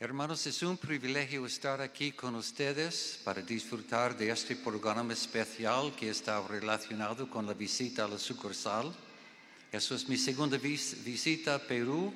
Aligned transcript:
Hermanos, 0.00 0.46
es 0.46 0.62
un 0.62 0.76
privilegio 0.76 1.46
estar 1.46 1.80
aquí 1.80 2.12
con 2.12 2.34
ustedes 2.34 3.20
para 3.24 3.40
disfrutar 3.40 4.16
de 4.16 4.30
este 4.30 4.56
programa 4.56 5.12
especial 5.12 5.94
que 5.94 6.10
está 6.10 6.46
relacionado 6.46 7.30
con 7.30 7.46
la 7.46 7.54
visita 7.54 8.04
a 8.04 8.08
la 8.08 8.18
sucursal. 8.18 8.92
Eso 9.72 9.94
es 9.94 10.08
mi 10.08 10.16
segunda 10.16 10.58
vis- 10.58 11.02
visita 11.04 11.54
a 11.54 11.58
Perú. 11.58 12.12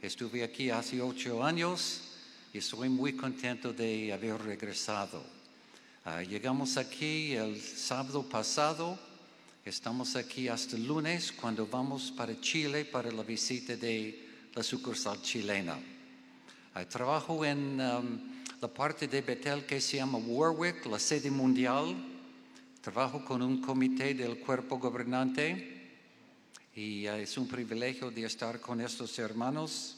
Estuve 0.00 0.42
aquí 0.42 0.70
hace 0.70 1.00
ocho 1.02 1.44
años 1.44 2.00
y 2.52 2.58
estoy 2.58 2.88
muy 2.88 3.12
contento 3.14 3.72
de 3.72 4.12
haber 4.12 4.40
regresado. 4.42 5.22
Ah, 6.04 6.22
llegamos 6.22 6.76
aquí 6.76 7.34
el 7.34 7.60
sábado 7.60 8.26
pasado. 8.28 8.98
Estamos 9.64 10.16
aquí 10.16 10.48
hasta 10.48 10.76
el 10.76 10.86
lunes 10.86 11.30
cuando 11.32 11.66
vamos 11.66 12.10
para 12.10 12.40
Chile 12.40 12.86
para 12.86 13.12
la 13.12 13.22
visita 13.22 13.76
de 13.76 14.26
la 14.54 14.62
sucursal 14.62 15.20
chilena. 15.20 15.78
Trabajo 16.88 17.44
en 17.44 17.80
um, 17.80 18.18
la 18.60 18.68
parte 18.68 19.08
de 19.08 19.20
Betel 19.20 19.66
que 19.66 19.80
se 19.80 19.96
llama 19.96 20.18
Warwick, 20.18 20.86
la 20.86 20.98
sede 20.98 21.30
mundial. 21.30 21.96
Trabajo 22.80 23.24
con 23.24 23.42
un 23.42 23.60
comité 23.60 24.14
del 24.14 24.38
cuerpo 24.38 24.78
gobernante 24.78 25.92
y 26.74 27.06
ah, 27.06 27.18
es 27.18 27.36
un 27.36 27.48
privilegio 27.48 28.10
de 28.10 28.24
estar 28.24 28.60
con 28.60 28.80
estos 28.80 29.18
hermanos. 29.18 29.96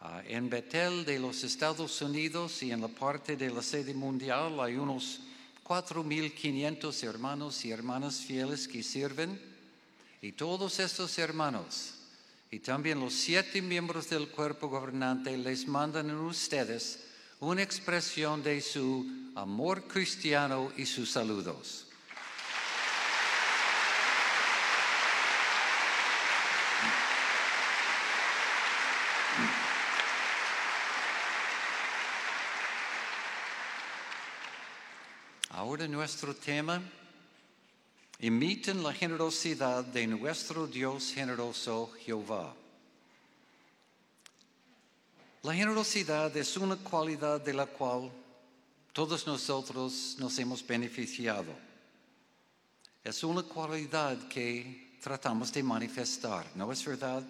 Ah, 0.00 0.22
en 0.26 0.48
Betel 0.48 1.04
de 1.04 1.18
los 1.18 1.42
Estados 1.42 2.00
Unidos 2.00 2.62
y 2.62 2.70
en 2.70 2.80
la 2.80 2.88
parte 2.88 3.36
de 3.36 3.50
la 3.50 3.62
sede 3.62 3.94
mundial 3.94 4.60
hay 4.60 4.76
unos 4.76 5.20
4.500 5.64 7.02
hermanos 7.02 7.64
y 7.64 7.72
hermanas 7.72 8.20
fieles 8.20 8.68
que 8.68 8.82
sirven 8.82 9.40
y 10.22 10.32
todos 10.32 10.78
estos 10.78 11.18
hermanos 11.18 12.03
y 12.54 12.60
también 12.60 13.00
los 13.00 13.12
siete 13.12 13.60
miembros 13.60 14.08
del 14.08 14.28
cuerpo 14.28 14.68
gobernante 14.68 15.36
les 15.36 15.66
mandan 15.66 16.08
a 16.10 16.20
ustedes 16.20 17.04
una 17.40 17.64
expresión 17.64 18.44
de 18.44 18.60
su 18.60 19.04
amor 19.34 19.88
cristiano 19.88 20.70
y 20.76 20.86
sus 20.86 21.10
saludos. 21.10 21.88
Ahora 35.50 35.88
nuestro 35.88 36.36
tema, 36.36 36.80
imiten 38.18 38.82
la 38.82 38.92
generosidad 38.92 39.84
de 39.84 40.06
nuestro 40.06 40.66
Dios 40.66 41.12
generoso 41.12 41.92
Jehová. 42.04 42.54
La 45.42 45.54
generosidad 45.54 46.34
es 46.36 46.56
una 46.56 46.76
cualidad 46.76 47.40
de 47.40 47.52
la 47.52 47.66
cual 47.66 48.10
todos 48.92 49.26
nosotros 49.26 50.16
nos 50.18 50.38
hemos 50.38 50.66
beneficiado. 50.66 51.52
Es 53.02 53.22
una 53.24 53.42
cualidad 53.42 54.16
que 54.28 54.96
tratamos 55.02 55.52
de 55.52 55.62
manifestar, 55.62 56.46
¿no 56.54 56.72
es 56.72 56.82
verdad? 56.84 57.22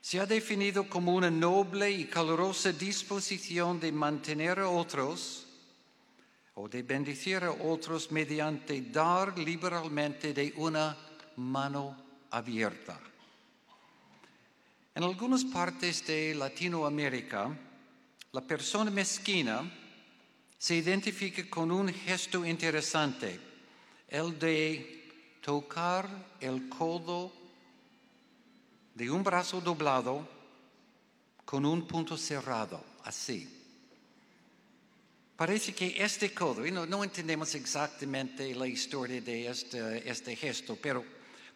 Se 0.00 0.18
ha 0.18 0.26
definido 0.26 0.88
como 0.88 1.14
una 1.14 1.30
noble 1.30 1.90
y 1.90 2.06
calurosa 2.06 2.72
disposición 2.72 3.78
de 3.78 3.92
mantener 3.92 4.58
a 4.58 4.68
otros 4.68 5.47
o 6.58 6.68
de 6.68 6.82
bendecir 6.82 7.44
a 7.44 7.52
otros 7.52 8.10
mediante 8.10 8.82
dar 8.90 9.38
liberalmente 9.38 10.34
de 10.34 10.52
una 10.56 10.96
mano 11.36 11.94
abierta. 12.30 12.98
En 14.92 15.04
algunas 15.04 15.44
partes 15.44 16.04
de 16.04 16.34
Latinoamérica, 16.34 17.56
la 18.32 18.40
persona 18.40 18.90
mezquina 18.90 19.62
se 20.58 20.74
identifica 20.74 21.48
con 21.48 21.70
un 21.70 21.94
gesto 21.94 22.44
interesante, 22.44 23.38
el 24.08 24.36
de 24.36 25.38
tocar 25.40 26.08
el 26.40 26.68
codo 26.68 27.32
de 28.96 29.08
un 29.08 29.22
brazo 29.22 29.60
doblado 29.60 30.26
con 31.44 31.64
un 31.64 31.86
punto 31.86 32.16
cerrado, 32.16 32.82
así. 33.04 33.57
Parece 35.38 35.72
que 35.72 36.02
este 36.02 36.34
codo, 36.34 36.66
y 36.66 36.72
no, 36.72 36.84
no 36.84 37.04
entendemos 37.04 37.54
exactamente 37.54 38.52
la 38.56 38.66
historia 38.66 39.20
de 39.20 39.46
este, 39.46 40.10
este 40.10 40.34
gesto, 40.34 40.74
pero 40.74 41.04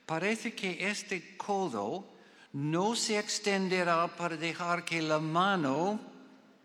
parece 0.07 0.55
que 0.55 0.89
este 0.89 1.37
codo 1.37 2.07
no 2.53 2.95
se 2.95 3.19
extenderá 3.19 4.07
para 4.07 4.37
dejar 4.37 4.85
que 4.85 5.03
la 5.03 5.19
mano 5.19 5.99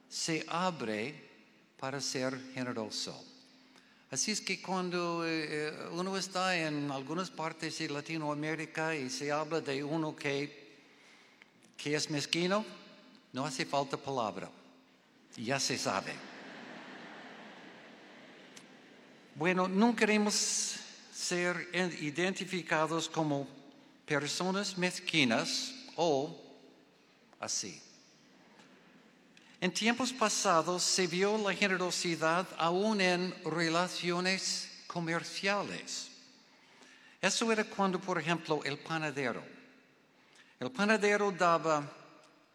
se 0.07 0.45
abre 0.47 1.15
para 1.79 1.99
ser 2.01 2.39
generoso. 2.53 3.19
Así 4.11 4.29
es 4.29 4.39
que 4.39 4.61
cuando 4.61 5.23
eh, 5.25 5.73
uno 5.93 6.15
está 6.17 6.55
en 6.55 6.91
algunas 6.91 7.31
partes 7.31 7.79
de 7.79 7.89
Latinoamérica 7.89 8.95
y 8.95 9.09
se 9.09 9.31
habla 9.31 9.59
de 9.59 9.83
uno 9.83 10.15
que, 10.15 10.77
que 11.75 11.95
es 11.95 12.11
mezquino, 12.11 12.63
no 13.33 13.43
hace 13.43 13.65
falta 13.65 13.97
palabra, 13.97 14.51
ya 15.35 15.59
se 15.59 15.79
sabe. 15.79 16.36
Bueno, 19.37 19.67
no 19.67 19.95
queremos 19.95 20.77
ser 21.13 21.69
identificados 21.71 23.07
como 23.07 23.47
personas 24.03 24.75
mezquinas 24.79 25.75
o 25.95 26.35
así. 27.39 27.79
En 29.61 29.71
tiempos 29.71 30.11
pasados 30.11 30.81
se 30.81 31.05
vio 31.05 31.37
la 31.37 31.53
generosidad 31.53 32.47
aún 32.57 32.99
en 32.99 33.31
relaciones 33.45 34.83
comerciales. 34.87 36.09
Eso 37.21 37.51
era 37.51 37.63
cuando, 37.63 38.01
por 38.01 38.19
ejemplo, 38.19 38.61
el 38.63 38.79
panadero. 38.79 39.43
El 40.59 40.71
panadero 40.71 41.31
daba 41.31 41.87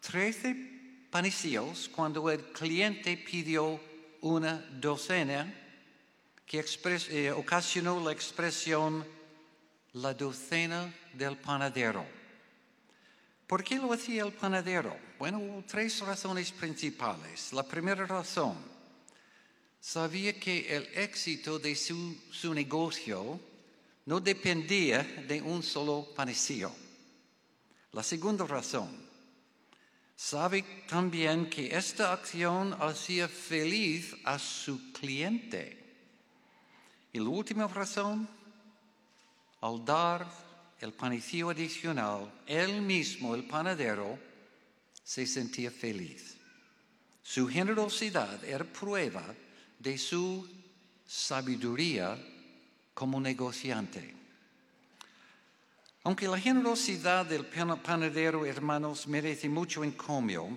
13 0.01 1.07
panecillos 1.09 1.89
cuando 1.95 2.29
el 2.29 2.43
cliente 2.51 3.15
pidió 3.15 3.79
una 4.19 4.55
docena 4.81 5.61
que 6.45 6.63
eh, 7.09 7.31
ocasionó 7.31 7.99
la 8.03 8.11
expresión 8.11 9.05
la 9.93 10.13
docena 10.13 10.93
del 11.13 11.37
panadero. 11.37 12.05
¿Por 13.45 13.63
qué 13.63 13.75
lo 13.77 13.93
hacía 13.93 14.23
el 14.23 14.33
panadero? 14.33 14.97
Bueno, 15.19 15.63
tres 15.67 15.99
razones 15.99 16.51
principales. 16.51 17.53
La 17.53 17.63
primera 17.63 18.05
razón, 18.05 18.57
sabía 19.79 20.39
que 20.39 20.75
el 20.75 20.89
éxito 20.95 21.59
de 21.59 21.75
su, 21.75 22.17
su 22.31 22.53
negocio 22.53 23.39
no 24.05 24.19
dependía 24.19 25.03
de 25.03 25.41
un 25.41 25.61
solo 25.61 26.07
panecillo. 26.15 26.71
La 27.91 28.01
segunda 28.01 28.47
razón, 28.47 28.89
sabe 30.15 30.63
también 30.87 31.47
que 31.49 31.75
esta 31.75 32.13
acción 32.13 32.75
hacía 32.79 33.27
feliz 33.27 34.15
a 34.23 34.39
su 34.39 34.91
cliente. 34.91 35.82
Y 37.13 37.19
la 37.19 37.29
última 37.29 37.67
razón, 37.67 38.27
al 39.61 39.85
dar 39.85 40.27
el 40.81 40.91
panecillo 40.93 41.51
adicional, 41.51 42.29
él 42.47 42.81
mismo, 42.81 43.35
el 43.35 43.45
panadero, 43.45 44.17
se 45.03 45.27
sentía 45.27 45.69
feliz. 45.69 46.35
Su 47.21 47.47
generosidad 47.47 48.43
era 48.43 48.65
prueba 48.65 49.23
de 49.77 49.97
su 49.97 50.49
sabiduría 51.05 52.17
como 52.95 53.21
negociante. 53.21 54.15
Aunque 56.03 56.27
la 56.27 56.39
generosidad 56.39 57.25
del 57.25 57.45
panadero, 57.45 58.45
hermanos, 58.45 59.07
merece 59.07 59.47
mucho 59.47 59.83
encomio, 59.83 60.49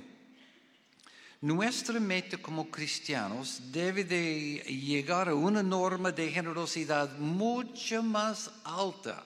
nuestra 1.41 2.00
meta 2.00 2.38
como 2.38 2.71
cristianos 2.71 3.61
debe 3.71 4.05
de 4.05 4.62
llegar 4.67 5.29
a 5.29 5.35
una 5.35 5.62
norma 5.62 6.11
de 6.11 6.31
generosidad 6.31 7.17
mucho 7.19 8.03
más 8.03 8.50
alta. 8.65 9.25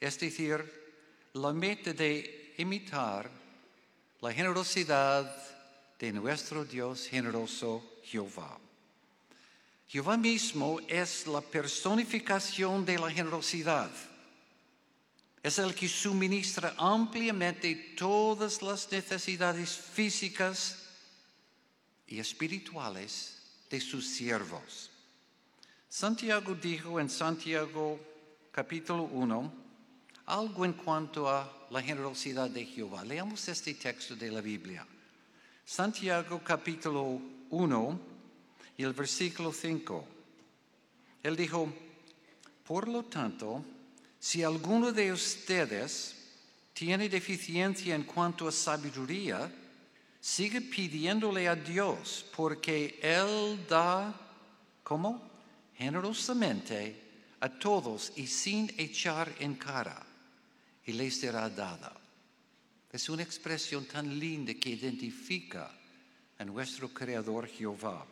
Es 0.00 0.18
decir, 0.18 0.64
la 1.34 1.52
meta 1.52 1.92
de 1.92 2.54
imitar 2.58 3.30
la 4.20 4.32
generosidad 4.32 5.32
de 5.98 6.12
nuestro 6.12 6.64
Dios 6.64 7.06
generoso 7.06 8.00
Jehová. 8.02 8.58
Jehová 9.86 10.16
mismo 10.16 10.80
es 10.88 11.26
la 11.26 11.40
personificación 11.40 12.84
de 12.84 12.98
la 12.98 13.10
generosidad. 13.10 13.90
Es 15.42 15.58
el 15.58 15.74
que 15.74 15.88
suministra 15.88 16.74
ampliamente 16.76 17.94
todas 17.96 18.60
las 18.62 18.90
necesidades 18.90 19.70
físicas 19.70 20.88
y 22.06 22.18
espirituales 22.18 23.38
de 23.70 23.80
sus 23.80 24.06
siervos. 24.06 24.90
Santiago 25.88 26.54
dijo 26.54 26.98
en 27.00 27.08
Santiago 27.08 28.00
capítulo 28.50 29.04
1 29.04 29.52
algo 30.26 30.64
en 30.64 30.74
cuanto 30.74 31.28
a 31.28 31.50
la 31.70 31.82
generosidad 31.82 32.50
de 32.50 32.66
Jehová. 32.66 33.04
Leamos 33.04 33.48
este 33.48 33.74
texto 33.74 34.16
de 34.16 34.30
la 34.30 34.40
Biblia. 34.40 34.86
Santiago 35.64 36.40
capítulo 36.44 37.20
1 37.50 38.00
y 38.76 38.82
el 38.82 38.92
versículo 38.92 39.52
5. 39.52 40.04
Él 41.22 41.36
dijo, 41.36 41.72
por 42.66 42.88
lo 42.88 43.04
tanto, 43.04 43.64
si 44.18 44.42
alguno 44.42 44.92
de 44.92 45.12
ustedes 45.12 46.14
tiene 46.72 47.08
deficiencia 47.08 47.94
en 47.94 48.04
cuanto 48.04 48.48
a 48.48 48.52
sabiduría, 48.52 49.50
sigue 50.20 50.60
pidiéndole 50.60 51.48
a 51.48 51.54
Dios, 51.54 52.24
porque 52.36 52.98
Él 53.02 53.64
da, 53.68 54.14
¿cómo? 54.82 55.28
Generosamente 55.76 57.08
a 57.40 57.48
todos 57.48 58.12
y 58.16 58.26
sin 58.26 58.72
echar 58.76 59.32
en 59.38 59.54
cara, 59.54 60.04
y 60.86 60.92
les 60.92 61.20
será 61.20 61.48
dada. 61.48 61.94
Es 62.90 63.08
una 63.08 63.22
expresión 63.22 63.84
tan 63.84 64.18
linda 64.18 64.54
que 64.54 64.70
identifica 64.70 65.70
a 66.38 66.44
nuestro 66.44 66.88
Creador 66.88 67.46
Jehová. 67.46 68.06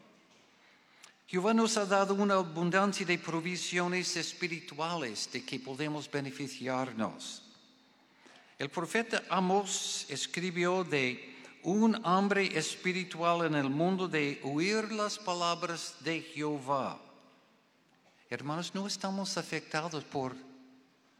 Jehová 1.26 1.52
nos 1.52 1.76
ha 1.76 1.84
dado 1.84 2.14
una 2.14 2.34
abundancia 2.34 3.04
de 3.04 3.18
provisiones 3.18 4.16
espirituales 4.16 5.28
de 5.32 5.44
que 5.44 5.58
podemos 5.58 6.08
beneficiarnos. 6.08 7.42
El 8.58 8.70
profeta 8.70 9.24
Amos 9.28 10.06
escribió 10.08 10.84
de 10.84 11.36
un 11.64 12.00
hambre 12.04 12.56
espiritual 12.56 13.44
en 13.44 13.56
el 13.56 13.68
mundo 13.68 14.06
de 14.06 14.40
oír 14.44 14.92
las 14.92 15.18
palabras 15.18 15.96
de 16.00 16.20
Jehová. 16.20 17.00
Hermanos, 18.30 18.72
no 18.72 18.86
estamos 18.86 19.36
afectados 19.36 20.04
por 20.04 20.36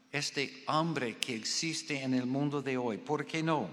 este 0.09 0.63
hambre 0.67 1.17
que 1.17 1.35
existe 1.35 2.01
en 2.01 2.13
el 2.13 2.25
mundo 2.25 2.61
de 2.61 2.77
hoy. 2.77 2.97
¿Por 2.97 3.25
qué 3.25 3.43
no? 3.43 3.69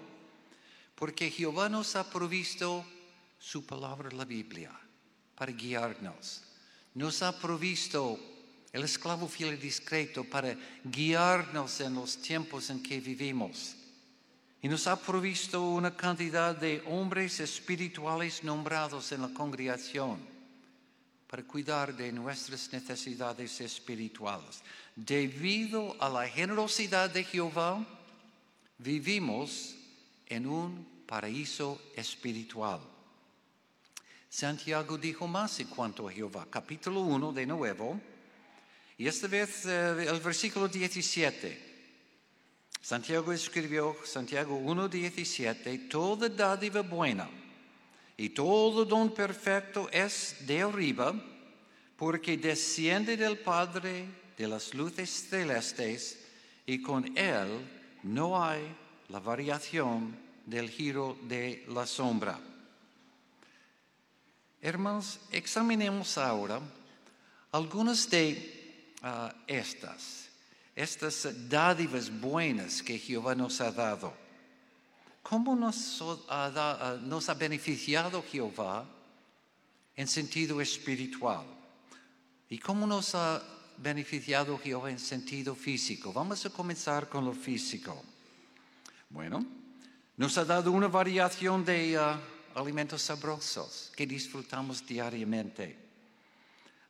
Porque 0.97 1.31
Jehová 1.31 1.69
nos 1.69 1.95
ha 1.95 2.11
provisto 2.11 2.85
su 3.39 3.65
palabra, 3.65 4.11
la 4.11 4.25
Biblia, 4.25 4.73
para 5.35 5.53
guiarnos. 5.53 6.43
Nos 6.95 7.23
ha 7.23 7.39
provisto 7.39 8.19
el 8.73 8.85
esclavo 8.85 9.29
fiel 9.29 9.55
y 9.55 9.57
discreto 9.57 10.25
para 10.25 10.57
guiarnos 10.85 11.81
en 11.81 11.95
los 11.95 12.17
tiempos 12.17 12.71
en 12.71 12.83
que 12.83 13.01
vivimos. 13.01 13.77
Y 14.63 14.69
nos 14.69 14.87
ha 14.87 14.97
provisto 14.97 15.63
una 15.63 15.95
cantidad 15.97 16.57
de 16.57 16.83
hombres 16.87 17.39
espirituales 17.39 18.43
nombrados 18.43 19.13
en 19.13 19.23
la 19.23 19.29
congregación 19.29 20.19
para 21.29 21.43
cuidar 21.43 21.95
de 21.95 22.13
nuestras 22.13 22.73
necesidades 22.73 23.61
espirituales. 23.61 24.63
Debido 24.97 25.97
a 26.01 26.09
la 26.09 26.29
generosidad 26.29 27.11
de 27.11 27.25
Jehová, 27.25 27.85
vivimos 28.79 29.77
en 30.27 30.47
un 30.47 30.87
paraíso 31.07 31.81
espiritual. 31.97 32.81
Santiago 34.35 34.99
dijo 34.99 35.29
más 35.29 35.61
en 35.61 35.69
cuanto 35.69 36.09
a 36.09 36.13
Jehová, 36.13 36.45
capítulo 36.51 37.03
1 37.03 37.33
de 37.33 37.47
nuevo, 37.47 38.01
y 38.99 39.07
esta 39.07 39.29
vez 39.29 39.65
eh, 39.65 40.09
el 40.09 40.19
versículo 40.19 40.67
17. 40.67 41.57
Santiago 42.81 43.33
escribió, 43.33 43.95
Santiago 44.05 44.59
1.17, 44.59 45.89
toda 45.89 46.29
dádiva 46.29 46.83
buena 46.83 47.31
y 48.17 48.31
todo 48.31 48.85
don 48.85 49.15
perfecto 49.15 49.89
es 49.93 50.39
de 50.41 50.63
arriba, 50.63 51.15
porque 51.97 52.37
desciende 52.37 53.17
del 53.17 53.39
Padre 53.39 54.05
de 54.37 54.49
las 54.49 54.75
luces 54.75 55.29
celestes 55.31 56.19
y 56.67 56.83
con 56.83 57.17
Él 57.17 58.01
no 58.03 58.43
hay 58.43 58.63
la 59.11 59.21
variación 59.21 60.19
del 60.45 60.69
giro 60.71 61.17
de 61.23 61.65
la 61.69 61.87
sombra. 61.87 62.41
Hermanos, 64.65 65.21
examinemos 65.31 66.17
ahora 66.17 66.59
algunas 67.53 68.09
de 68.09 68.95
ah, 69.03 69.31
estas, 69.47 70.31
estas 70.75 71.29
dádivas 71.51 72.09
buenas 72.09 72.83
que 72.83 72.99
Jehová 72.99 73.35
nos 73.35 73.61
ha 73.61 73.71
dado. 73.71 74.15
¿Cómo 75.23 75.55
nos 75.55 76.01
ha, 76.31 76.51
ah, 76.57 76.99
nos 76.99 77.29
ha 77.29 77.35
beneficiado 77.35 78.25
Jehová 78.33 78.87
en 79.97 80.09
sentido 80.09 80.63
espiritual? 80.63 81.45
¿Y 82.49 82.59
cómo 82.59 82.87
nos 82.87 83.15
ha 83.15 83.43
beneficiado 83.77 84.57
Jehová 84.57 84.91
en 84.91 84.99
sentido 84.99 85.55
físico? 85.55 86.11
Vamos 86.11 86.47
a 86.47 86.49
comenzar 86.49 87.11
con 87.11 87.27
lo 87.27 87.35
físico. 87.35 88.03
Bueno, 89.11 89.45
nos 90.17 90.39
ha 90.39 90.45
dado 90.47 90.73
una 90.73 90.89
variación 90.89 91.67
de 91.67 91.99
ah, 91.99 92.19
alimentos 92.55 93.03
sabrosos 93.03 93.93
que 93.97 94.07
disfrutamos 94.07 94.87
diariamente. 94.87 95.77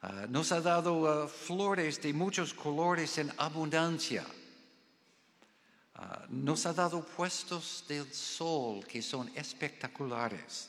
Ah, 0.02 0.26
nos 0.28 0.52
ha 0.52 0.60
dado 0.60 1.08
ah, 1.08 1.28
flores 1.28 2.00
de 2.00 2.12
muchos 2.12 2.52
colores 2.52 3.18
en 3.18 3.32
abundancia. 3.38 4.24
nos 6.28 6.66
ha 6.66 6.72
dado 6.72 7.04
puestos 7.04 7.84
del 7.88 8.12
sol 8.12 8.84
que 8.84 9.00
son 9.00 9.30
espectaculares. 9.34 10.68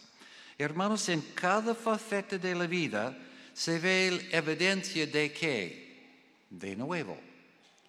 Hermanos, 0.57 1.09
en 1.09 1.21
cada 1.33 1.75
faceta 1.75 2.37
de 2.37 2.55
la 2.55 2.67
vida 2.67 3.17
se 3.53 3.79
ve 3.79 4.29
evidencia 4.31 5.05
de 5.07 5.33
que, 5.33 6.47
de 6.49 6.75
nuevo, 6.75 7.17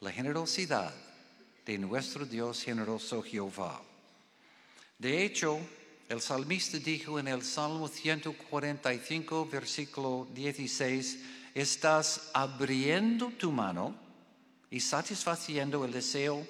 la 0.00 0.10
generosidad 0.10 0.92
de 1.64 1.78
nuestro 1.78 2.24
Dios 2.24 2.62
generoso 2.62 3.22
Jehová. 3.22 3.82
De 4.98 5.24
hecho, 5.24 5.60
el 6.08 6.20
salmista 6.20 6.78
dijo 6.78 7.18
en 7.18 7.26
el 7.26 7.42
Salmo 7.42 7.88
145, 7.88 9.48
versículo 9.50 10.28
16, 10.32 11.18
estás 11.52 12.30
abriendo 12.32 13.30
tu 13.30 13.50
mano 13.50 13.94
y 14.70 14.78
satisfaciendo 14.78 15.84
el 15.84 15.92
deseo 15.92 16.46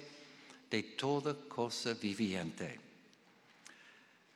de 0.71 0.83
toda 0.83 1.35
cosa 1.49 1.95
viviente. 1.95 2.79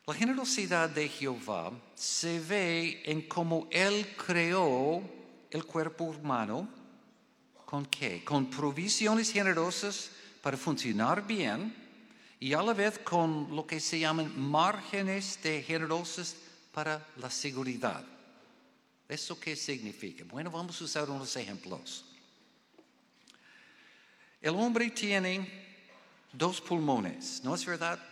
La 0.07 0.15
generosidad 0.15 0.89
de 0.89 1.09
Jehová 1.09 1.71
se 1.95 2.41
ve 2.41 3.03
en 3.05 3.29
cómo 3.29 3.69
Él 3.71 4.15
creó 4.17 5.03
el 5.51 5.65
cuerpo 5.67 6.05
humano. 6.05 6.69
¿Con 7.67 7.85
qué? 7.87 8.25
Con 8.25 8.49
provisiones 8.49 9.31
generosas 9.31 10.11
para 10.41 10.57
funcionar 10.57 11.27
bien 11.27 11.80
y 12.41 12.55
a 12.55 12.63
la 12.63 12.73
vez 12.73 12.99
con 12.99 13.55
lo 13.55 13.67
que 13.67 13.79
se 13.79 14.01
llaman 14.01 14.33
márgenes 14.41 15.39
de 15.43 15.63
generosas 15.63 16.35
para 16.73 17.07
la 17.19 17.31
seguridad. 17.31 18.03
¿Eso 19.07 19.39
qué 19.39 19.55
significa? 19.55 20.25
Bueno, 20.25 20.51
vamos 20.51 20.81
a 20.81 20.85
usar 20.85 21.11
unos 21.11 21.37
ejemplos. 21.37 22.07
El 24.41 24.55
hombre 24.55 24.89
tiene 24.91 25.69
dos 26.33 26.63
pulmones, 26.63 27.43
¿no 27.45 27.55
es 27.55 27.67
verdad? 27.67 28.03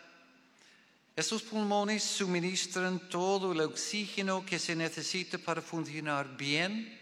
Esos 1.17 1.43
pulmones 1.43 2.03
suministran 2.03 3.09
todo 3.09 3.53
el 3.53 3.61
oxígeno 3.63 4.45
que 4.45 4.59
se 4.59 4.77
necesita 4.77 5.39
para 5.39 5.63
funcionar 5.63 6.37
bien 6.37 6.97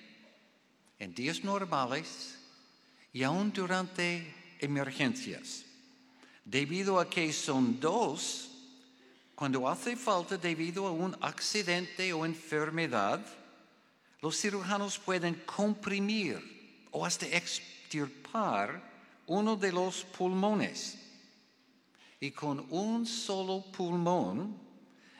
en 1.00 1.12
días 1.12 1.42
normales 1.42 2.38
y 3.12 3.24
aún 3.24 3.52
durante 3.52 4.32
emergencias. 4.60 5.65
Debido 6.46 7.00
a 7.00 7.10
que 7.10 7.32
son 7.32 7.80
dos, 7.80 8.48
cuando 9.34 9.68
hace 9.68 9.96
falta 9.96 10.38
debido 10.38 10.86
a 10.86 10.92
un 10.92 11.16
accidente 11.20 12.12
o 12.12 12.24
enfermedad, 12.24 13.20
los 14.22 14.40
cirujanos 14.40 14.96
pueden 14.96 15.42
comprimir 15.44 16.86
o 16.92 17.04
hasta 17.04 17.26
extirpar 17.26 18.80
uno 19.26 19.56
de 19.56 19.72
los 19.72 20.04
pulmones. 20.04 20.96
Y 22.20 22.30
con 22.30 22.64
un 22.70 23.04
solo 23.06 23.64
pulmón, 23.72 24.56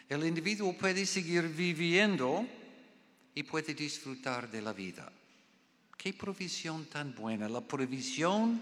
el 0.09 0.25
individuo 0.25 0.73
puede 0.79 1.05
seguir 1.07 1.43
viviendo 1.49 2.47
y 3.35 3.43
puede 3.43 3.75
disfrutar 3.75 4.49
de 4.49 4.63
la 4.63 4.73
vida. 4.73 5.11
Qué 5.99 6.15
provisión 6.15 6.87
tan 6.87 7.17
buena. 7.17 7.49
La 7.49 7.63
provisión 7.63 8.61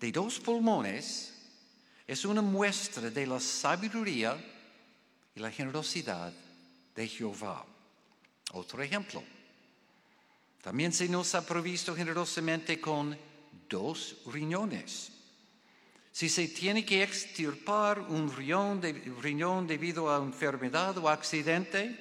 de 0.00 0.10
dos 0.10 0.40
pulmones 0.40 1.39
es 2.10 2.24
una 2.24 2.42
muestra 2.42 3.08
de 3.08 3.24
la 3.24 3.38
sabiduría 3.38 4.36
y 5.32 5.38
la 5.38 5.48
generosidad 5.48 6.32
de 6.92 7.06
Jehová. 7.06 7.64
Otro 8.52 8.82
ejemplo. 8.82 9.22
También 10.60 10.92
se 10.92 11.08
nos 11.08 11.36
ha 11.36 11.46
provisto 11.46 11.94
generosamente 11.94 12.80
con 12.80 13.16
dos 13.68 14.16
riñones. 14.26 15.12
Si 16.10 16.28
se 16.28 16.48
tiene 16.48 16.84
que 16.84 17.04
extirpar 17.04 18.00
un 18.00 18.34
riñón, 18.34 18.82
riñón 19.22 19.68
debido 19.68 20.12
a 20.12 20.18
enfermedad 20.18 20.98
o 20.98 21.08
accidente, 21.08 21.96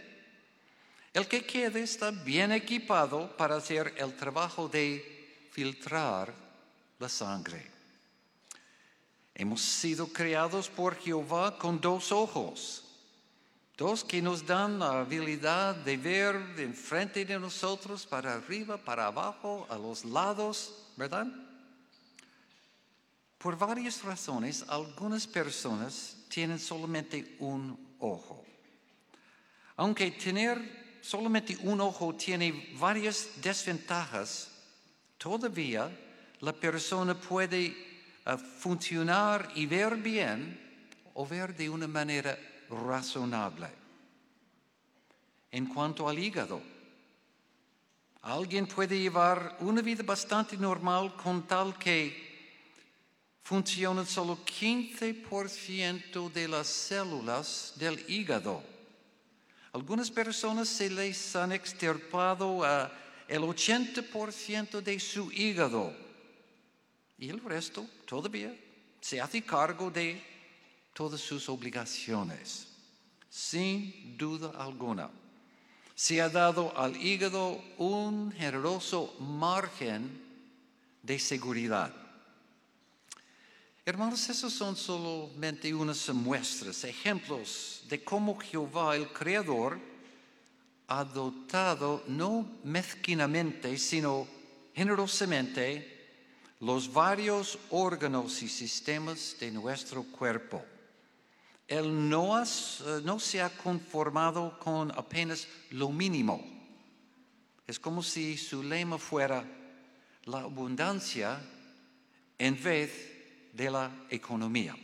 el 1.13 1.27
que 1.27 1.45
quede 1.45 1.83
está 1.83 2.09
bien 2.09 2.51
equipado 2.51 3.37
para 3.37 3.57
hacer 3.57 3.93
el 3.95 4.15
trabajo 4.15 4.67
de 4.67 5.45
filtrar 5.51 6.33
la 6.97 7.09
sangre. 7.09 7.78
Hemos 9.39 9.61
sido 9.61 10.11
creados 10.11 10.67
por 10.67 10.97
Jehová 10.97 11.57
con 11.57 11.79
dos 11.79 12.11
ojos. 12.11 12.83
Dos 13.77 14.03
que 14.03 14.21
nos 14.21 14.45
dan 14.45 14.79
la 14.79 14.99
habilidad 14.99 15.77
de 15.77 15.95
ver 15.95 16.35
enfrente 16.57 17.23
de 17.23 17.39
nosotros, 17.39 18.05
para 18.05 18.33
arriba, 18.33 18.75
para 18.75 19.05
abajo, 19.05 19.65
a 19.69 19.77
los 19.77 20.03
lados, 20.03 20.75
¿verdad? 20.97 21.25
Por 23.37 23.57
varias 23.57 24.03
razones, 24.03 24.65
algunas 24.67 25.25
personas 25.25 26.17
tienen 26.27 26.59
solamente 26.59 27.37
un 27.39 27.95
ojo. 27.99 28.43
Aunque 29.77 30.11
tener 30.11 30.99
solamente 30.99 31.57
un 31.63 31.79
ojo 31.79 32.13
tiene 32.13 32.75
varias 32.77 33.29
desventajas, 33.41 34.51
todavía 35.17 35.89
la 36.41 36.51
persona 36.51 37.17
puede 37.17 37.88
eh, 38.29 38.37
funcionar 38.37 39.51
y 39.55 39.65
ver 39.65 39.95
bien 39.95 40.59
o 41.13 41.25
ver 41.25 41.55
de 41.55 41.69
una 41.69 41.87
manera 41.87 42.37
razonable. 42.69 43.67
En 45.51 45.65
cuanto 45.65 46.07
al 46.07 46.19
hígado, 46.19 46.61
alguien 48.21 48.67
puede 48.67 48.99
llevar 48.99 49.57
una 49.61 49.81
vida 49.81 50.03
bastante 50.03 50.55
normal 50.57 51.15
con 51.15 51.47
tal 51.47 51.77
que 51.77 52.29
funcionan 53.41 54.05
solo 54.05 54.37
15% 54.45 56.31
de 56.31 56.47
las 56.47 56.67
células 56.67 57.73
del 57.77 58.05
hígado. 58.07 58.61
Algunas 59.73 60.11
personas 60.11 60.67
se 60.67 60.89
les 60.89 61.35
han 61.35 61.51
extirpado 61.51 62.63
a 62.63 62.91
el 63.27 63.41
80% 63.41 64.81
de 64.81 64.99
su 64.99 65.31
hígado 65.31 66.08
y 67.19 67.29
el 67.29 67.41
resto 67.43 67.85
todavía 68.05 68.55
se 69.01 69.19
hace 69.19 69.41
cargo 69.41 69.91
de 69.91 70.21
todas 70.93 71.19
sus 71.19 71.49
obligaciones, 71.49 72.67
sin 73.29 74.17
duda 74.17 74.51
alguna. 74.57 75.09
Se 75.95 76.21
ha 76.21 76.29
dado 76.29 76.75
al 76.77 76.95
hígado 76.95 77.61
un 77.77 78.31
generoso 78.31 79.15
margen 79.19 80.21
de 81.03 81.19
seguridad. 81.19 81.93
Hermanos, 83.85 84.29
esos 84.29 84.53
son 84.53 84.75
solamente 84.75 85.73
unas 85.73 86.07
muestras, 86.09 86.83
ejemplos 86.83 87.83
de 87.89 88.03
cómo 88.03 88.37
Jehová 88.39 88.95
el 88.95 89.07
Creador 89.11 89.79
ha 90.87 91.03
dotado 91.03 92.03
no 92.07 92.47
mezquinamente, 92.63 93.77
sino 93.77 94.27
generosamente 94.73 95.98
los 96.59 96.91
varios 96.91 97.57
órganos 97.69 98.41
y 98.43 98.49
sistemas 98.49 99.35
de 99.39 99.51
nuestro 99.51 100.03
cuerpo. 100.03 100.63
Él 101.67 102.09
no, 102.09 102.43
no 103.03 103.19
se 103.19 103.41
ha 103.41 103.49
conformado 103.49 104.57
con 104.59 104.91
apenas 104.91 105.47
lo 105.69 105.89
mínimo. 105.89 106.43
Es 107.65 107.79
como 107.79 108.01
si 108.03 108.37
su 108.37 108.63
lema 108.63 108.97
fuera 108.97 109.45
la 110.25 110.39
abundancia 110.39 111.39
en 112.37 112.61
vez 112.61 113.51
de 113.53 113.69
la 113.69 113.91
economía. 114.09 114.75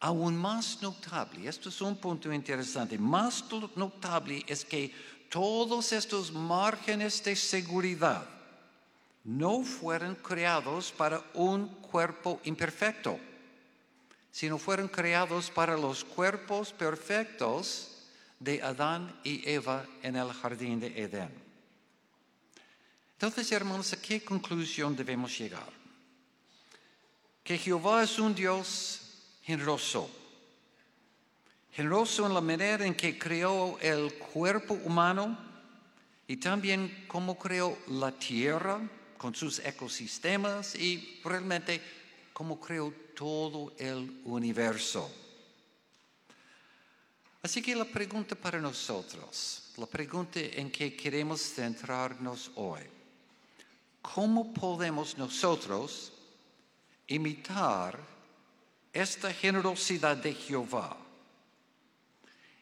Aún 0.00 0.36
más 0.36 0.82
notable, 0.82 1.48
esto 1.48 1.70
es 1.70 1.80
un 1.80 1.96
punto 1.96 2.30
interesante, 2.32 2.98
más 2.98 3.44
notable 3.74 4.44
es 4.46 4.64
que 4.64 4.92
todos 5.30 5.92
estos 5.92 6.30
márgenes 6.30 7.24
de 7.24 7.34
seguridad 7.34 8.33
no 9.24 9.62
fueron 9.62 10.14
creados 10.14 10.92
para 10.92 11.22
un 11.34 11.68
cuerpo 11.68 12.40
imperfecto, 12.44 13.18
sino 14.30 14.58
fueron 14.58 14.88
creados 14.88 15.50
para 15.50 15.76
los 15.76 16.04
cuerpos 16.04 16.72
perfectos 16.72 17.90
de 18.38 18.62
Adán 18.62 19.18
y 19.24 19.48
Eva 19.48 19.86
en 20.02 20.16
el 20.16 20.32
jardín 20.32 20.80
de 20.80 20.88
Edén. 21.02 21.30
Entonces, 23.12 23.50
hermanos, 23.52 23.92
¿a 23.92 24.02
qué 24.02 24.22
conclusión 24.22 24.94
debemos 24.94 25.38
llegar? 25.38 25.84
que 27.44 27.58
Jehová 27.58 28.02
es 28.02 28.18
un 28.18 28.34
Dios 28.34 29.02
generoso. 29.42 30.10
Generoso 31.70 32.26
en 32.26 32.32
la 32.32 32.40
manera 32.40 32.86
en 32.86 32.94
que 32.94 33.18
creó 33.18 33.78
el 33.80 34.14
cuerpo 34.14 34.74
humano 34.84 35.36
y 36.26 36.38
también 36.38 37.04
cómo 37.06 37.36
creó 37.36 37.76
la 37.88 38.10
tierra 38.12 38.80
con 39.18 39.34
sus 39.34 39.58
ecosistemas 39.60 40.74
y 40.74 41.20
realmente 41.24 41.80
cómo 42.32 42.60
creó 42.60 42.92
todo 43.14 43.72
el 43.78 44.20
universo. 44.24 45.10
Así 47.42 47.60
que 47.60 47.76
la 47.76 47.84
pregunta 47.84 48.34
para 48.34 48.60
nosotros, 48.60 49.72
la 49.76 49.86
pregunta 49.86 50.40
en 50.40 50.70
que 50.70 50.96
queremos 50.96 51.40
centrarnos 51.40 52.50
hoy, 52.54 52.80
¿cómo 54.00 54.52
podemos 54.54 55.18
nosotros 55.18 56.12
imitar 57.06 57.98
esta 58.92 59.32
generosidad 59.32 60.16
de 60.16 60.32
Jehová. 60.32 60.96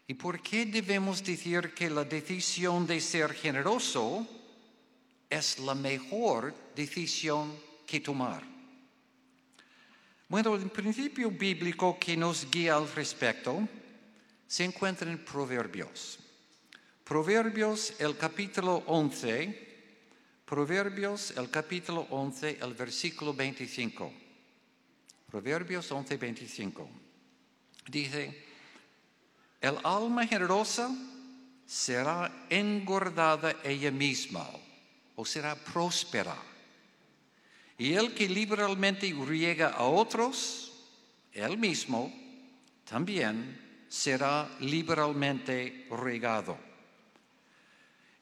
¿Y 0.07 0.15
por 0.15 0.41
qué 0.43 0.67
debemos 0.67 1.23
decir 1.23 1.75
que 1.75 1.91
la 1.91 2.05
decisión 2.05 2.87
de 2.87 3.01
ser 3.01 3.35
generoso 3.35 4.27
es 5.33 5.59
la 5.59 5.75
mejor 5.75 6.55
decisión 6.77 7.57
que 7.87 8.01
tomar? 8.01 8.43
Bueno, 10.29 10.55
el 10.55 10.71
principio 10.71 11.31
bíblico 11.31 11.99
que 11.99 12.17
nos 12.17 12.51
guía 12.51 12.77
al 12.77 12.91
respecto 12.93 13.67
se 14.47 14.65
encuentra 14.65 15.11
en 15.11 15.25
Proverbios. 15.25 16.19
Proverbios, 17.05 17.95
el 17.99 18.17
capítulo 18.17 18.83
11, 18.87 19.69
Proverbios, 20.45 21.33
el 21.37 21.51
capítulo 21.51 22.07
11, 22.11 22.59
el 22.61 22.75
versículo 22.75 23.33
25. 23.33 24.13
Proverbios 25.31 25.91
11:25. 25.91 26.87
Dice, 27.89 28.45
el 29.63 29.79
alma 29.83 30.27
generosa 30.27 30.91
será 31.67 32.47
engordada 32.51 33.57
ella 33.65 33.91
misma 33.91 34.47
o 35.17 35.25
será 35.25 35.55
próspera. 35.55 36.37
Y 37.79 37.95
el 37.95 38.15
que 38.15 38.29
liberalmente 38.29 39.13
riega 39.27 39.71
a 39.71 39.85
otros, 39.85 40.73
él 41.33 41.59
mismo 41.59 42.13
también 42.89 43.87
será 43.89 44.49
liberalmente 44.61 45.87
regado. 45.91 46.57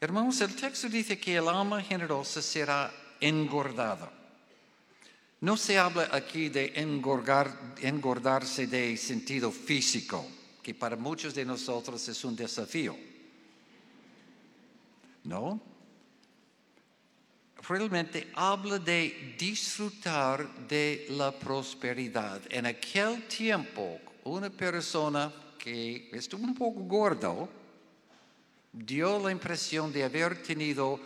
Hermanos, 0.00 0.40
el 0.40 0.56
texto 0.56 0.88
dice 0.88 1.18
que 1.18 1.36
el 1.36 1.48
alma 1.48 1.82
generosa 1.82 2.40
será 2.40 2.90
engordada. 3.20 4.10
No 5.42 5.56
se 5.56 5.78
habla 5.78 6.08
aquí 6.12 6.48
de 6.48 6.72
engordarse 6.76 8.66
de 8.66 8.96
sentido 8.96 9.50
físico, 9.50 10.26
que 10.62 10.74
para 10.74 10.96
muchos 10.96 11.34
de 11.34 11.44
nosotros 11.44 12.06
es 12.08 12.24
un 12.24 12.36
desafío. 12.36 12.96
No. 15.24 15.69
Realmente 17.70 18.26
habla 18.34 18.80
de 18.80 19.36
disfrutar 19.38 20.66
de 20.66 21.06
la 21.10 21.30
prosperidad. 21.30 22.42
En 22.50 22.66
aquel 22.66 23.28
tiempo, 23.28 24.00
una 24.24 24.50
persona 24.50 25.32
que 25.56 26.10
estuvo 26.12 26.42
un 26.42 26.56
poco 26.56 26.80
gordo 26.80 27.48
dio 28.72 29.20
la 29.20 29.30
impresión 29.30 29.92
de 29.92 30.02
haber 30.02 30.42
tenido 30.42 30.98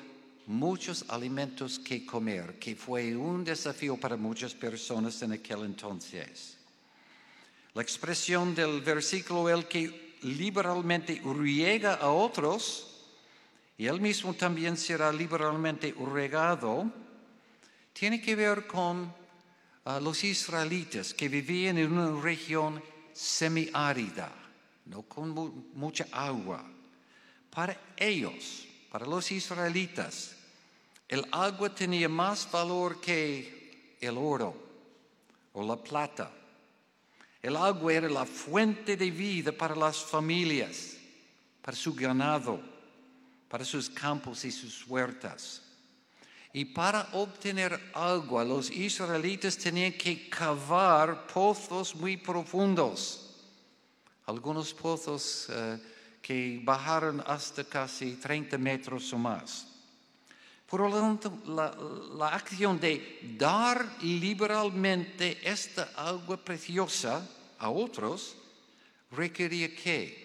muchos 0.47 1.05
alimentos 1.09 1.79
que 1.79 2.07
comer, 2.07 2.59
que 2.59 2.75
fue 2.75 3.15
un 3.15 3.45
desafío 3.45 3.99
para 3.99 4.17
muchas 4.17 4.55
personas 4.55 5.21
en 5.21 5.33
aquel 5.33 5.67
entonces. 5.67 6.57
La 7.75 7.83
expresión 7.83 8.55
del 8.55 8.81
versículo, 8.81 9.51
el 9.51 9.69
que 9.69 10.17
liberalmente 10.23 11.21
riega 11.23 11.97
a 11.97 12.09
otros, 12.09 12.94
y 13.77 13.87
él 13.87 14.01
mismo 14.01 14.35
también 14.35 14.77
será 14.77 15.13
liberalmente 15.13 15.95
regado, 16.13 16.91
tiene 17.93 18.21
que 18.21 18.37
ver 18.37 18.67
con 18.67 19.13
ah, 19.85 19.99
los 20.01 20.23
israelitas 20.23 21.13
que 21.13 21.29
vivían 21.29 21.79
en 21.79 21.93
una 21.93 22.21
región 22.21 22.83
semiárida, 23.13 24.33
no 24.87 25.03
con 25.03 25.71
mucha 25.75 26.07
agua. 26.13 26.65
Para 27.51 27.95
ellos, 27.97 28.67
para 28.91 29.07
los 29.07 29.31
israelitas, 29.33 30.37
el 31.09 31.25
agua 31.33 31.75
tenía 31.75 32.09
más 32.09 32.51
valor 32.51 33.01
que 33.01 33.97
el 34.01 34.17
oro 34.17 34.55
o 35.53 35.67
la 35.67 35.77
plata. 35.77 36.31
El 37.43 37.57
agua 37.57 37.93
era 37.93 38.09
la 38.09 38.25
fuente 38.25 38.97
de 38.97 39.11
vida 39.11 39.53
para 39.53 39.77
las 39.77 39.99
familias, 39.99 40.97
para 41.61 41.77
su 41.77 41.95
ganado, 41.95 42.74
para 43.55 43.65
sus 43.65 43.89
campos 43.89 44.45
y 44.45 44.51
sus 44.51 44.85
huertas. 44.85 45.63
Y 46.53 46.65
para 46.65 47.09
obtener 47.13 47.79
agua, 47.95 48.43
los 48.43 48.69
israelitas 48.69 49.57
tenían 49.57 49.93
que 49.93 50.29
cavar 50.29 51.29
pozos 51.29 51.95
muy 51.95 52.17
profundos 52.17 53.31
algunos 54.27 54.75
pozos 54.75 55.47
eh, 55.51 55.79
que 56.21 56.61
bajaron 56.65 57.23
hasta 57.29 57.63
casi 57.63 58.17
30 58.17 58.59
metros 58.59 59.13
o 59.13 59.19
más. 59.19 59.69
Por 60.67 60.81
lo 60.81 60.91
tanto, 60.91 61.39
la, 61.47 61.77
la 62.19 62.31
acción 62.31 62.81
de 62.81 63.37
dar 63.39 64.03
liberalmente 64.03 65.39
esta 65.49 65.93
agua 65.95 66.43
preciosa 66.45 67.25
a 67.61 67.71
otros 67.71 68.35
requería 69.13 69.73
que 69.77 70.25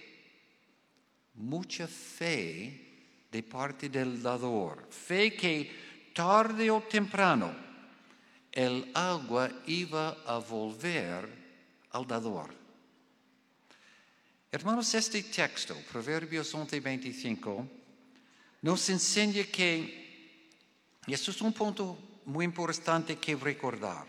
mucha 1.36 1.88
fe 1.88 2.89
de 3.32 3.44
parte 3.44 3.90
del 3.90 4.22
dador, 4.22 4.88
fe 4.90 5.36
que 5.36 6.12
tarde 6.14 6.72
o 6.72 6.82
temprano 6.82 7.54
el 8.52 8.92
agua 8.94 9.50
iba 9.68 10.18
a 10.26 10.40
volver 10.40 11.30
al 11.92 12.06
dador. 12.06 12.54
Hermanos, 14.52 14.94
este 14.96 15.22
texto, 15.24 15.76
Proverbios 15.92 16.54
11:25, 16.54 17.68
nos 18.64 18.90
enseña 18.90 19.44
que, 19.44 20.50
y 21.06 21.14
esto 21.14 21.30
es 21.32 21.42
un 21.42 21.54
punto 21.54 21.98
muy 22.26 22.46
importante 22.46 23.18
que 23.18 23.36
recordar, 23.36 24.08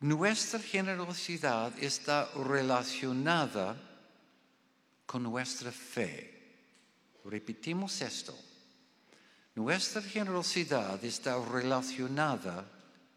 nuestra 0.00 0.58
generosidad 0.58 1.72
está 1.78 2.28
relacionada 2.34 3.76
con 5.06 5.22
nuestra 5.22 5.70
fe. 5.70 6.31
Repetimos 7.24 8.00
esto. 8.00 8.36
Nuestra 9.54 10.02
generosidad 10.02 11.04
está 11.04 11.36
relacionada 11.44 12.66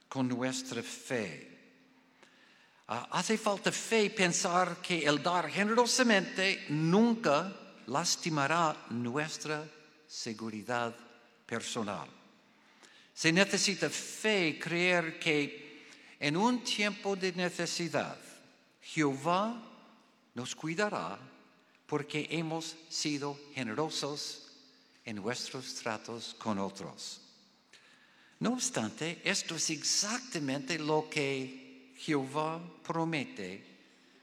con 0.07 0.27
nuestra 0.27 0.83
fe. 0.83 1.51
Ah, 2.87 3.07
hace 3.11 3.37
falta 3.37 3.71
fe 3.71 4.09
pensar 4.11 4.77
que 4.81 5.05
el 5.05 5.23
dar 5.23 5.49
generosamente 5.49 6.65
nunca 6.69 7.51
lastimará 7.87 8.85
nuestra 8.89 9.65
seguridad 10.07 10.95
personal. 11.45 12.07
Se 13.13 13.31
necesita 13.31 13.89
fe 13.89 14.59
creer 14.61 15.17
que 15.19 15.87
en 16.19 16.37
un 16.37 16.63
tiempo 16.63 17.15
de 17.15 17.31
necesidad 17.31 18.17
Jehová 18.81 19.55
nos 20.35 20.53
cuidará 20.53 21.17
porque 21.87 22.27
hemos 22.31 22.75
sido 22.89 23.39
generosos 23.53 24.43
en 25.03 25.17
nuestros 25.17 25.75
tratos 25.75 26.35
con 26.39 26.57
otros. 26.57 27.21
No 28.39 28.53
obstante, 28.53 29.21
esto 29.23 29.55
es 29.55 29.69
exactamente 29.69 30.79
lo 30.79 31.07
que 31.09 31.93
Jehová 31.97 32.61
promete 32.83 33.63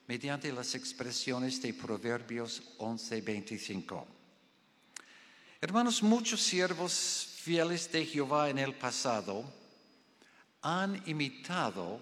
mediante 0.06 0.52
las 0.52 0.74
expresiones 0.74 1.62
de 1.62 1.72
Proverbios 1.72 2.62
11:25. 2.78 4.06
Hermanos, 5.60 6.02
muchos 6.02 6.42
siervos 6.42 7.28
fieles 7.36 7.90
de 7.90 8.04
Jehová 8.04 8.50
en 8.50 8.58
el 8.58 8.74
pasado 8.74 9.44
han 10.60 11.02
imitado 11.06 12.00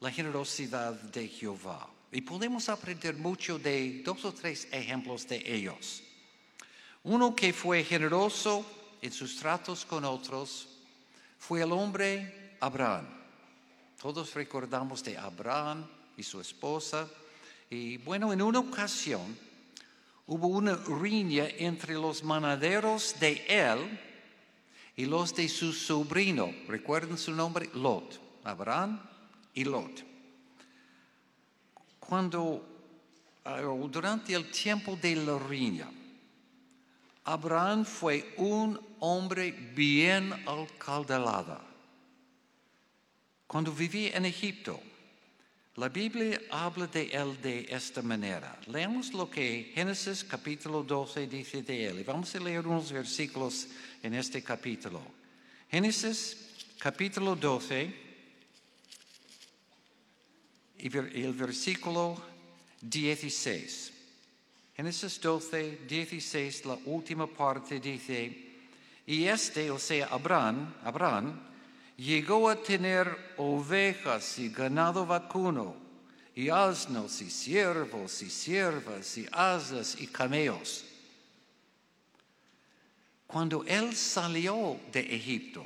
la 0.00 0.10
generosidad 0.10 0.94
de 0.94 1.28
Jehová 1.28 1.88
y 2.12 2.20
podemos 2.20 2.68
aprender 2.68 3.16
mucho 3.16 3.58
de 3.58 4.02
dos 4.04 4.24
o 4.26 4.32
tres 4.32 4.68
ejemplos 4.70 5.26
de 5.26 5.42
ellos. 5.46 6.02
Uno 7.04 7.34
que 7.34 7.54
fue 7.54 7.82
generoso 7.82 8.64
en 9.00 9.10
sus 9.10 9.36
tratos 9.36 9.86
con 9.86 10.04
otros 10.04 10.68
fue 11.38 11.62
el 11.62 11.72
hombre 11.72 12.56
Abraham. 12.60 13.08
Todos 14.00 14.34
recordamos 14.34 15.02
de 15.02 15.16
Abraham 15.16 15.86
y 16.16 16.22
su 16.22 16.40
esposa. 16.40 17.08
Y 17.70 17.96
bueno, 17.96 18.32
en 18.32 18.42
una 18.42 18.60
ocasión 18.60 19.36
hubo 20.26 20.48
una 20.48 20.76
riña 20.76 21.48
entre 21.48 21.94
los 21.94 22.22
manaderos 22.22 23.16
de 23.18 23.42
él 23.48 23.98
y 24.96 25.06
los 25.06 25.34
de 25.34 25.48
su 25.48 25.72
sobrino. 25.72 26.52
¿Recuerdan 26.68 27.16
su 27.16 27.32
nombre? 27.32 27.70
Lot. 27.72 28.20
Abraham 28.44 29.00
y 29.54 29.64
Lot. 29.64 30.11
Cuando, 32.12 32.60
ah, 33.46 33.62
durante 33.88 34.34
el 34.34 34.50
tiempo 34.50 34.96
de 35.00 35.16
la 35.16 35.38
riña, 35.38 35.88
Abraham 37.24 37.86
fue 37.86 38.34
un 38.36 38.78
hombre 39.00 39.50
bien 39.74 40.30
alcaldelado 40.46 41.72
cuando 43.46 43.72
viví 43.72 44.10
en 44.12 44.26
Egipto, 44.26 44.78
la 45.76 45.88
Biblia 45.88 46.38
habla 46.50 46.86
de 46.86 47.04
él 47.12 47.40
de 47.40 47.66
esta 47.70 48.02
manera. 48.02 48.58
Leamos 48.66 49.14
lo 49.14 49.30
que 49.30 49.72
Génesis 49.74 50.22
capítulo 50.22 50.82
12 50.82 51.26
dice 51.26 51.62
de 51.62 51.86
él. 51.86 52.04
Vamos 52.04 52.34
a 52.34 52.40
leer 52.40 52.66
unos 52.66 52.92
versículos 52.92 53.68
en 54.02 54.12
este 54.12 54.42
capítulo. 54.42 55.00
Génesis 55.70 56.36
capítulo 56.78 57.36
12 57.36 58.01
y 60.82 61.22
el 61.22 61.32
versículo 61.32 62.20
16. 62.80 63.92
Génesis 64.74 65.20
12, 65.20 65.78
16, 65.86 66.64
la 66.64 66.78
última 66.86 67.26
parte 67.28 67.78
dice, 67.78 68.52
y 69.06 69.24
este, 69.24 69.70
o 69.70 69.78
sea, 69.78 70.06
Abraham, 70.06 70.74
Abraham, 70.82 71.40
llegó 71.96 72.50
a 72.50 72.60
tener 72.60 73.34
ovejas 73.36 74.38
y 74.40 74.48
ganado 74.48 75.06
vacuno, 75.06 75.76
y 76.34 76.48
asnos 76.48 77.20
y 77.20 77.30
siervos 77.30 78.22
y 78.22 78.30
siervas 78.30 79.18
y 79.18 79.28
asas 79.30 80.00
y 80.00 80.08
camellos. 80.08 80.84
Cuando 83.26 83.64
él 83.64 83.94
salió 83.94 84.80
de 84.90 85.00
Egipto, 85.14 85.64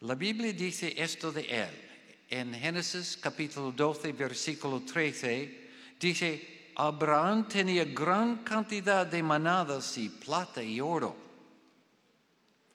la 0.00 0.14
Biblia 0.14 0.52
dice 0.52 0.94
esto 0.96 1.32
de 1.32 1.42
él. 1.42 1.85
En 2.28 2.52
Génesis 2.52 3.16
capítulo 3.16 3.70
12, 3.70 4.12
versículo 4.12 4.80
13, 4.80 5.70
dice, 6.00 6.72
Abraham 6.74 7.46
tenía 7.46 7.84
gran 7.84 8.42
cantidad 8.42 9.06
de 9.06 9.22
manadas 9.22 9.96
y 9.96 10.08
plata 10.08 10.60
y 10.60 10.80
oro. 10.80 11.14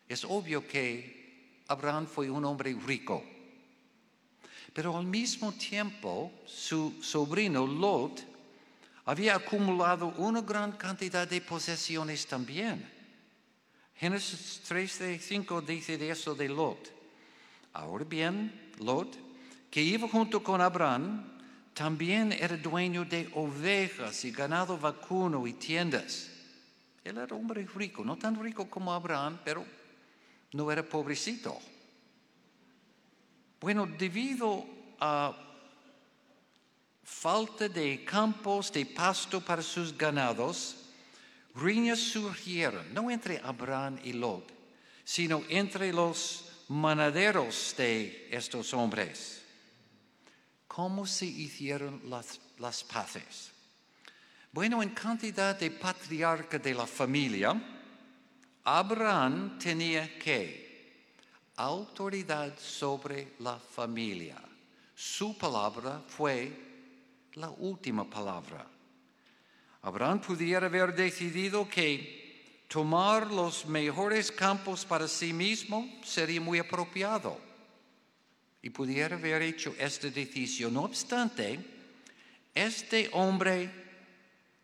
Es 0.08 0.24
obvio 0.24 0.66
que 0.66 1.64
Abraham 1.68 2.08
fue 2.08 2.30
un 2.30 2.46
hombre 2.46 2.74
rico. 2.86 3.24
Pero 4.74 4.98
al 4.98 5.06
mismo 5.06 5.52
tiempo, 5.52 6.32
su 6.46 7.00
sobrino 7.02 7.68
Lot 7.68 8.24
había 9.04 9.36
acumulado 9.36 10.14
una 10.18 10.42
gran 10.42 10.72
cantidad 10.74 11.28
de 11.28 11.42
posesiones 11.42 12.26
también. 12.26 12.90
Génesis 13.96 14.62
13:5 14.64 15.62
dice 15.62 15.98
de 15.98 16.10
eso 16.10 16.34
de 16.36 16.48
Lot. 16.48 16.90
Ahora 17.74 18.06
bien, 18.06 18.72
Lot, 18.80 19.31
que 19.71 19.81
iba 19.81 20.07
junto 20.07 20.43
con 20.43 20.60
Abraham, 20.60 21.23
también 21.73 22.34
era 22.34 22.57
dueño 22.57 23.05
de 23.05 23.31
ovejas 23.34 24.25
y 24.25 24.31
ganado 24.31 24.77
vacuno 24.77 25.47
y 25.47 25.53
tiendas. 25.53 26.29
Él 27.05 27.17
era 27.17 27.34
hombre 27.34 27.65
rico, 27.73 28.03
no 28.03 28.17
tan 28.17 28.39
rico 28.39 28.69
como 28.69 28.93
Abraham, 28.93 29.39
pero 29.45 29.65
no 30.51 30.69
era 30.69 30.84
pobrecito. 30.84 31.57
Bueno, 33.62 33.88
debido 33.88 34.65
a 34.99 35.34
falta 37.03 37.69
de 37.69 38.03
campos 38.03 38.73
de 38.73 38.86
pasto 38.86 39.39
para 39.39 39.62
sus 39.62 39.97
ganados, 39.97 40.89
riñas 41.55 41.99
surgieron, 41.99 42.93
no 42.93 43.10
entre 43.10 43.39
Abraham 43.39 43.99
y 44.03 44.13
Lot, 44.13 44.51
sino 45.05 45.43
entre 45.47 45.93
los 45.93 46.65
manaderos 46.67 47.73
de 47.77 48.27
estos 48.31 48.73
hombres. 48.73 49.40
¿Cómo 50.73 51.05
se 51.05 51.25
hicieron 51.25 51.99
las, 52.05 52.39
las 52.57 52.81
paces? 52.86 53.51
Bueno, 54.53 54.81
en 54.81 54.91
cantidad 54.91 55.53
de 55.60 55.69
patriarca 55.69 56.60
de 56.60 56.73
la 56.73 56.88
familia, 56.88 57.62
Abraham 58.63 59.60
tenía 59.60 60.17
que 60.17 61.12
autoridad 61.57 62.57
sobre 62.57 63.34
la 63.39 63.60
familia. 63.60 64.41
Su 64.95 65.38
palabra 65.38 66.01
fue 66.07 67.27
la 67.34 67.49
última 67.49 68.10
palabra. 68.10 68.65
Abraham 69.81 70.21
pudiera 70.21 70.67
haber 70.67 70.95
decidido 70.95 71.67
que 71.67 72.63
tomar 72.69 73.27
los 73.27 73.65
mejores 73.65 74.31
campos 74.31 74.86
para 74.86 75.10
sí 75.10 75.34
mismo 75.34 75.99
sería 76.01 76.39
muy 76.39 76.60
apropiado 76.60 77.51
y 78.62 78.69
pudiera 78.69 79.15
haber 79.15 79.41
hecho 79.41 79.76
esta 79.80 80.10
decisión. 80.10 80.74
No 80.74 80.84
obstante, 80.84 81.60
este 82.54 83.10
hombre 83.13 83.71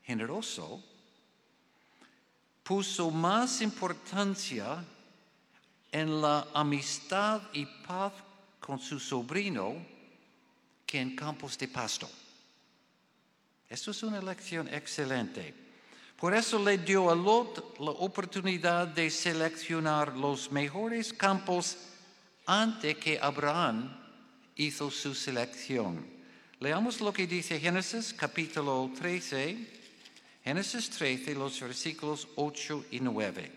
generoso 0.04 0.84
puso 2.64 3.10
más 3.10 3.62
importancia 3.62 4.84
en 5.92 6.22
la 6.22 6.48
amistad 6.54 7.42
y 7.54 7.66
paz 7.66 8.14
con 8.60 8.80
su 8.80 9.00
sobrino 9.00 9.76
que 10.86 11.00
en 11.00 11.16
campos 11.16 11.58
de 11.58 11.68
pasto. 11.68 12.10
Esto 13.70 13.92
es 13.92 14.04
una 14.04 14.22
lección 14.22 14.68
excelente. 14.74 15.54
Por 16.18 16.34
eso 16.34 16.64
le 16.64 16.78
dio 16.78 17.10
a 17.12 17.16
Lot 17.16 17.80
la 17.80 17.92
oportunidad 17.92 18.88
de 18.88 19.10
seleccionar 19.10 20.18
los 20.18 20.52
mejores 20.52 21.14
campos 21.14 21.78
antes 22.48 22.98
que 22.98 23.20
Abraham 23.22 23.94
hizo 24.56 24.90
su 24.90 25.14
selección. 25.14 26.06
Leamos 26.60 27.02
lo 27.02 27.12
que 27.14 27.28
dice 27.28 27.60
Génesis 27.60 28.14
capítulo 28.14 28.90
13, 28.98 29.58
Génesis 30.44 30.90
13, 30.90 31.36
los 31.36 31.60
versículos 31.60 32.28
8 32.36 32.86
y 32.92 33.00
9. 33.02 33.52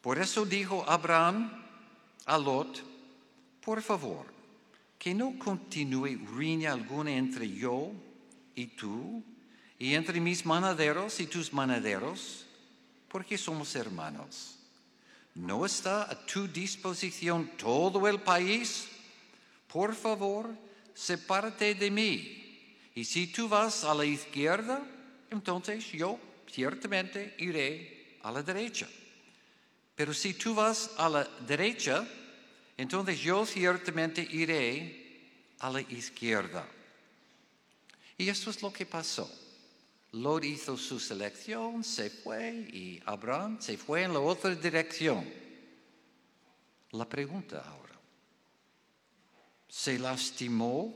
Por 0.00 0.18
eso 0.18 0.46
dijo 0.46 0.88
Abraham 0.88 1.50
a 2.26 2.38
Lot, 2.38 2.80
por 3.60 3.82
favor, 3.82 4.26
que 4.98 5.12
no 5.12 5.36
continúe 5.38 6.16
riña 6.36 6.72
alguna 6.72 7.10
entre 7.10 7.50
yo 7.50 7.90
y 8.54 8.68
tú, 8.68 9.22
y 9.78 9.94
entre 9.94 10.20
mis 10.20 10.46
manaderos 10.46 11.18
y 11.18 11.26
tus 11.26 11.52
manaderos, 11.52 12.46
porque 13.08 13.36
somos 13.36 13.74
hermanos. 13.74 14.61
¿No 15.34 15.64
está 15.64 16.10
a 16.10 16.26
tu 16.26 16.46
disposición 16.46 17.52
todo 17.56 18.06
el 18.06 18.20
país? 18.20 18.88
Por 19.66 19.94
favor, 19.94 20.50
sepárate 20.94 21.74
de 21.74 21.90
mí. 21.90 22.76
Y 22.94 23.04
si 23.04 23.28
tú 23.28 23.48
vas 23.48 23.84
a 23.84 23.94
la 23.94 24.04
izquierda, 24.04 24.82
entonces 25.30 25.90
yo 25.92 26.18
ciertamente 26.50 27.34
iré 27.38 28.18
a 28.22 28.30
la 28.30 28.42
derecha. 28.42 28.86
Pero 29.94 30.12
si 30.12 30.34
tú 30.34 30.54
vas 30.54 30.90
a 30.98 31.08
la 31.08 31.24
derecha, 31.46 32.06
entonces 32.76 33.18
yo 33.20 33.46
ciertamente 33.46 34.26
iré 34.30 35.30
a 35.60 35.70
la 35.70 35.80
izquierda. 35.80 36.66
Y 38.18 38.28
esto 38.28 38.50
es 38.50 38.60
lo 38.60 38.72
que 38.72 38.84
pasó. 38.84 39.30
Lot 40.12 40.44
hizo 40.44 40.76
su 40.76 41.00
selección, 41.00 41.82
se 41.82 42.10
fue 42.10 42.50
y 42.70 43.00
Abraham 43.06 43.56
se 43.60 43.78
fue 43.78 44.02
en 44.02 44.12
la 44.12 44.20
otra 44.20 44.54
dirección. 44.54 45.26
La 46.90 47.08
pregunta 47.08 47.64
ahora, 47.66 47.98
¿se 49.66 49.98
lastimó 49.98 50.94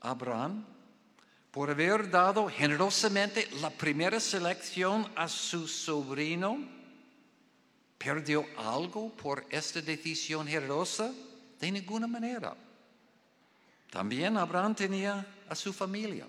Abraham 0.00 0.66
por 1.52 1.70
haber 1.70 2.10
dado 2.10 2.48
generosamente 2.48 3.48
la 3.60 3.70
primera 3.70 4.18
selección 4.18 5.12
a 5.14 5.28
su 5.28 5.68
sobrino? 5.68 6.58
¿Perdió 7.96 8.44
algo 8.56 9.10
por 9.10 9.46
esta 9.48 9.80
decisión 9.80 10.48
generosa? 10.48 11.14
De 11.60 11.70
ninguna 11.70 12.08
manera. 12.08 12.56
También 13.90 14.36
Abraham 14.36 14.74
tenía 14.74 15.24
a 15.48 15.54
su 15.54 15.72
familia. 15.72 16.26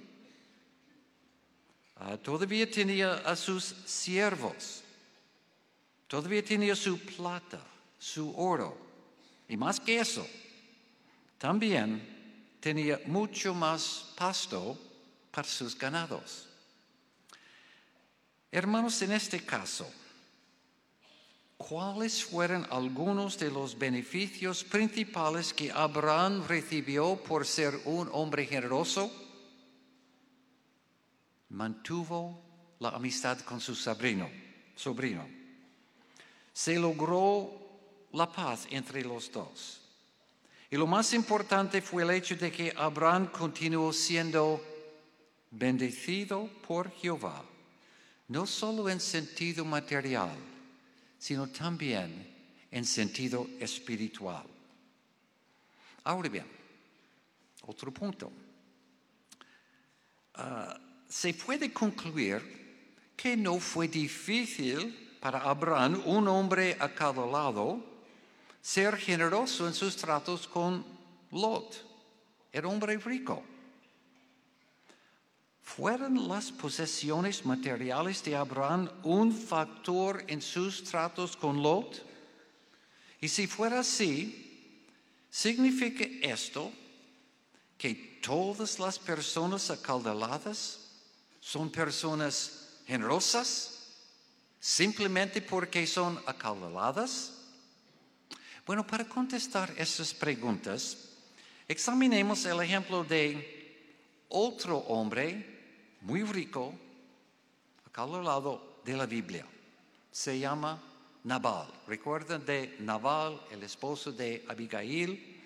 Ah, 1.99 2.17
todavía 2.17 2.69
tenía 2.69 3.13
a 3.13 3.35
sus 3.35 3.63
siervos. 3.85 4.83
Todavía 6.07 6.43
tenía 6.43 6.75
su 6.75 6.99
plata, 6.99 7.59
su 7.97 8.33
oro. 8.37 8.77
Y 9.49 9.57
más 9.57 9.79
que 9.79 9.99
eso, 9.99 10.25
también 11.37 12.55
tenía 12.59 12.99
mucho 13.05 13.53
más 13.53 14.13
pasto 14.15 14.77
para 15.31 15.47
sus 15.47 15.77
ganados. 15.77 16.47
Hermanos, 18.51 19.01
en 19.01 19.11
este 19.11 19.43
caso, 19.45 19.89
¿cuáles 21.57 22.23
fueron 22.23 22.65
algunos 22.69 23.37
de 23.37 23.51
los 23.51 23.77
beneficios 23.77 24.63
principales 24.63 25.53
que 25.53 25.71
Abraham 25.71 26.45
recibió 26.47 27.17
por 27.17 27.45
ser 27.45 27.79
un 27.85 28.09
hombre 28.13 28.45
generoso? 28.45 29.11
Mantuvo 31.49 32.41
la 32.79 32.89
amistad 32.89 33.39
con 33.41 33.59
su 33.59 33.75
sobrino, 33.75 34.29
sobrino. 34.75 35.27
Se 36.53 36.77
logró 36.79 37.51
la 38.13 38.31
paz 38.31 38.67
entre 38.71 39.03
los 39.03 39.31
dos. 39.31 39.81
Y 40.69 40.75
lo 40.75 40.85
más 40.85 41.13
importante 41.13 41.81
fue 41.81 42.03
el 42.03 42.11
hecho 42.11 42.35
de 42.35 42.51
que 42.51 42.73
Abraham 42.75 43.27
continuó 43.27 43.93
siendo 43.93 44.61
bendecido 45.51 46.49
por 46.67 46.91
Jehová, 46.91 47.43
no 48.27 48.45
solo 48.45 48.89
en 48.89 48.99
sentido 48.99 49.63
material, 49.63 50.35
sino 51.17 51.47
también 51.47 52.35
en 52.69 52.85
sentido 52.85 53.47
espiritual. 53.59 54.45
Ahora 56.03 56.29
bien, 56.29 56.45
otro 57.65 57.91
punto. 57.93 58.31
Ah, 60.35 60.77
se 61.07 61.33
puede 61.33 61.71
concluir 61.71 62.41
que 63.15 63.35
no 63.35 63.59
fue 63.59 63.87
difícil 63.87 65.17
para 65.19 65.39
Abraham, 65.39 66.03
un 66.05 66.27
hombre 66.27 66.77
a 66.79 66.93
cada 66.93 67.25
lado, 67.25 67.83
ser 68.61 68.97
generoso 68.97 69.67
en 69.67 69.73
sus 69.73 69.95
tratos 69.95 70.47
con 70.47 70.85
Lot. 71.31 71.83
Era 72.51 72.67
hombre 72.67 72.97
rico. 72.97 73.43
¿Fueron 75.63 76.27
las 76.27 76.51
posesiones 76.51 77.45
materiales 77.45 78.23
de 78.23 78.35
Abraham 78.35 78.89
un 79.03 79.33
factor 79.33 80.23
en 80.27 80.41
sus 80.41 80.83
tratos 80.83 81.35
con 81.35 81.61
Lot? 81.61 82.05
Y 83.19 83.27
si 83.27 83.47
fuera 83.47 83.79
así, 83.79 84.85
¿significa 85.29 86.05
esto 86.21 86.71
que 87.77 88.19
todas 88.21 88.79
las 88.79 88.97
personas 88.97 89.69
acaldaladas 89.69 90.86
son 91.47 91.69
personas 91.69 92.81
generosas 92.85 93.95
simplemente 94.59 95.41
porque 95.41 95.87
son 95.87 96.21
acaudaladas? 96.25 97.31
Bueno, 98.65 98.85
para 98.85 99.05
contestar 99.05 99.73
esas 99.77 100.13
preguntas, 100.13 101.07
examinemos 101.65 102.43
el 102.43 102.61
ejemplo 102.61 103.05
de 103.05 103.87
otro 104.27 104.79
hombre 104.89 105.95
muy 106.01 106.23
rico, 106.23 106.73
acaudalado 107.85 108.81
de 108.83 108.97
la 108.97 109.05
Biblia. 109.05 109.45
Se 110.11 110.37
llama 110.37 110.83
Nabal. 111.23 111.69
¿Recuerdan 111.87 112.45
de 112.45 112.75
Nabal, 112.79 113.41
el 113.51 113.63
esposo 113.63 114.11
de 114.11 114.43
Abigail? 114.49 115.41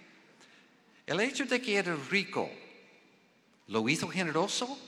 El 1.06 1.20
hecho 1.20 1.46
de 1.46 1.62
que 1.62 1.76
era 1.76 1.96
rico, 2.10 2.50
¿lo 3.68 3.88
hizo 3.88 4.08
generoso? 4.08 4.80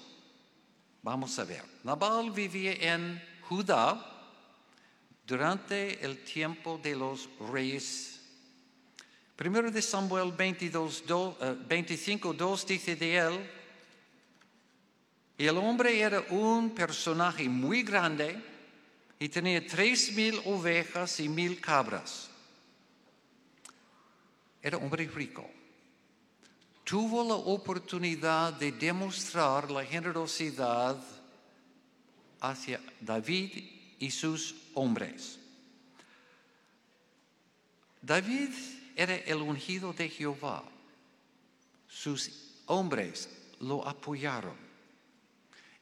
Vamos 1.04 1.38
a 1.38 1.44
ver. 1.44 1.64
Nabal 1.84 2.32
vivía 2.32 2.72
en 2.80 3.22
Judá 3.42 4.00
durante 5.28 6.04
el 6.04 6.24
tiempo 6.24 6.80
de 6.82 6.96
los 6.96 7.30
reyes. 7.52 8.22
Primero 9.36 9.70
de 9.70 9.82
Samuel 9.82 10.32
22, 10.32 11.04
25, 11.68 12.34
2 12.34 12.68
dice 12.68 12.96
de 12.96 13.18
él, 13.18 13.52
el 15.38 15.58
hombre 15.58 16.00
era 16.00 16.24
un 16.30 16.70
personaje 16.70 17.50
muy 17.50 17.84
grande 17.84 18.42
y 19.20 19.28
tenía 19.28 19.66
tres 19.68 20.14
mil 20.14 20.40
ovejas 20.46 21.20
y 21.20 21.28
mil 21.28 21.60
cabras. 21.60 22.30
Era 24.62 24.78
hombre 24.78 25.06
rico 25.14 25.53
tuvo 26.84 27.24
la 27.24 27.36
oportunidad 27.36 28.54
de 28.54 28.72
demostrar 28.72 29.72
la 29.72 29.86
generosidad 29.86 30.98
hacia 32.42 32.80
David 33.00 33.52
y 34.00 34.12
sus 34.12 34.56
hombres. 34.74 35.40
David 38.02 38.50
era 38.96 39.16
el 39.16 39.38
ungido 39.38 39.94
de 39.94 40.10
Jehová. 40.10 40.64
Sus 41.88 42.32
hombres 42.66 43.30
lo 43.62 43.88
apoyaron. 43.88 44.56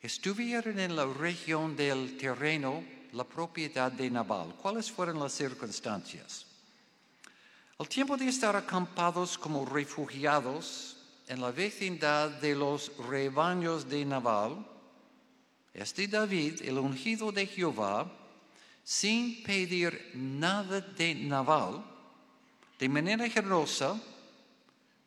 Estuvieron 0.02 0.80
en 0.80 0.96
la 0.96 1.06
región 1.06 1.76
del 1.76 2.18
terreno, 2.18 2.84
la 3.14 3.24
propiedad 3.24 3.92
de 3.92 4.10
Nabal. 4.10 4.56
¿Cuáles 4.56 4.92
fueron 4.92 5.20
las 5.20 5.34
circunstancias? 5.34 6.46
Al 7.82 7.90
tiempo 7.90 8.16
de 8.16 8.28
estar 8.28 8.56
acampados 8.56 9.40
como 9.40 9.66
refugiados 9.66 10.98
en 11.28 11.42
la 11.42 11.50
vecindad 11.50 12.30
de 12.30 12.54
los 12.54 12.96
rebaños 13.10 13.90
de 13.90 14.06
Nabal, 14.06 14.64
este 15.74 16.08
David, 16.08 16.62
el 16.62 16.78
ungido 16.78 17.32
de 17.32 17.48
Jehová, 17.48 18.06
sin 18.84 19.42
pedir 19.42 20.12
nada 20.14 20.80
de 20.80 21.16
Nabal, 21.16 21.84
de 22.78 22.88
manera 22.88 23.28
generosa, 23.28 24.00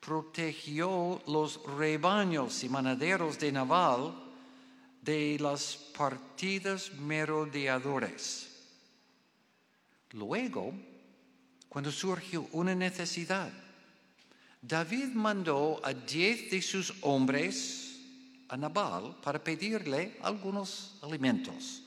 protegió 0.00 1.22
los 1.28 1.62
rebaños 1.78 2.64
y 2.64 2.68
manaderos 2.68 3.38
de 3.38 3.52
Nabal 3.52 4.16
de 5.00 5.38
las 5.38 5.76
partidas 5.96 6.92
merodeadores. 6.94 8.50
Luego, 10.10 10.74
cuando 11.74 11.90
surgió 11.90 12.46
una 12.52 12.72
necesidad. 12.72 13.52
David 14.62 15.08
mandó 15.12 15.80
a 15.82 15.92
diez 15.92 16.48
de 16.48 16.62
sus 16.62 16.94
hombres 17.00 17.98
a 18.46 18.56
Nabal 18.56 19.16
para 19.20 19.42
pedirle 19.42 20.16
algunos 20.22 20.94
alimentos. 21.02 21.82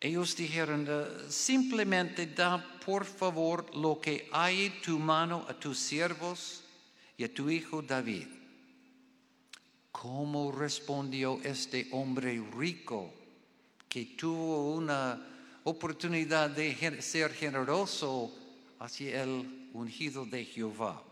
Ellos 0.00 0.34
dijeron, 0.34 0.86
eh, 0.88 1.04
simplemente 1.28 2.26
da 2.26 2.56
por 2.86 3.04
favor 3.04 3.68
lo 3.76 4.00
que 4.00 4.30
hay 4.32 4.64
en 4.64 4.80
tu 4.80 4.98
mano 4.98 5.44
a 5.46 5.52
tus 5.52 5.78
siervos 5.78 6.62
y 7.18 7.24
a 7.24 7.34
tu 7.34 7.50
hijo 7.50 7.82
David. 7.82 8.28
¿Cómo 9.90 10.52
respondió 10.52 11.38
este 11.44 11.86
hombre 11.90 12.42
rico 12.56 13.12
que 13.90 14.06
tuvo 14.16 14.72
una 14.72 15.31
oportunidad 15.64 16.50
de 16.50 17.00
ser 17.02 17.32
generoso 17.32 18.32
hacia 18.78 19.22
el 19.22 19.70
ungido 19.72 20.24
de 20.26 20.44
Jehová? 20.44 21.02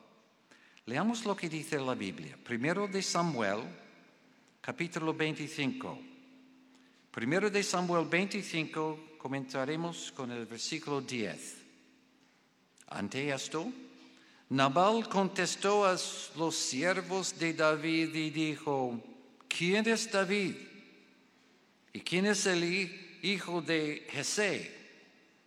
Leamos 0.86 1.24
lo 1.24 1.36
que 1.36 1.48
dice 1.48 1.78
la 1.78 1.94
Biblia. 1.94 2.36
Primero 2.42 2.88
de 2.88 3.02
Samuel, 3.02 3.60
capítulo 4.60 5.14
25. 5.14 5.98
Primero 7.10 7.50
de 7.50 7.62
Samuel 7.62 8.06
25, 8.06 9.16
comenzaremos 9.18 10.12
con 10.12 10.30
el 10.30 10.46
versículo 10.46 11.00
10. 11.00 11.56
Ante 12.88 13.32
esto, 13.32 13.72
Nabal 14.48 15.08
contestó 15.08 15.84
a 15.84 15.96
los 16.36 16.56
siervos 16.56 17.38
de 17.38 17.54
David 17.54 18.14
y 18.14 18.30
dijo, 18.30 19.00
¿quién 19.46 19.88
es 19.88 20.10
David? 20.10 20.56
¿Y 21.92 22.00
quién 22.00 22.26
es 22.26 22.46
el 22.46 22.64
hijo 23.22 23.60
de 23.60 24.06
Jesé? 24.10 24.70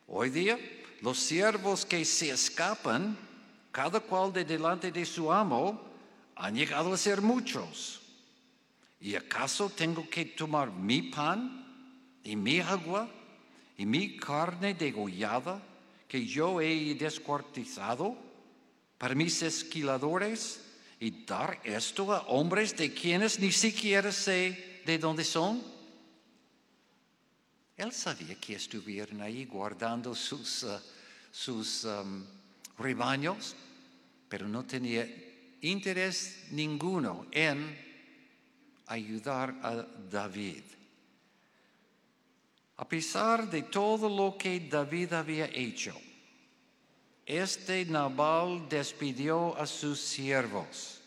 Hoy 0.08 0.30
día, 0.30 0.60
los 1.02 1.20
siervos 1.20 1.86
que 1.86 2.04
se 2.06 2.30
escapan, 2.30 3.18
cada 3.72 4.00
cual 4.00 4.32
de 4.32 4.46
delante 4.46 4.92
de 4.92 5.06
su 5.06 5.32
amo, 5.32 5.82
han 6.36 6.56
llegado 6.56 6.94
a 6.94 6.98
ser 6.98 7.22
muchos. 7.22 8.02
¿Y 9.00 9.16
acaso 9.16 9.70
tengo 9.70 10.10
que 10.10 10.26
tomar 10.26 10.72
mi 10.72 11.04
pan 11.04 12.20
y 12.24 12.36
mi 12.36 12.60
agua 12.60 13.10
y 13.78 13.86
mi 13.86 14.18
carne 14.18 14.74
degollada 14.74 15.62
que 16.08 16.26
yo 16.26 16.62
he 16.62 16.96
descuartizado 16.96 18.16
para 18.98 19.16
mis 19.16 19.42
esquiladores 19.42 20.62
y 21.00 21.26
dar 21.26 21.60
esto 21.64 22.14
a 22.14 22.22
hombres 22.28 22.78
de 22.78 22.94
quienes 22.94 23.40
ni 23.40 23.52
siquiera 23.52 24.12
sé 24.12 24.82
de 24.86 24.98
dónde 24.98 25.26
son? 25.26 25.73
Él 27.76 27.92
sabía 27.92 28.36
que 28.36 28.56
estuvieran 28.56 29.22
ahí 29.22 29.46
guardando 29.46 30.14
sus, 30.14 30.64
uh, 30.64 30.80
sus 31.32 31.86
um, 31.86 32.24
rebaños, 32.78 33.56
pero 34.30 34.48
no 34.48 34.64
tenía 34.64 35.08
interés 35.62 36.46
ninguno 36.52 37.26
en 37.32 37.76
ayudar 38.88 39.56
a 39.64 39.88
David. 40.12 40.64
A 42.78 42.88
pesar 42.88 43.50
de 43.50 43.64
todo 43.64 44.08
lo 44.10 44.38
que 44.38 44.60
David 44.60 45.14
había 45.14 45.46
hecho, 45.46 45.96
este 47.26 47.86
Nabal 47.86 48.68
despidió 48.70 49.58
a 49.58 49.66
sus 49.66 50.00
siervos. 50.00 51.00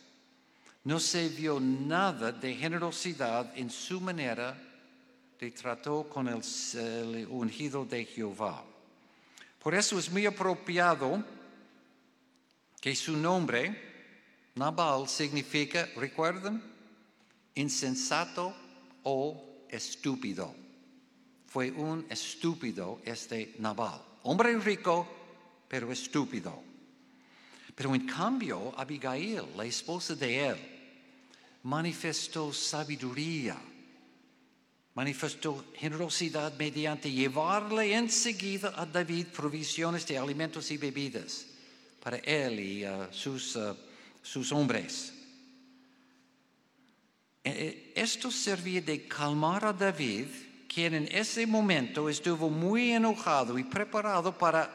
No 0.85 0.99
se 0.99 1.29
vio 1.29 1.61
nada 1.61 2.33
de 2.33 2.55
generosidad 2.55 3.53
en 3.57 3.71
su 3.71 4.01
manera 4.01 4.66
de 5.39 5.51
tratar 5.51 6.09
con 6.09 6.29
el, 6.29 6.43
el 6.75 7.27
ungido 7.29 7.85
de 7.85 8.05
Jehová. 8.05 8.65
Por 9.63 9.75
eso 9.75 9.99
es 9.99 10.11
muy 10.11 10.27
apropiado 10.27 11.23
que 12.81 12.95
su 12.95 13.17
nombre, 13.17 13.75
Nabal, 14.55 15.09
significa, 15.09 15.89
recuerden, 15.97 16.63
insensato 17.55 18.55
o 19.03 19.67
estúpido. 19.69 20.55
Fue 21.47 21.71
un 21.71 22.07
estúpido 22.09 23.01
este 23.05 23.57
Nabal. 23.59 24.01
Hombre 24.23 24.57
rico, 24.59 25.07
pero 25.69 25.91
estúpido. 25.91 26.63
Pero 27.75 27.95
en 27.95 28.07
cambio, 28.07 28.73
Abigail, 28.79 29.43
la 29.57 29.65
esposa 29.65 30.15
de 30.15 30.49
él, 30.49 30.57
manifestó 31.63 32.53
sabiduría, 32.53 33.57
manifestó 34.97 35.67
generosidad 35.75 36.57
mediante 36.57 37.13
llevarle 37.13 37.95
enseguida 37.95 38.73
a 38.75 38.87
David 38.87 39.27
provisiones 39.27 40.07
de 40.07 40.17
alimentos 40.17 40.71
y 40.71 40.79
bebidas 40.79 41.47
para 42.03 42.17
él 42.17 42.59
y 42.59 42.85
sus, 43.11 43.57
uh, 43.57 43.77
sus 44.23 44.51
hombres. 44.53 45.13
Eh, 47.45 47.51
eh, 47.51 47.93
esto 47.95 48.31
servía 48.31 48.81
de 48.81 49.07
calmar 49.07 49.67
a 49.67 49.73
David, 49.75 50.29
quien 50.67 50.95
en 50.95 51.09
ese 51.13 51.47
momento 51.47 52.09
estuvo 52.09 52.49
muy 52.49 52.93
enojado 52.93 53.59
y 53.59 53.65
preparado 53.65 54.37
para 54.37 54.73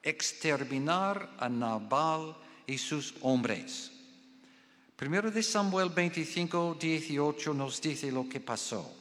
exterminar 0.00 1.28
a 1.38 1.48
Nabal 1.48 2.36
y 2.68 2.78
sus 2.78 3.14
hombres. 3.20 3.90
Primero 4.94 5.28
de 5.28 5.42
Samuel 5.42 5.88
25, 5.88 6.76
18 6.78 7.52
nos 7.52 7.82
dice 7.82 8.12
lo 8.12 8.28
que 8.28 8.38
pasó. 8.38 8.99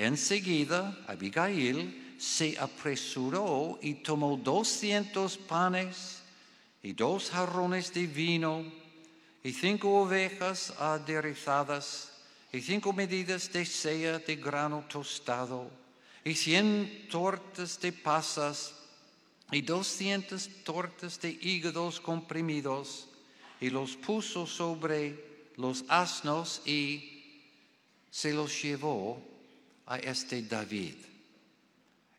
Enseguida, 0.00 0.96
Abigail 1.08 2.14
se 2.16 2.58
apresuró 2.58 3.78
y 3.82 3.96
tomó 3.96 4.38
doscientos 4.38 5.36
panes 5.36 6.22
y 6.82 6.94
dos 6.94 7.28
jarrones 7.28 7.92
de 7.92 8.06
vino 8.06 8.64
y 9.44 9.52
cinco 9.52 10.00
ovejas 10.00 10.72
aderezadas, 10.78 12.12
y 12.50 12.62
cinco 12.62 12.94
medidas 12.94 13.52
de 13.52 13.66
sella 13.66 14.18
de 14.18 14.36
grano 14.36 14.86
tostado, 14.88 15.70
y 16.24 16.34
cien 16.34 17.06
tortas 17.10 17.78
de 17.78 17.92
pasas, 17.92 18.72
y 19.52 19.60
doscientas 19.60 20.48
tortas 20.64 21.20
de 21.20 21.28
hígados 21.42 22.00
comprimidos, 22.00 23.06
y 23.60 23.68
los 23.68 23.96
puso 23.96 24.46
sobre 24.46 25.52
los 25.56 25.84
asnos 25.88 26.62
y 26.64 27.42
se 28.10 28.32
los 28.32 28.62
llevó 28.62 29.29
a 29.90 29.98
este 29.98 30.42
David. 30.42 30.94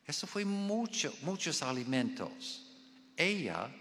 Eso 0.05 0.27
fue 0.27 0.43
mucho, 0.43 1.13
muchos 1.21 1.61
alimentos. 1.61 2.65
Ella 3.15 3.71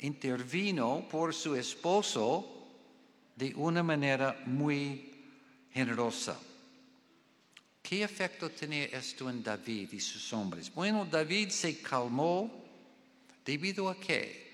intervino 0.00 1.06
por 1.08 1.32
su 1.32 1.54
esposo 1.54 2.66
de 3.36 3.54
una 3.54 3.84
manera 3.84 4.42
muy 4.46 5.12
generosa. 5.72 6.36
¿Qué 7.80 8.02
efecto 8.02 8.50
tenía 8.50 8.86
esto 8.86 9.30
en 9.30 9.44
David 9.44 9.92
y 9.92 10.00
sus 10.00 10.32
hombres? 10.32 10.74
Bueno, 10.74 11.06
David 11.06 11.50
se 11.50 11.80
calmó 11.80 12.64
debido 13.44 13.88
a 13.88 13.98
qué? 13.98 14.48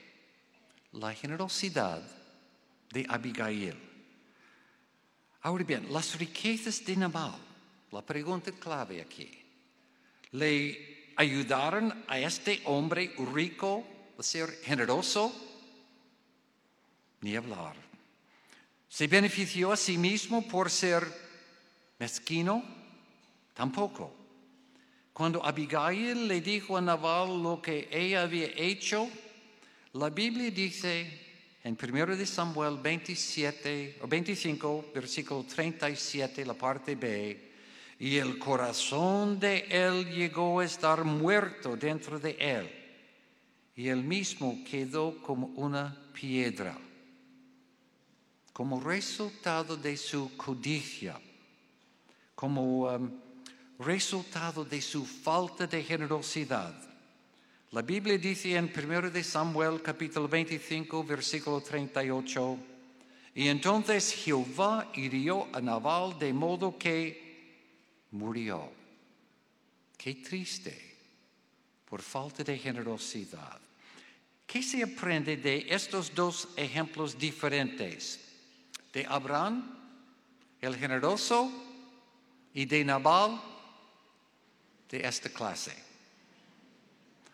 La 0.92 1.14
generosidad 1.14 2.02
de 2.92 3.06
Abigail. 3.08 3.74
Ahora 5.40 5.64
bien, 5.64 5.90
las 5.90 6.18
riquezas 6.18 6.84
de 6.84 6.94
Nabal, 6.94 7.34
la 7.90 8.02
pregunta 8.02 8.52
clave 8.52 9.00
aquí, 9.00 9.30
¿le 10.32 11.12
ayudaron 11.16 12.04
a 12.08 12.18
este 12.18 12.60
hombre 12.64 13.14
rico 13.32 13.84
ser 14.18 14.60
generoso, 14.62 15.32
ni 17.20 17.36
hablar. 17.36 17.74
¿Se 18.88 19.06
benefició 19.06 19.72
a 19.72 19.76
sí 19.76 19.98
mismo 19.98 20.46
por 20.46 20.70
ser 20.70 21.04
mezquino? 21.98 22.62
Tampoco. 23.54 24.14
Cuando 25.12 25.44
Abigail 25.44 26.28
le 26.28 26.40
dijo 26.40 26.76
a 26.76 26.80
Nabal 26.80 27.42
lo 27.42 27.62
que 27.62 27.88
ella 27.90 28.22
había 28.22 28.48
hecho, 28.56 29.08
la 29.92 30.10
Biblia 30.10 30.50
dice 30.50 31.20
en 31.62 31.78
1 31.80 32.16
de 32.16 32.26
Samuel 32.26 32.78
27 32.78 33.98
o 34.02 34.06
25, 34.06 34.90
versículo 34.94 35.44
37, 35.44 36.44
la 36.44 36.54
parte 36.54 36.94
B, 36.94 37.53
y 37.98 38.16
el 38.16 38.38
corazón 38.38 39.38
de 39.38 39.66
él 39.70 40.10
llegó 40.10 40.60
a 40.60 40.64
estar 40.64 41.04
muerto 41.04 41.76
dentro 41.76 42.18
de 42.18 42.36
él 42.38 42.84
y 43.76 43.88
él 43.88 44.02
mismo 44.02 44.58
quedó 44.68 45.20
como 45.22 45.48
una 45.56 45.96
piedra, 46.12 46.78
como 48.52 48.80
resultado 48.80 49.76
de 49.76 49.96
su 49.96 50.36
codicia, 50.36 51.20
como 52.34 52.88
um, 52.88 53.10
resultado 53.80 54.64
de 54.64 54.80
su 54.80 55.04
falta 55.04 55.66
de 55.66 55.82
generosidad. 55.82 56.74
La 57.72 57.82
Biblia 57.82 58.16
dice 58.16 58.54
en 58.54 58.70
1 58.72 59.10
de 59.10 59.24
Samuel 59.24 59.82
capítulo 59.82 60.28
25 60.28 61.02
versículo 61.02 61.60
38, 61.60 62.58
y 63.34 63.48
entonces 63.48 64.12
Jehová 64.12 64.92
hirió 64.94 65.48
a 65.52 65.60
Nabal 65.60 66.16
de 66.16 66.32
modo 66.32 66.78
que 66.78 67.23
murió. 68.14 68.70
Qué 69.96 70.14
triste 70.14 70.96
por 71.84 72.00
falta 72.00 72.42
de 72.42 72.58
generosidad. 72.58 73.60
¿Qué 74.46 74.62
se 74.62 74.82
aprende 74.82 75.36
de 75.36 75.66
estos 75.68 76.14
dos 76.14 76.48
ejemplos 76.56 77.18
diferentes? 77.18 78.20
De 78.92 79.04
Abraham 79.06 79.78
el 80.60 80.76
generoso 80.76 81.50
y 82.54 82.64
de 82.64 82.84
Nabal 82.84 83.40
de 84.88 85.06
esta 85.06 85.28
clase. 85.28 85.74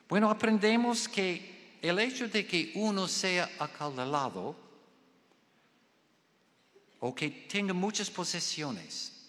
Bueno, 0.09 0.31
aprendemos 0.31 1.07
que 1.09 1.79
el 1.83 1.99
hecho 1.99 2.27
de 2.27 2.47
que 2.47 2.73
uno 2.75 3.07
sea 3.07 3.49
acaldalado 3.59 4.57
o 6.99 7.15
que 7.15 7.31
tenga 7.31 7.73
muchas 7.73 8.11
posesiones 8.11 9.20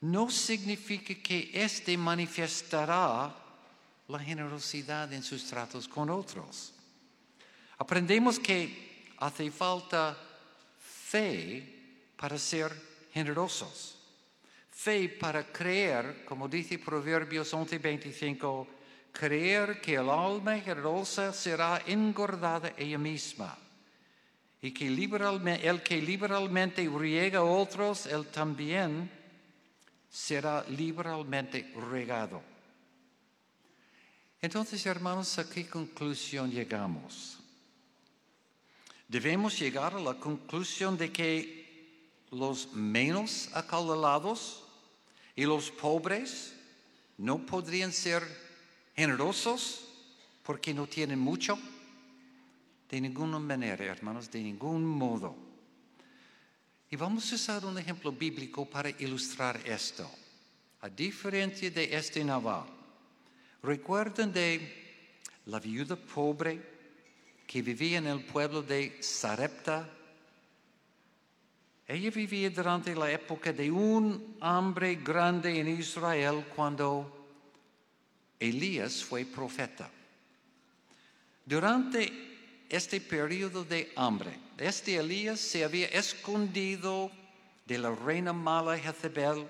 no 0.00 0.30
significa 0.30 1.14
que 1.14 1.50
éste 1.52 1.96
manifestará 1.96 3.34
la 4.06 4.18
generosidad 4.18 5.12
en 5.12 5.22
sus 5.22 5.44
tratos 5.44 5.88
con 5.88 6.08
otros. 6.10 6.72
Aprendemos 7.78 8.38
que 8.38 9.12
hace 9.18 9.50
falta 9.50 10.16
fe 10.78 12.12
para 12.16 12.38
ser 12.38 12.72
generosos. 13.12 13.96
Fe 14.70 15.08
para 15.08 15.44
creer, 15.52 16.24
como 16.24 16.48
dice 16.48 16.78
Proverbios 16.78 17.52
11:25, 17.52 18.66
creer 19.12 19.80
que 19.80 19.96
el 19.96 20.08
alma 20.08 20.58
generosa 20.60 21.32
será 21.32 21.82
engordada 21.86 22.72
ella 22.76 22.98
misma 22.98 23.58
y 24.60 24.72
que 24.72 24.86
el 24.86 25.82
que 25.82 26.02
liberalmente 26.02 26.88
riega 26.88 27.40
a 27.40 27.44
otros, 27.44 28.06
él 28.06 28.26
también 28.26 29.17
será 30.10 30.64
liberalmente 30.68 31.72
regado. 31.90 32.42
Entonces, 34.40 34.84
hermanos, 34.86 35.38
¿a 35.38 35.48
qué 35.48 35.66
conclusión 35.68 36.50
llegamos? 36.50 37.38
Debemos 39.08 39.58
llegar 39.58 39.94
a 39.94 40.00
la 40.00 40.14
conclusión 40.14 40.96
de 40.96 41.10
que 41.10 41.58
los 42.30 42.72
menos 42.72 43.48
acaudalados 43.54 44.64
y 45.34 45.44
los 45.44 45.70
pobres 45.70 46.54
no 47.16 47.38
podrían 47.44 47.92
ser 47.92 48.22
generosos 48.94 49.88
porque 50.42 50.72
no 50.74 50.86
tienen 50.86 51.18
mucho. 51.18 51.58
De 52.88 53.00
ninguna 53.00 53.38
manera, 53.38 53.84
hermanos, 53.84 54.30
de 54.30 54.42
ningún 54.42 54.84
modo. 54.84 55.47
Y 56.90 56.96
vamos 56.96 57.30
a 57.30 57.34
usar 57.34 57.66
un 57.66 57.76
ejemplo 57.76 58.10
bíblico 58.12 58.64
para 58.64 58.88
ilustrar 58.88 59.60
esto. 59.66 60.10
A 60.80 60.88
diferencia 60.88 61.70
de 61.70 61.94
este 61.94 62.24
naval, 62.24 62.64
recuerden 63.62 64.32
de 64.32 65.12
la 65.46 65.60
viuda 65.60 65.96
pobre 65.96 66.62
que 67.46 67.60
vivía 67.60 67.98
en 67.98 68.06
el 68.06 68.24
pueblo 68.24 68.62
de 68.62 69.02
Sarepta. 69.02 69.86
Ella 71.86 72.10
vivía 72.10 72.48
durante 72.48 72.94
la 72.94 73.10
época 73.10 73.52
de 73.52 73.70
un 73.70 74.36
hambre 74.40 74.96
grande 74.96 75.58
en 75.58 75.68
Israel 75.68 76.46
cuando 76.54 77.26
Elías 78.40 79.04
fue 79.04 79.26
profeta. 79.26 79.90
Durante 81.44 82.27
este 82.68 83.00
periodo 83.00 83.64
de 83.64 83.92
hambre. 83.96 84.38
Este 84.58 84.96
Elías 84.96 85.40
se 85.40 85.64
había 85.64 85.86
escondido 85.88 87.10
de 87.66 87.78
la 87.78 87.90
reina 87.90 88.32
mala 88.32 88.78
Jezebel. 88.78 89.46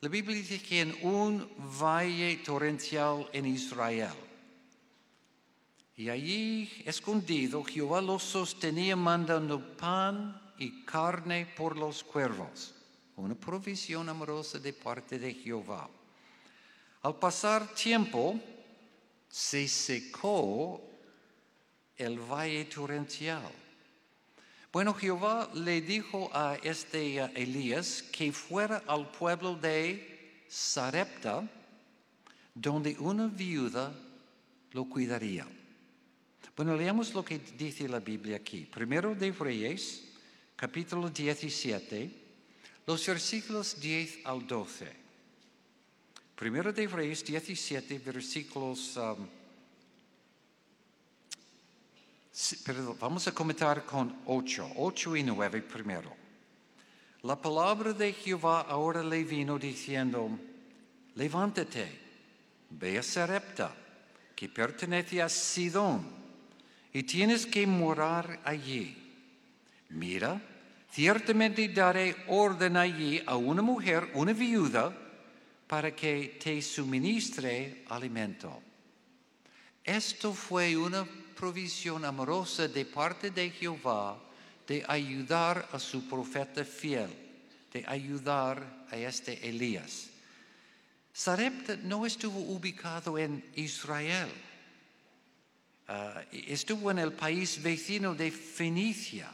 La 0.00 0.08
Biblia 0.08 0.36
dice 0.36 0.62
que 0.62 0.80
en 0.80 0.96
un 1.02 1.48
valle 1.80 2.36
torrencial 2.38 3.28
en 3.32 3.46
Israel. 3.46 4.14
Y 5.96 6.08
allí, 6.08 6.82
escondido, 6.86 7.62
Jehová 7.62 8.00
los 8.00 8.22
sostenía 8.22 8.96
mandando 8.96 9.76
pan 9.76 10.40
y 10.58 10.82
carne 10.86 11.46
por 11.56 11.76
los 11.76 12.02
cuervos. 12.02 12.74
Una 13.16 13.34
provisión 13.34 14.08
amorosa 14.08 14.58
de 14.58 14.72
parte 14.72 15.18
de 15.18 15.34
Jehová. 15.34 15.90
Al 17.02 17.16
pasar 17.16 17.74
tiempo, 17.74 18.40
se 19.28 19.68
secó 19.68 20.89
el 22.00 22.18
valle 22.18 22.64
torrencial. 22.64 23.52
Bueno, 24.72 24.94
Jehová 24.94 25.50
le 25.54 25.80
dijo 25.80 26.30
a 26.32 26.56
este 26.62 27.18
Elías 27.34 28.02
que 28.02 28.32
fuera 28.32 28.82
al 28.86 29.10
pueblo 29.10 29.56
de 29.56 30.44
Sarepta, 30.48 31.48
donde 32.54 32.96
una 32.98 33.26
viuda 33.26 33.92
lo 34.72 34.84
cuidaría. 34.84 35.46
Bueno, 36.56 36.76
leamos 36.76 37.12
lo 37.14 37.24
que 37.24 37.38
dice 37.38 37.88
la 37.88 38.00
Biblia 38.00 38.36
aquí. 38.36 38.66
Primero 38.66 39.14
de 39.14 39.32
Reyes, 39.32 40.04
capítulo 40.56 41.10
17, 41.10 42.10
los 42.86 43.06
versículos 43.06 43.80
10 43.80 44.20
al 44.24 44.46
12. 44.46 44.86
Primero 46.36 46.72
de 46.72 46.86
Reyes 46.86 47.24
17, 47.24 47.98
versículos 47.98 48.96
um, 48.96 49.26
Perdón, 52.64 52.96
vamos 53.00 53.26
a 53.26 53.32
comentar 53.32 53.84
con 53.84 54.22
ocho, 54.26 54.70
ocho 54.76 55.16
y 55.16 55.22
nueve 55.22 55.62
primero. 55.62 56.14
La 57.22 57.36
palabra 57.36 57.92
de 57.92 58.12
Jehová 58.12 58.62
ahora 58.62 59.02
le 59.02 59.24
vino 59.24 59.58
diciendo, 59.58 60.38
levántate, 61.16 61.98
ve 62.70 62.98
a 62.98 63.02
Sarepta, 63.02 63.74
que 64.34 64.48
pertenece 64.48 65.20
a 65.20 65.28
Sidón, 65.28 66.08
y 66.92 67.02
tienes 67.02 67.46
que 67.46 67.66
morar 67.66 68.40
allí. 68.44 68.96
Mira, 69.90 70.40
ciertamente 70.90 71.68
daré 71.68 72.16
orden 72.28 72.76
allí 72.76 73.20
a 73.26 73.36
una 73.36 73.60
mujer, 73.60 74.12
una 74.14 74.32
viuda, 74.32 74.96
para 75.66 75.94
que 75.94 76.38
te 76.42 76.62
suministre 76.62 77.84
alimento. 77.88 78.62
Esto 79.84 80.32
fue 80.32 80.76
una 80.76 81.06
provisión 81.40 82.04
amorosa 82.04 82.68
de 82.68 82.84
parte 82.84 83.30
de 83.30 83.48
Jehová 83.48 84.20
de 84.68 84.84
ayudar 84.86 85.66
a 85.72 85.78
su 85.78 86.06
profeta 86.06 86.66
fiel, 86.66 87.08
de 87.72 87.82
ayudar 87.88 88.84
a 88.90 88.96
este 88.96 89.48
Elías. 89.48 90.10
Sarepta 91.14 91.76
no 91.76 92.04
estuvo 92.04 92.38
ubicado 92.38 93.16
en 93.16 93.42
Israel, 93.56 94.28
ah, 95.88 96.22
estuvo 96.30 96.90
en 96.90 96.98
el 96.98 97.12
país 97.12 97.62
vecino 97.62 98.14
de 98.14 98.30
Fenicia. 98.30 99.32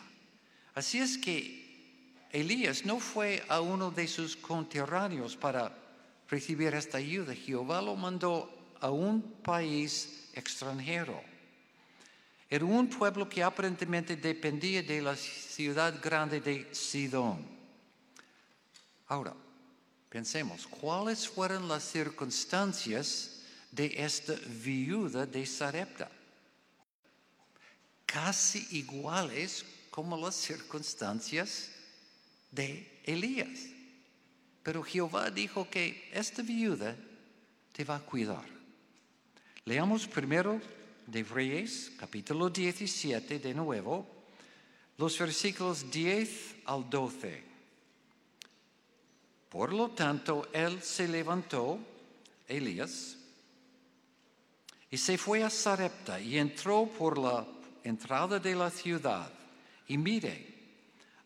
Así 0.77 1.01
es 1.01 1.19
que 1.19 2.23
Elías 2.31 2.87
no 2.87 3.01
fue 3.01 3.43
a 3.49 3.61
uno 3.61 3.91
de 3.91 4.07
sus 4.07 4.37
conterráneos 4.37 5.37
para 5.37 5.77
recibir 6.31 6.73
esta 6.73 6.99
ayuda. 6.99 7.35
Jehová 7.35 7.83
lo 7.83 7.97
mandó 7.97 8.49
a 8.81 8.91
un 8.91 9.21
país 9.43 10.31
extranjero. 10.35 11.36
Era 12.49 12.65
un 12.65 12.89
pueblo 12.89 13.29
que 13.29 13.43
aparentemente 13.43 14.17
dependía 14.17 14.83
de 14.83 15.03
la 15.03 15.17
ciudad 15.17 16.01
grande 16.01 16.41
de 16.41 16.73
Sidón. 16.73 17.45
Ahora, 19.09 19.35
pensemos, 20.09 20.67
¿cuáles 20.67 21.29
fueron 21.29 21.67
las 21.67 21.83
circunstancias 21.83 23.43
de 23.73 23.93
esta 23.97 24.35
viuda 24.63 25.27
de 25.27 25.45
Sarepta? 25.45 26.11
Casi 28.07 28.67
iguales 28.71 29.65
como 29.91 30.17
las 30.17 30.37
circunstancias 30.37 31.71
de 32.53 33.01
Elías. 33.05 33.67
Pero 34.63 34.83
Jehová 34.83 35.31
dijo 35.31 35.69
que 35.69 36.09
esta 36.13 36.43
viuda 36.43 36.97
te 37.73 37.85
va 37.85 37.97
a 37.97 38.01
cuidar. 38.01 38.45
Leamos 39.65 40.07
primero 40.07 40.61
de 41.07 41.23
Reyes, 41.23 41.93
capítulo 41.99 42.51
17 42.51 43.39
de 43.39 43.55
nuevo, 43.55 44.07
los 44.99 45.19
versículos 45.19 45.91
10 45.91 46.57
al 46.65 46.91
12. 46.91 47.43
Por 49.49 49.73
lo 49.73 49.91
tanto, 49.91 50.49
él 50.53 50.83
se 50.83 51.07
levantó, 51.07 51.79
Elías, 52.49 53.17
y 54.91 54.99
se 54.99 55.17
fue 55.17 55.43
a 55.43 55.51
Sarepta 55.51 56.21
y 56.21 56.39
entró 56.39 56.87
por 56.87 57.19
la 57.19 57.47
entrada 57.85 58.39
de 58.39 58.55
la 58.55 58.71
ciudad. 58.71 59.31
Y 59.89 59.99
mire, 59.99 60.55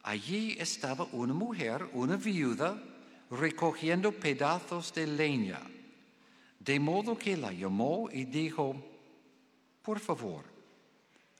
allí 0.03 0.57
estaba 0.59 1.07
una 1.13 1.35
mujer, 1.35 1.89
una 1.93 2.17
viuda, 2.17 2.83
recogiendo 3.31 4.13
pedazos 4.13 4.93
de 4.93 5.07
leña. 5.07 5.61
De 6.59 6.79
modo 6.79 7.17
que 7.17 7.37
la 7.37 7.53
llamó 7.53 8.09
y 8.13 8.25
dijo, 8.25 8.90
por 9.83 9.99
favor, 9.99 10.45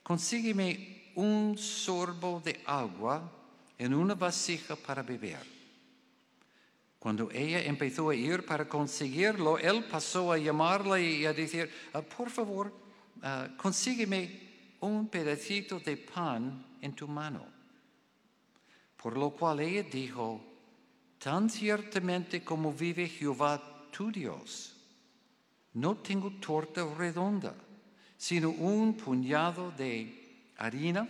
consígueme 0.03 1.11
un 1.15 1.57
sorbo 1.57 2.41
de 2.43 2.61
agua 2.65 3.29
en 3.77 3.93
una 3.93 4.15
vasija 4.15 4.75
para 4.75 5.03
beber. 5.03 5.61
Cuando 6.99 7.31
ella 7.31 7.63
empezó 7.63 8.11
a 8.11 8.15
ir 8.15 8.45
para 8.45 8.69
conseguirlo, 8.69 9.57
él 9.57 9.83
pasó 9.85 10.31
a 10.31 10.37
llamarla 10.37 10.99
y 10.99 11.25
a 11.25 11.33
decir, 11.33 11.67
ah, 11.93 12.01
por 12.01 12.29
favor, 12.29 12.71
ah, 13.23 13.47
consígueme 13.57 14.75
un 14.81 15.07
pedacito 15.07 15.79
de 15.79 15.97
pan 15.97 16.63
en 16.79 16.93
tu 16.93 17.07
mano. 17.07 17.43
Por 19.01 19.17
lo 19.17 19.31
cual 19.31 19.61
ella 19.61 19.81
dijo, 19.81 20.41
tan 21.17 21.49
ciertamente 21.49 22.43
como 22.43 22.71
vive 22.71 23.07
Jehová 23.07 23.89
tu 23.91 24.11
Dios, 24.11 24.75
no 25.73 25.97
tengo 25.97 26.31
torta 26.39 26.85
redonda, 26.85 27.55
sino 28.21 28.51
un 28.51 28.93
puñado 28.93 29.71
de 29.71 30.53
harina 30.57 31.09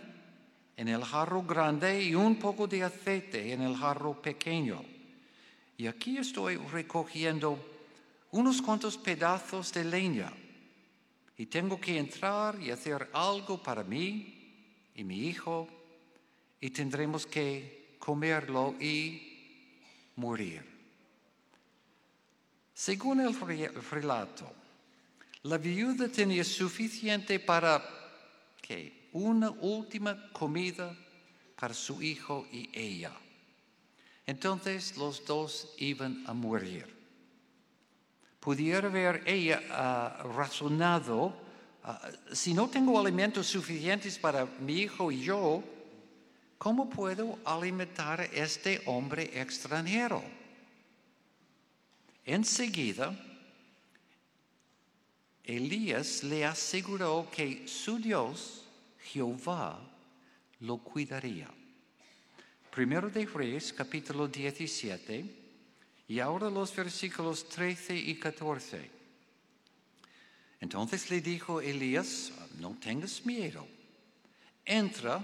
en 0.78 0.88
el 0.88 1.04
jarro 1.04 1.42
grande 1.42 2.02
y 2.02 2.14
un 2.14 2.36
poco 2.36 2.66
de 2.66 2.84
aceite 2.84 3.52
en 3.52 3.60
el 3.60 3.76
jarro 3.76 4.14
pequeño. 4.22 4.82
Y 5.76 5.88
aquí 5.88 6.16
estoy 6.16 6.56
recogiendo 6.56 7.58
unos 8.30 8.62
cuantos 8.62 8.96
pedazos 8.96 9.74
de 9.74 9.84
leña 9.84 10.32
y 11.36 11.44
tengo 11.44 11.78
que 11.78 11.98
entrar 11.98 12.58
y 12.58 12.70
hacer 12.70 13.10
algo 13.12 13.62
para 13.62 13.84
mí 13.84 14.88
y 14.94 15.04
mi 15.04 15.26
hijo 15.26 15.68
y 16.62 16.70
tendremos 16.70 17.26
que 17.26 17.96
comerlo 17.98 18.74
y 18.80 19.76
morir. 20.16 20.64
Según 22.72 23.20
el 23.20 23.38
relato, 23.90 24.61
la 25.44 25.58
viuda 25.58 26.08
tenía 26.08 26.44
suficiente 26.44 27.38
para 27.40 27.82
una 29.12 29.50
última 29.50 30.30
comida 30.32 30.96
para 31.58 31.74
su 31.74 32.02
hijo 32.02 32.46
y 32.50 32.70
ella. 32.72 33.12
Entonces 34.26 34.96
los 34.96 35.24
dos 35.26 35.74
iban 35.78 36.24
a 36.26 36.32
morir. 36.32 36.86
Pudiera 38.40 38.88
haber 38.88 39.22
ella 39.26 39.62
ah, 39.70 40.22
razonado, 40.34 41.34
ah, 41.84 42.00
si 42.32 42.54
no 42.54 42.68
tengo 42.68 42.98
alimentos 42.98 43.46
suficientes 43.46 44.18
para 44.18 44.46
mi 44.60 44.78
hijo 44.78 45.12
y 45.12 45.22
yo, 45.22 45.62
¿cómo 46.58 46.88
puedo 46.88 47.38
alimentar 47.44 48.22
a 48.22 48.24
este 48.24 48.82
hombre 48.86 49.38
extranjero? 49.40 50.22
Enseguida, 52.24 53.14
Elías 55.44 56.22
le 56.22 56.44
aseguró 56.44 57.28
que 57.30 57.66
su 57.66 57.98
Dios, 57.98 58.64
Jehová, 59.00 59.80
lo 60.60 60.78
cuidaría. 60.78 61.48
Primero 62.70 63.10
de 63.10 63.26
Reyes, 63.26 63.72
capítulo 63.72 64.28
17, 64.28 65.24
y 66.08 66.20
ahora 66.20 66.48
los 66.48 66.74
versículos 66.74 67.48
13 67.48 67.96
y 67.96 68.18
14. 68.18 68.90
Entonces 70.60 71.10
le 71.10 71.20
dijo 71.20 71.60
Elías, 71.60 72.30
no 72.60 72.76
tengas 72.80 73.26
miedo, 73.26 73.66
entra 74.64 75.22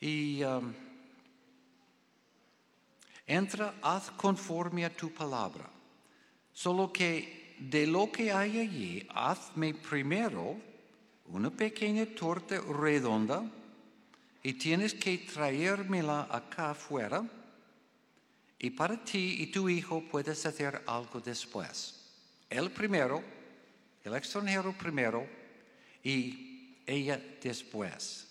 y 0.00 0.42
um, 0.42 0.74
entra, 3.26 3.74
haz 3.80 4.10
conforme 4.10 4.84
a 4.84 4.90
tu 4.90 5.12
palabra. 5.14 5.70
Solo 6.52 6.92
que 6.92 7.39
de 7.60 7.86
lo 7.86 8.10
que 8.10 8.32
hay 8.32 8.58
allí, 8.58 9.06
hazme 9.14 9.74
primero 9.74 10.56
una 11.28 11.50
pequeña 11.50 12.06
torta 12.06 12.60
redonda 12.60 13.44
y 14.42 14.54
tienes 14.54 14.94
que 14.94 15.18
traérmela 15.18 16.26
acá 16.30 16.70
afuera. 16.70 17.22
Y 18.58 18.70
para 18.70 19.02
ti 19.04 19.36
y 19.38 19.46
tu 19.46 19.68
hijo 19.68 20.02
puedes 20.10 20.44
hacer 20.44 20.82
algo 20.86 21.20
después. 21.20 21.94
Él 22.48 22.70
primero, 22.70 23.22
el 24.04 24.14
extranjero 24.14 24.72
primero 24.76 25.26
y 26.02 26.76
ella 26.86 27.20
después 27.40 28.30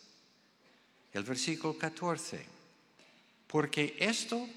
el 1.13 1.23
versículo 1.23 1.77
14. 1.77 2.45
Porque 3.47 3.95
esto 3.99 4.47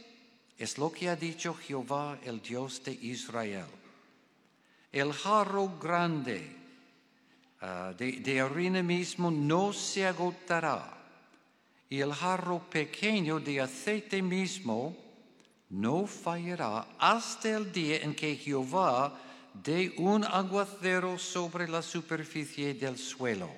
es 0.58 0.78
lo 0.78 0.92
que 0.92 1.08
ha 1.08 1.16
dicho 1.16 1.54
Jehová, 1.54 2.18
el 2.24 2.40
Dios 2.42 2.82
de 2.84 2.92
Israel. 2.92 3.66
El 4.92 5.12
jarro 5.14 5.78
grande 5.80 6.54
ah, 7.62 7.94
de, 7.96 8.12
de 8.12 8.40
harina 8.40 8.82
mismo 8.82 9.30
no 9.30 9.72
se 9.72 10.06
agotará, 10.06 10.98
y 11.88 12.00
el 12.00 12.12
jarro 12.12 12.60
pequeño 12.70 13.40
de 13.40 13.62
aceite 13.62 14.20
mismo 14.20 14.94
no 15.70 16.06
fallará 16.06 16.86
hasta 16.98 17.56
el 17.56 17.72
día 17.72 18.02
en 18.02 18.14
que 18.14 18.36
Jehová 18.36 19.18
dé 19.54 19.94
un 19.96 20.24
aguacero 20.24 21.18
sobre 21.18 21.66
la 21.66 21.80
superficie 21.80 22.74
del 22.74 22.98
suelo. 22.98 23.50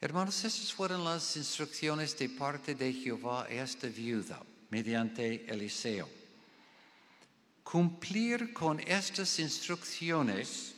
Hermanos, 0.00 0.44
esas 0.44 0.72
fueron 0.72 1.04
las 1.04 1.36
instrucciones 1.36 2.18
de 2.18 2.28
parte 2.28 2.74
de 2.74 2.92
Jehová 2.92 3.44
a 3.44 3.48
esta 3.50 3.86
viuda 3.86 4.42
mediante 4.68 5.46
Eliseo. 5.46 6.21
Cumplir 7.62 8.52
con 8.52 8.80
estas 8.80 9.38
instrucciones 9.38 10.74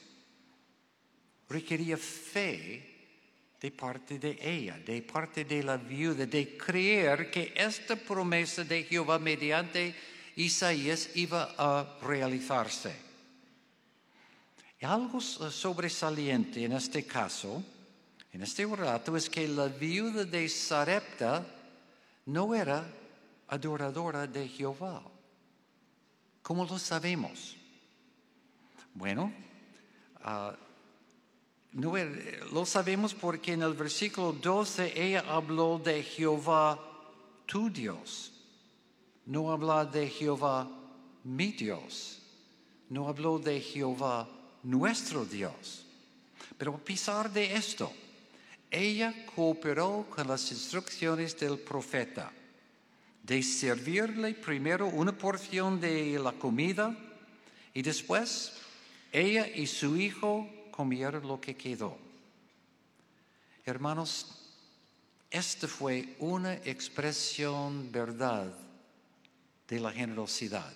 requería 1.48 1.96
fe 1.96 2.94
de 3.60 3.70
parte 3.70 4.18
de 4.18 4.38
ella, 4.40 4.78
de 4.78 5.02
parte 5.02 5.44
de 5.44 5.62
la 5.62 5.76
viuda, 5.76 6.26
de 6.26 6.56
creer 6.56 7.30
que 7.30 7.52
esta 7.56 7.96
promesa 7.96 8.64
de 8.64 8.84
Jehová 8.84 9.18
mediante 9.18 9.94
Isaías 10.36 11.10
iba 11.14 11.54
a 11.56 11.98
realizarse. 12.02 12.94
algo 14.82 15.20
sobresaliente 15.20 16.64
en 16.64 16.72
este 16.72 17.06
caso 17.06 17.64
en 18.34 18.42
este 18.42 18.66
relato 18.66 19.16
es 19.16 19.30
que 19.30 19.46
la 19.46 19.68
viuda 19.68 20.24
de 20.24 20.48
Sarepta 20.48 21.46
no 22.26 22.52
era 22.52 22.84
adoradora 23.46 24.26
de 24.26 24.48
Jehová. 24.48 25.04
¿Cómo 26.44 26.66
lo 26.66 26.78
sabemos? 26.78 27.56
Bueno, 28.92 29.32
ah, 30.20 30.54
lo 31.72 32.66
sabemos 32.66 33.14
porque 33.14 33.54
en 33.54 33.62
el 33.62 33.72
versículo 33.72 34.32
12 34.32 34.92
ella 34.94 35.24
habló 35.26 35.78
de 35.78 36.02
Jehová 36.02 36.78
tu 37.46 37.70
Dios. 37.70 38.30
No 39.24 39.50
habló 39.50 39.86
de 39.86 40.06
Jehová 40.10 40.68
mi 41.24 41.46
Dios. 41.52 42.20
No 42.90 43.08
habló 43.08 43.38
de 43.38 43.58
Jehová 43.62 44.28
nuestro 44.62 45.24
Dios. 45.24 45.86
Pero 46.58 46.74
a 46.74 46.78
pesar 46.78 47.32
de 47.32 47.54
esto, 47.54 47.90
ella 48.70 49.14
cooperó 49.34 50.06
con 50.14 50.28
las 50.28 50.52
instrucciones 50.52 51.40
del 51.40 51.58
profeta 51.58 52.30
de 53.24 53.42
servirle 53.42 54.34
primero 54.34 54.86
una 54.86 55.16
porción 55.16 55.80
de 55.80 56.18
la 56.18 56.32
comida 56.32 56.94
y 57.72 57.80
después 57.80 58.52
ella 59.10 59.48
y 59.48 59.66
su 59.66 59.96
hijo 59.96 60.46
comieron 60.70 61.26
lo 61.26 61.40
que 61.40 61.56
quedó. 61.56 61.96
Hermanos, 63.64 64.26
esta 65.30 65.66
fue 65.66 66.16
una 66.18 66.52
expresión 66.52 67.90
verdad 67.90 68.54
de 69.68 69.80
la 69.80 69.90
generosidad, 69.90 70.74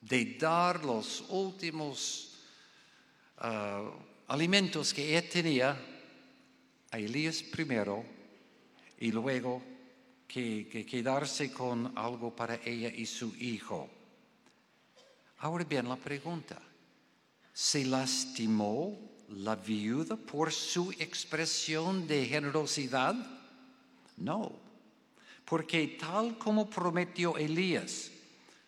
de 0.00 0.36
dar 0.38 0.84
los 0.84 1.24
últimos 1.30 2.38
ah, 3.38 3.90
alimentos 4.28 4.94
que 4.94 5.16
ella 5.16 5.28
tenía 5.28 5.76
a 6.92 6.98
Elías 6.98 7.42
primero 7.42 8.04
y 9.00 9.10
luego 9.10 9.71
que, 10.32 10.86
quedarse 10.88 11.52
con 11.52 11.92
algo 11.94 12.34
para 12.34 12.54
ella 12.64 12.88
y 12.88 13.04
su 13.04 13.34
hijo. 13.36 13.90
Ahora 15.38 15.64
bien, 15.64 15.88
la 15.88 15.96
pregunta, 15.96 16.58
¿se 17.52 17.84
lastimó 17.84 18.98
la 19.28 19.56
viuda 19.56 20.16
por 20.16 20.52
su 20.52 20.90
expresión 20.92 22.06
de 22.06 22.24
generosidad? 22.26 23.14
No, 24.16 24.52
porque 25.44 25.98
tal 26.00 26.38
como 26.38 26.70
prometió 26.70 27.36
Elías, 27.36 28.10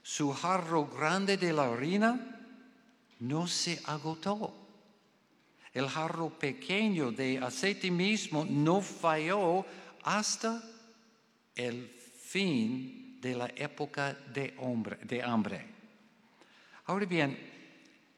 su 0.02 0.32
jarro 0.32 0.86
grande 0.86 1.38
de 1.38 1.52
la 1.52 1.72
harina 1.72 2.40
no 3.20 3.46
se 3.46 3.80
agotó 3.86 4.64
el 5.74 5.88
jarro 5.88 6.30
pequeño 6.30 7.10
de 7.10 7.38
aceite 7.38 7.90
mismo 7.90 8.46
no 8.48 8.80
falló 8.80 9.66
hasta 10.04 10.62
el 11.54 11.88
fin 11.88 13.18
de 13.20 13.34
la 13.34 13.50
época 13.56 14.12
de, 14.32 14.54
hambre. 15.22 15.66
Ahora 16.86 17.06
bien, 17.06 17.38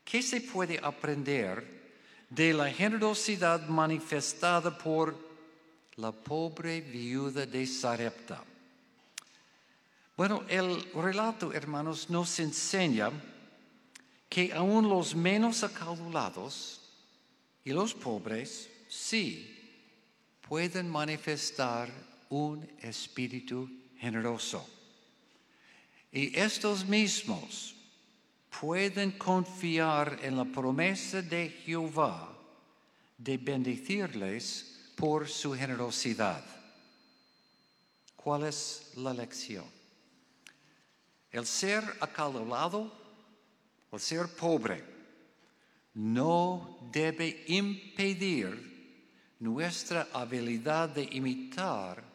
¿qué 0.04 0.22
se 0.22 0.40
puede 0.40 0.80
aprender 0.82 1.76
de 2.28 2.52
la 2.52 2.70
generosidad 2.70 3.68
manifestada 3.68 4.76
por 4.76 5.16
la 5.96 6.12
pobre 6.12 6.80
viuda 6.80 7.46
de 7.46 7.66
Sarepta? 7.66 8.42
Bueno, 10.16 10.44
el 10.48 10.90
relato, 10.92 11.52
hermanos, 11.52 12.08
nos 12.08 12.40
enseña 12.40 13.10
que 14.28 14.52
aún 14.52 14.88
los 14.88 15.14
menos 15.14 15.62
acaudalados 15.62 16.80
y 17.64 17.72
los 17.72 17.94
pobres 17.94 18.70
sí 18.88 19.52
pueden 20.48 20.88
manifestar 20.88 21.90
un 22.36 22.68
espíritu 22.82 23.68
generoso. 23.98 24.68
Y 26.12 26.38
estos 26.38 26.84
mismos 26.84 27.74
pueden 28.60 29.12
confiar 29.12 30.18
en 30.22 30.36
la 30.36 30.44
promesa 30.44 31.22
de 31.22 31.48
Jehová 31.48 32.32
de 33.16 33.38
bendecirles 33.38 34.90
por 34.96 35.28
su 35.28 35.54
generosidad. 35.54 36.44
¿Cuál 38.16 38.44
es 38.44 38.92
la 38.96 39.14
lección? 39.14 39.64
El 41.30 41.46
ser 41.46 41.84
acalorado, 42.00 42.92
el 43.92 44.00
ser 44.00 44.28
pobre, 44.28 44.84
no 45.94 46.78
debe 46.92 47.44
impedir 47.48 48.76
nuestra 49.38 50.08
habilidad 50.12 50.88
de 50.88 51.04
imitar 51.12 52.05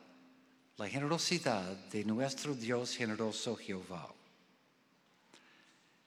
la 0.81 0.89
generosidad 0.89 1.77
de 1.91 2.03
nuestro 2.03 2.55
Dios 2.55 2.95
generoso 2.95 3.55
Jehová. 3.55 4.11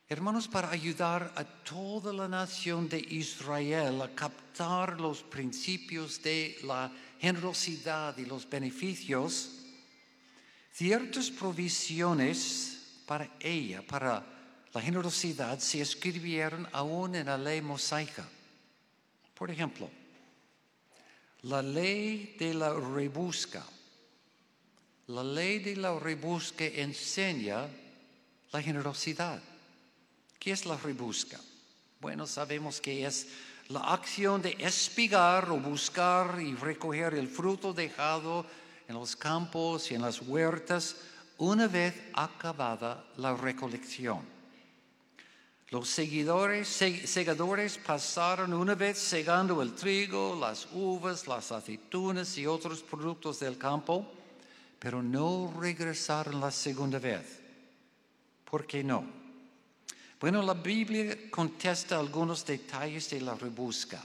Hermanos, 0.08 0.48
para 0.48 0.68
ayudar 0.70 1.32
a 1.36 1.44
toda 1.44 2.12
la 2.12 2.26
nación 2.26 2.88
de 2.88 2.98
Israel 2.98 4.02
a 4.02 4.12
captar 4.16 5.00
los 5.00 5.22
principios 5.22 6.20
de 6.24 6.58
la 6.64 6.90
generosidad 7.20 8.18
y 8.18 8.24
los 8.24 8.50
beneficios, 8.50 9.60
ciertas 10.72 11.30
provisiones 11.30 13.02
para 13.06 13.30
ella, 13.38 13.80
para 13.86 14.26
la 14.72 14.80
generosidad, 14.80 15.56
se 15.60 15.82
escribieron 15.82 16.66
aún 16.72 17.14
en 17.14 17.26
la 17.26 17.38
ley 17.38 17.62
mosaica. 17.62 18.28
Por 19.34 19.52
ejemplo, 19.52 19.88
la 21.42 21.62
ley 21.62 22.34
de 22.40 22.54
la 22.54 22.74
rebusca. 22.74 23.64
La 25.09 25.22
ley 25.22 25.59
de 25.59 25.76
la 25.76 25.98
rebusca 25.98 26.64
enseña 26.64 27.66
la 28.52 28.62
generosidad. 28.62 29.42
¿Qué 30.38 30.52
es 30.52 30.64
la 30.64 30.78
rebusca? 30.78 31.38
Bueno, 32.00 32.26
sabemos 32.26 32.80
que 32.80 33.05
es 33.05 33.28
la 33.68 33.80
acción 33.80 34.40
de 34.40 34.57
espigar 34.59 35.50
o 35.50 35.59
buscar 35.59 36.40
y 36.40 36.55
recoger 36.55 37.14
el 37.14 37.28
fruto 37.28 37.74
dejado 37.74 38.46
en 38.88 38.94
los 38.94 39.14
campos 39.14 39.90
y 39.90 39.94
en 39.94 40.02
las 40.02 40.22
huertas 40.22 40.96
una 41.38 41.66
vez 41.66 41.94
acabada 42.14 43.05
la 43.16 43.34
recolección. 43.34 44.20
Los 45.70 45.88
seguidores, 45.88 46.68
segadores 46.68 47.78
pasaron 47.78 48.55
una 48.55 48.74
vez 48.74 48.98
segando 48.98 49.61
el 49.61 49.74
trigo, 49.74 50.38
las 50.38 50.68
uvas, 50.72 51.26
las 51.26 51.50
aceitunas 51.52 52.38
y 52.38 52.46
otros 52.46 52.82
productos 52.82 53.40
del 53.40 53.59
campo, 53.59 54.07
pero 54.85 55.03
no 55.03 55.51
regresaron 55.59 56.39
la 56.43 56.51
segunda 56.51 56.99
vez. 56.99 57.41
¿Por 58.45 58.66
qué 58.66 58.85
no? 58.85 59.03
Bueno, 60.20 60.43
la 60.43 60.53
Biblia 60.53 61.30
contesta 61.30 61.99
algunos 61.99 62.45
detalles 62.45 63.09
de 63.09 63.22
la 63.22 63.35
rebusca. 63.35 64.05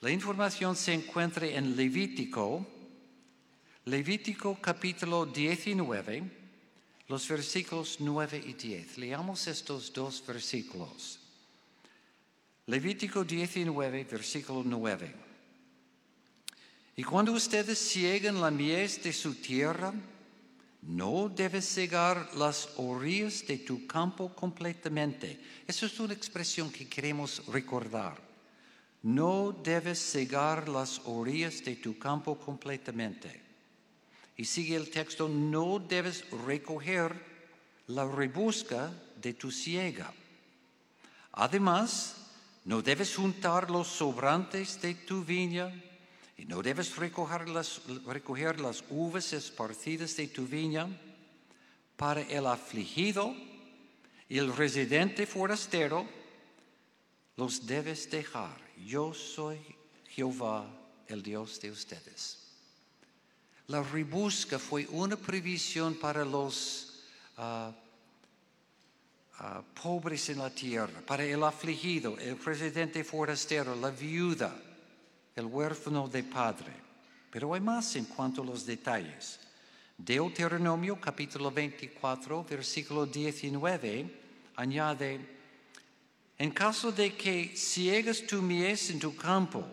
La 0.00 0.10
información 0.10 0.74
se 0.74 0.92
encuentra 0.92 1.46
en 1.46 1.76
Levítico, 1.76 2.66
Levítico 3.84 4.58
capítulo 4.60 5.24
19, 5.24 6.32
los 7.06 7.28
versículos 7.28 7.98
9 8.00 8.42
y 8.44 8.54
10. 8.54 8.98
Leamos 8.98 9.46
estos 9.46 9.92
dos 9.92 10.20
versículos. 10.26 11.20
Levítico 12.66 13.22
19, 13.22 14.02
versículo 14.02 14.64
9. 14.66 15.25
Y 16.98 17.04
cuando 17.04 17.32
ustedes 17.32 17.78
cieguen 17.78 18.40
la 18.40 18.50
mies 18.50 19.02
de 19.02 19.12
su 19.12 19.34
tierra, 19.34 19.92
no 20.80 21.28
debes 21.28 21.66
cegar 21.66 22.34
las 22.36 22.70
orillas 22.76 23.46
de 23.46 23.58
tu 23.58 23.86
campo 23.86 24.34
completamente. 24.34 25.38
Esa 25.66 25.84
es 25.84 26.00
una 26.00 26.14
expresión 26.14 26.72
que 26.72 26.88
queremos 26.88 27.44
recordar. 27.48 28.16
No 29.02 29.54
debes 29.62 29.98
cegar 29.98 30.70
las 30.70 31.02
orillas 31.04 31.62
de 31.62 31.76
tu 31.76 31.98
campo 31.98 32.38
completamente. 32.38 33.42
Y 34.38 34.46
sigue 34.46 34.74
el 34.74 34.88
texto, 34.88 35.28
no 35.28 35.78
debes 35.78 36.24
recoger 36.46 37.14
la 37.88 38.06
rebusca 38.06 38.90
de 39.20 39.34
tu 39.34 39.50
siega. 39.50 40.14
Además, 41.32 42.16
no 42.64 42.80
debes 42.80 43.14
juntar 43.14 43.70
los 43.70 43.86
sobrantes 43.86 44.80
de 44.80 44.94
tu 44.94 45.22
viña 45.22 45.70
y 46.36 46.44
no 46.44 46.62
debes 46.62 46.96
recoger 46.96 47.48
las, 47.48 47.80
recoger 48.04 48.60
las 48.60 48.84
uvas 48.90 49.32
esparcidas 49.32 50.16
de 50.16 50.28
tu 50.28 50.46
viña 50.46 50.86
para 51.96 52.20
el 52.20 52.46
afligido 52.46 53.34
y 54.28 54.38
el 54.38 54.54
residente 54.54 55.26
forastero, 55.26 56.06
los 57.36 57.66
debes 57.66 58.10
dejar. 58.10 58.56
Yo 58.84 59.14
soy 59.14 59.58
Jehová, 60.10 60.66
el 61.06 61.22
Dios 61.22 61.60
de 61.60 61.70
ustedes. 61.70 62.38
La 63.68 63.82
rebusca 63.82 64.58
fue 64.58 64.86
una 64.90 65.16
previsión 65.16 65.94
para 65.94 66.24
los 66.24 67.02
ah, 67.38 67.72
ah, 69.38 69.62
pobres 69.82 70.28
en 70.28 70.38
la 70.38 70.50
tierra, 70.50 71.00
para 71.06 71.24
el 71.24 71.42
afligido, 71.42 72.18
el 72.18 72.38
residente 72.44 73.02
forastero, 73.04 73.74
la 73.74 73.90
viuda 73.90 74.54
el 75.36 75.44
huérfano 75.44 76.08
de 76.08 76.24
padre. 76.24 76.72
Pero 77.30 77.52
hay 77.54 77.60
más 77.60 77.94
en 77.96 78.06
cuanto 78.06 78.42
a 78.42 78.44
los 78.44 78.64
detalles. 78.64 79.38
Deuteronomio 79.96 80.98
capítulo 81.00 81.50
24, 81.50 82.44
versículo 82.44 83.06
19, 83.06 84.10
añade, 84.56 85.20
en 86.38 86.50
caso 86.50 86.92
de 86.92 87.14
que 87.14 87.56
ciegas 87.56 88.26
tu 88.26 88.42
mies 88.42 88.90
en 88.90 88.98
tu 88.98 89.14
campo 89.14 89.64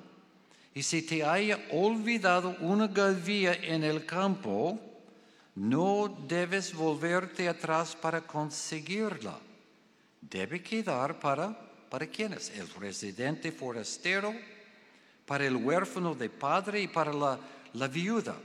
y 0.74 0.84
se 0.84 1.01
te 1.01 1.24
haya 1.24 1.59
olvidado 1.72 2.55
una 2.59 2.88
gavilla 2.88 3.53
en 3.53 3.84
el 3.84 4.05
campo, 4.05 4.80
no 5.55 6.07
debes 6.28 6.74
volverte 6.74 7.47
atrás 7.47 7.95
para 7.95 8.22
conseguirla. 8.22 9.38
Debe 10.20 10.64
quedar 10.64 11.20
para, 11.20 11.53
¿para 11.89 12.07
quiénes? 12.07 12.49
El 12.49 12.70
residente 12.70 13.51
forastero 13.51 14.34
para 15.26 15.45
el 15.45 15.55
huérfano 15.55 16.15
de 16.15 16.30
padre 16.30 16.82
y 16.82 16.88
para 16.88 17.13
la, 17.13 17.88
viuda, 17.88 18.36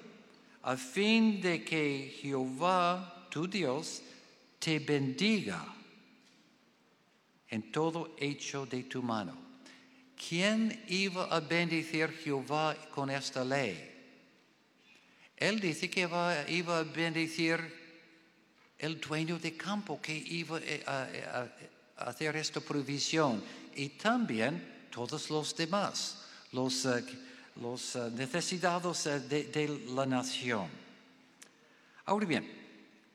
a 0.63 0.77
fin 0.77 1.41
de 1.41 1.65
que 1.65 2.17
Jehová, 2.21 3.27
tu 3.31 3.49
Dios, 3.49 4.03
te 4.59 4.79
bendiga 4.79 5.65
en 7.49 7.73
todo 7.73 8.15
hecho 8.19 8.67
de 8.67 8.85
tu 8.85 9.03
mano. 9.03 9.37
¿Quién 10.17 10.85
iba 10.89 11.25
a 11.25 11.41
bendecir 11.41 12.11
Jehová 12.11 12.77
con 12.91 13.11
esta 13.11 13.45
ley? 13.45 13.95
Él 15.37 15.61
dice 15.61 15.89
que 15.89 16.01
iba 16.49 16.79
a 16.79 16.83
bendecir 16.83 17.61
el 18.79 19.01
dueño 19.01 19.39
de 19.39 19.57
campo 19.57 20.01
que 20.01 20.17
iba 20.17 20.61
a 20.87 21.49
hacer 21.97 22.37
esta 22.37 22.61
provisión 22.61 23.43
y 23.75 23.91
también 23.91 24.89
todos 24.91 25.31
los 25.31 25.55
demás 25.55 26.18
los, 26.53 26.87
eh, 26.87 27.05
eh, 27.05 28.11
necesitados 28.15 29.07
eh, 29.07 29.21
de, 29.21 29.83
la 29.91 30.07
nación. 30.07 30.69
Ahora 32.05 32.27
bien, 32.27 32.51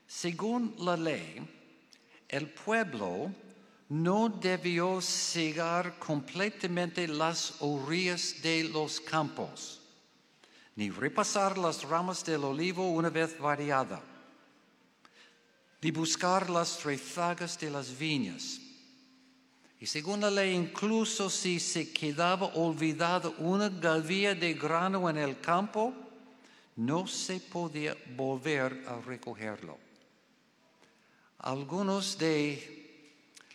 según 0.07 0.75
la 0.79 0.95
ley, 0.95 1.41
el 2.27 2.49
pueblo 2.49 3.31
no 3.89 4.29
debió 4.29 5.01
cegar 5.01 5.97
completamente 5.99 7.07
las 7.07 7.55
orillas 7.59 8.36
de 8.41 8.65
los 8.65 8.99
campos, 8.99 9.81
ni 10.75 10.89
repasar 10.89 11.57
las 11.57 11.84
ramas 11.84 12.23
del 12.23 12.43
olivo 12.43 12.89
una 12.89 13.09
vez 13.09 13.38
variada, 13.39 14.01
ni 15.81 15.91
buscar 15.91 16.49
las 16.49 16.84
rezagas 16.84 17.59
de 17.59 17.69
las 17.69 17.97
viñas 17.97 18.62
y 19.84 19.86
según 19.86 20.21
la 20.21 20.31
ley, 20.31 20.55
incluso 20.55 21.29
si 21.29 21.59
se 21.59 21.91
quedaba 21.91 22.47
olvidada 22.55 23.27
una 23.39 23.67
gavilla 23.67 24.34
de 24.34 24.53
grano 24.53 25.09
en 25.09 25.17
el 25.17 25.41
campo, 25.41 25.93
no 26.77 27.05
se 27.05 27.41
podía 27.41 27.93
volver 28.15 28.86
a 28.88 29.01
recogerlo. 29.01 29.77
Algunos 31.39 32.17
de 32.17 33.11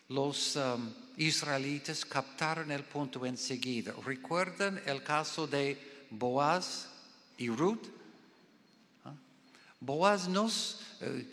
los 0.08 0.56
um, 0.56 0.92
israelitas 1.16 2.04
captaron 2.04 2.70
el 2.72 2.84
punto 2.84 3.24
enseguida. 3.24 3.94
¿Recuerdan 4.04 4.82
el 4.84 5.02
caso 5.02 5.46
de 5.46 5.78
Boaz 6.10 6.90
y 7.38 7.48
Ruth? 7.48 7.86
¿Ah? 9.06 9.14
Boaz 9.80 10.28
nos, 10.28 10.82
eh, 11.00 11.26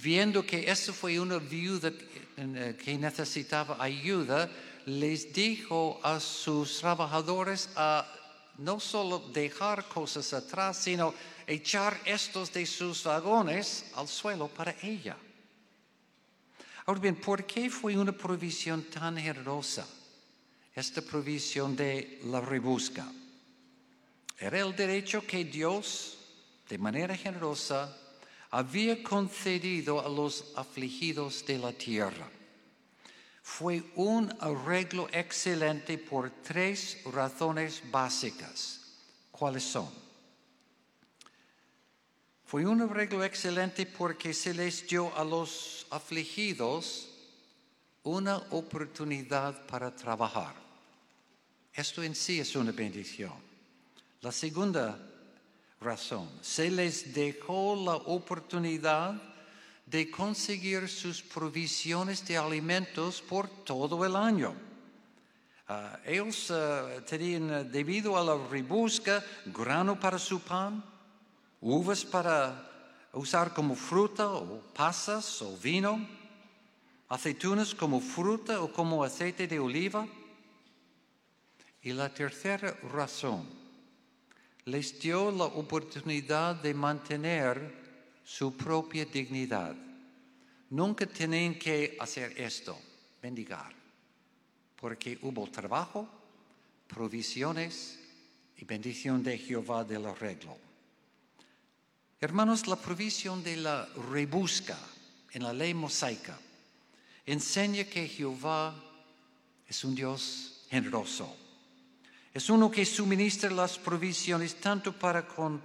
viendo 0.00 0.46
que 0.46 0.70
esa 0.70 0.92
fue 0.92 1.18
una 1.18 1.38
viuda 1.38 1.90
que 2.36 2.98
necesitaba 2.98 3.76
ayuda, 3.82 4.50
les 4.86 5.32
dijo 5.32 6.00
a 6.02 6.20
sus 6.20 6.80
trabajadores 6.80 7.70
a 7.76 8.06
no 8.58 8.78
solo 8.80 9.18
dejar 9.32 9.88
cosas 9.88 10.32
atrás, 10.32 10.76
sino 10.78 11.14
echar 11.46 11.98
estos 12.04 12.52
de 12.52 12.66
sus 12.66 13.04
vagones 13.04 13.86
al 13.96 14.08
suelo 14.08 14.48
para 14.48 14.74
ella. 14.82 15.16
Ahora 16.86 17.00
bien, 17.00 17.16
¿por 17.16 17.46
qué 17.46 17.70
fue 17.70 17.96
una 17.96 18.12
provisión 18.12 18.82
tan 18.84 19.16
generosa? 19.16 19.86
Esta 20.74 21.00
provisión 21.00 21.74
de 21.76 22.20
la 22.24 22.40
rebusca. 22.40 23.10
Era 24.38 24.58
el 24.60 24.74
derecho 24.74 25.26
que 25.26 25.44
Dios, 25.44 26.18
de 26.68 26.76
manera 26.78 27.16
generosa, 27.16 27.96
había 28.54 29.02
concedido 29.02 29.98
a 29.98 30.08
los 30.08 30.52
afligidos 30.54 31.44
de 31.44 31.58
la 31.58 31.72
tierra. 31.72 32.30
Fue 33.42 33.82
un 33.96 34.32
arreglo 34.38 35.08
excelente 35.10 35.98
por 35.98 36.30
tres 36.30 36.98
razones 37.04 37.82
básicas. 37.90 38.80
¿Cuáles 39.32 39.64
son? 39.64 39.90
Fue 42.46 42.64
un 42.64 42.80
arreglo 42.80 43.24
excelente 43.24 43.86
porque 43.86 44.32
se 44.32 44.54
les 44.54 44.86
dio 44.86 45.12
a 45.16 45.24
los 45.24 45.88
afligidos 45.90 47.08
una 48.04 48.36
oportunidad 48.50 49.66
para 49.66 49.90
trabajar. 49.90 50.54
Esto 51.72 52.04
en 52.04 52.14
sí 52.14 52.38
es 52.38 52.54
una 52.54 52.70
bendición. 52.70 53.34
La 54.20 54.30
segunda 54.30 55.13
razón, 55.84 56.28
se 56.40 56.70
les 56.70 57.12
dejó 57.14 57.76
la 57.76 57.96
oportunidad 57.96 59.14
de 59.86 60.10
conseguir 60.10 60.88
sus 60.88 61.22
provisiones 61.22 62.26
de 62.26 62.38
alimentos 62.38 63.20
por 63.20 63.48
todo 63.48 64.04
el 64.04 64.16
año. 64.16 64.54
Ah, 65.68 65.98
ellos 66.04 66.50
ah, 66.50 66.88
tenían, 67.06 67.70
debido 67.70 68.16
a 68.16 68.24
la 68.24 68.36
rebusca, 68.48 69.24
grano 69.46 70.00
para 70.00 70.18
su 70.18 70.40
pan, 70.40 70.82
uvas 71.60 72.04
para 72.04 72.70
usar 73.12 73.54
como 73.54 73.74
fruta 73.74 74.28
o 74.28 74.60
pasas 74.74 75.40
o 75.42 75.56
vino, 75.56 76.06
aceitunas 77.08 77.74
como 77.74 78.00
fruta 78.00 78.60
o 78.60 78.72
como 78.72 79.04
aceite 79.04 79.46
de 79.46 79.60
oliva. 79.60 80.06
Y 81.82 81.92
la 81.92 82.08
tercera 82.08 82.72
razón, 82.92 83.46
les 84.66 84.98
dio 84.98 85.30
la 85.30 85.44
oportunidad 85.44 86.56
de 86.56 86.72
mantener 86.72 87.84
su 88.24 88.56
propia 88.56 89.04
dignidad. 89.04 89.74
Nunca 90.70 91.06
tienen 91.06 91.58
que 91.58 91.96
hacer 92.00 92.40
esto, 92.40 92.78
bendigar, 93.20 93.74
porque 94.76 95.18
hubo 95.22 95.46
trabajo, 95.48 96.08
provisiones 96.88 98.00
y 98.56 98.64
bendición 98.64 99.22
de 99.22 99.38
Jehová 99.38 99.84
del 99.84 100.06
arreglo. 100.06 100.56
Hermanos, 102.20 102.66
la 102.66 102.76
provisión 102.76 103.42
de 103.44 103.56
la 103.56 103.86
rebusca 104.10 104.78
en 105.32 105.42
la 105.42 105.52
ley 105.52 105.74
mosaica 105.74 106.38
enseña 107.26 107.84
que 107.84 108.08
Jehová 108.08 108.74
es 109.68 109.84
un 109.84 109.94
Dios 109.94 110.64
generoso. 110.70 111.43
Es 112.34 112.50
uno 112.50 112.68
que 112.68 112.84
suministra 112.84 113.48
las 113.48 113.78
provisiones 113.78 114.56
tanto 114.56 114.92
para 114.92 115.24
con 115.24 115.62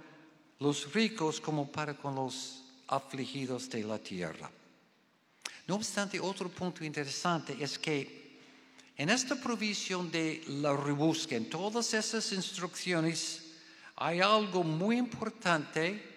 los 0.60 0.94
ricos 0.94 1.40
como 1.40 1.70
para 1.70 1.94
con 1.94 2.14
los 2.14 2.62
afligidos 2.86 3.68
de 3.68 3.82
la 3.82 3.98
tierra. 3.98 4.48
No 5.66 5.74
obstante, 5.74 6.20
otro 6.20 6.48
punto 6.48 6.84
interesante 6.84 7.56
es 7.58 7.76
que 7.76 8.38
en 8.96 9.10
esta 9.10 9.34
provisión 9.34 10.12
de 10.12 10.44
la 10.46 10.76
rebusca, 10.76 11.34
en 11.34 11.50
todas 11.50 11.92
esas 11.92 12.30
instrucciones, 12.32 13.50
hay 13.96 14.20
algo 14.20 14.62
muy 14.62 14.96
importante 14.96 16.08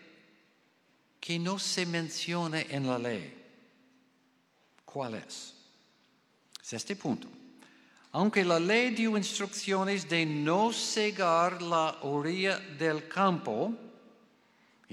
que 1.19 1.39
no 1.39 1.57
se 1.57 1.85
menciona 1.87 2.61
en 2.61 2.85
la 2.85 2.99
ley. 2.99 3.41
¿Cuál 4.85 5.15
es? 5.15 5.55
Es 6.61 6.73
este 6.73 6.95
punto. 6.95 7.27
Aunque 8.13 8.45
la 8.45 8.59
ley 8.59 8.91
dio 8.91 9.17
instrucciones 9.17 10.07
de 10.07 10.25
no 10.25 10.71
cegar 10.71 11.61
la 11.61 11.97
orilla 12.01 12.59
del 12.77 13.07
campo, 13.07 13.73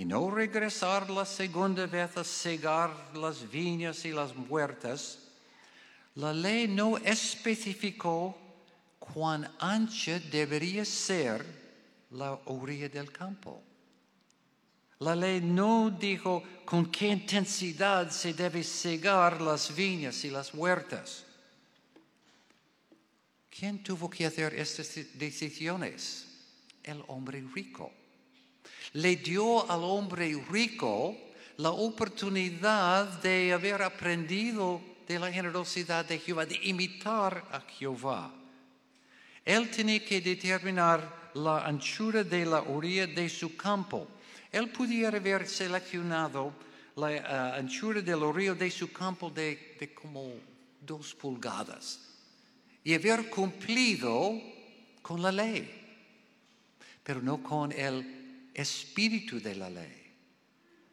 y 0.00 0.06
no 0.06 0.30
regresar 0.30 1.10
la 1.10 1.26
segunda 1.26 1.86
vez 1.86 2.16
a 2.16 2.24
cegar 2.24 2.90
las 3.12 3.50
viñas 3.50 4.02
y 4.06 4.12
las 4.12 4.32
huertas, 4.48 5.18
la 6.14 6.32
ley 6.32 6.66
no 6.66 6.96
especificó 6.96 8.34
cuán 8.98 9.46
ancha 9.58 10.18
debería 10.18 10.86
ser 10.86 11.44
la 12.12 12.32
orilla 12.46 12.88
del 12.88 13.12
campo. 13.12 13.62
La 15.00 15.14
ley 15.14 15.42
no 15.42 15.90
dijo 15.90 16.42
con 16.64 16.90
qué 16.90 17.08
intensidad 17.08 18.10
se 18.10 18.32
debe 18.32 18.64
cegar 18.64 19.42
las 19.42 19.74
viñas 19.74 20.24
y 20.24 20.30
las 20.30 20.54
huertas. 20.54 21.26
¿Quién 23.60 23.82
tuvo 23.82 24.08
que 24.08 24.24
hacer 24.24 24.54
estas 24.54 24.88
decisiones? 25.18 26.24
El 26.82 27.04
hombre 27.08 27.44
rico 27.54 27.92
le 28.94 29.16
dio 29.16 29.70
al 29.70 29.84
hombre 29.84 30.32
rico 30.50 31.14
la 31.58 31.68
oportunidad 31.68 33.20
de 33.20 33.52
haber 33.52 33.82
aprendido 33.82 34.80
de 35.06 35.18
la 35.18 35.30
generosidad 35.30 36.06
de 36.06 36.18
Jehová, 36.18 36.46
de 36.46 36.58
imitar 36.62 37.44
a 37.52 37.60
Jehová. 37.60 38.32
Él 39.44 39.70
tenía 39.70 40.02
que 40.02 40.22
determinar 40.22 41.32
la 41.34 41.66
anchura 41.66 42.24
de 42.24 42.46
la 42.46 42.62
orilla 42.62 43.06
de 43.08 43.28
su 43.28 43.58
campo. 43.58 44.08
Él 44.50 44.70
pudiera 44.70 45.18
haber 45.18 45.46
seleccionado 45.46 46.54
la 46.96 47.12
eh, 47.12 47.22
anchura 47.60 48.00
del 48.00 48.22
orilla 48.22 48.54
de 48.54 48.70
su 48.70 48.90
campo 48.90 49.28
de, 49.28 49.76
de 49.78 49.92
como 49.92 50.32
dos 50.80 51.14
pulgadas 51.14 52.09
y 52.84 52.94
haber 52.94 53.28
cumplido 53.28 54.40
con 55.02 55.22
la 55.22 55.32
ley, 55.32 55.68
pero 57.02 57.20
no 57.20 57.42
con 57.42 57.72
el 57.72 58.50
espíritu 58.54 59.40
de 59.40 59.54
la 59.54 59.70
ley. 59.70 59.96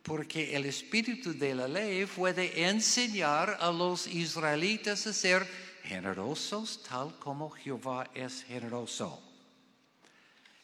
Porque 0.04 0.56
el 0.56 0.66
espíritu 0.66 1.34
de 1.34 1.54
la 1.54 1.68
ley 1.68 2.06
puede 2.06 2.68
enseñar 2.68 3.58
a 3.60 3.72
los 3.72 4.08
israelitas 4.08 5.06
a 5.06 5.14
ser 5.14 5.48
generosos 5.84 6.84
tal 6.84 7.18
como 7.20 7.50
Jehová 7.50 8.10
es 8.14 8.44
generoso. 8.44 9.22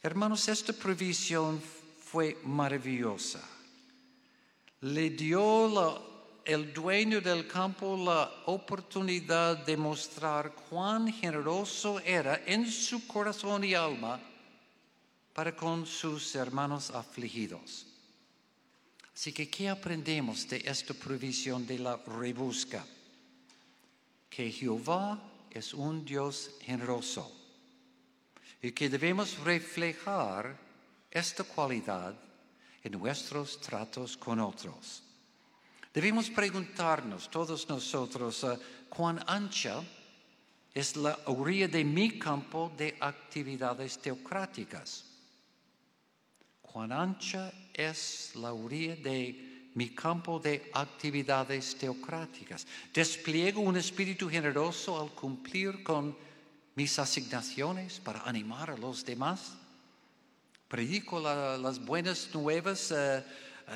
Hermanos, 0.01 0.47
esta 0.49 0.73
provisión 0.73 1.61
fue 1.61 2.37
maravillosa. 2.43 3.41
Le 4.81 5.09
dio 5.09 6.12
el 6.45 6.73
dueño 6.73 7.21
del 7.21 7.47
campo 7.47 7.95
la 7.97 8.43
oportunidad 8.45 9.65
de 9.65 9.77
mostrar 9.77 10.53
cuán 10.69 11.11
generoso 11.11 11.99
era 12.01 12.41
en 12.45 12.69
su 12.69 13.07
corazón 13.07 13.63
y 13.63 13.73
alma 13.73 14.19
para 15.33 15.55
con 15.55 15.85
sus 15.85 16.35
hermanos 16.35 16.91
afligidos. 16.91 17.87
Así 19.13 19.31
que, 19.31 19.49
¿qué 19.49 19.69
aprendemos 19.69 20.47
de 20.49 20.63
esta 20.65 20.93
provisión 20.93 21.65
de 21.65 21.79
la 21.79 21.97
rebusca? 21.97 22.85
Que 24.29 24.51
Jehová 24.51 25.21
es 25.49 25.73
un 25.73 26.03
Dios 26.03 26.51
generoso 26.61 27.31
y 28.61 28.71
que 28.71 28.89
debemos 28.89 29.37
reflejar 29.39 30.57
esta 31.11 31.43
cualidad 31.43 32.15
en 32.83 32.91
nuestros 32.93 33.61
tratos 33.61 34.17
con 34.17 34.39
otros. 34.39 35.03
Debemos 35.93 36.29
preguntarnos 36.29 37.29
todos 37.29 37.69
nosotros 37.69 38.43
uh, 38.43 38.57
cuán 38.89 39.23
ancha 39.27 39.83
es 40.73 40.95
la 40.95 41.17
orilla 41.25 41.67
de 41.67 41.83
mi 41.83 42.17
campo 42.17 42.71
de 42.75 42.97
actividades 42.99 43.99
teocráticas 43.99 45.13
cuán 46.73 46.91
ancha 46.91 47.53
es 47.71 48.31
la 48.33 48.51
orilla 48.51 48.95
de 48.95 49.69
mi 49.75 49.89
campo 49.89 50.39
de 50.39 50.71
actividades 50.73 51.77
teocráticas. 51.77 52.65
Despliego 52.91 53.61
un 53.61 53.77
espíritu 53.77 54.27
generoso 54.27 54.99
al 54.99 55.11
cumplir 55.11 55.83
con 55.83 56.17
mis 56.73 56.97
asignaciones 56.97 57.99
para 57.99 58.23
animar 58.23 58.71
a 58.71 58.77
los 58.77 59.05
demás. 59.05 59.53
Predico 60.67 61.19
las 61.19 61.77
buenas 61.77 62.29
nuevas 62.33 62.89
eh, 62.89 63.23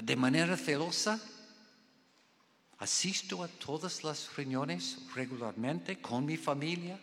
de 0.01 0.15
manera 0.15 0.57
celosa. 0.57 1.21
Asisto 2.79 3.43
a 3.43 3.47
todas 3.47 4.03
las 4.03 4.35
reuniones 4.35 4.99
regularmente 5.15 5.99
con 5.99 6.25
mi 6.25 6.37
familia. 6.37 6.99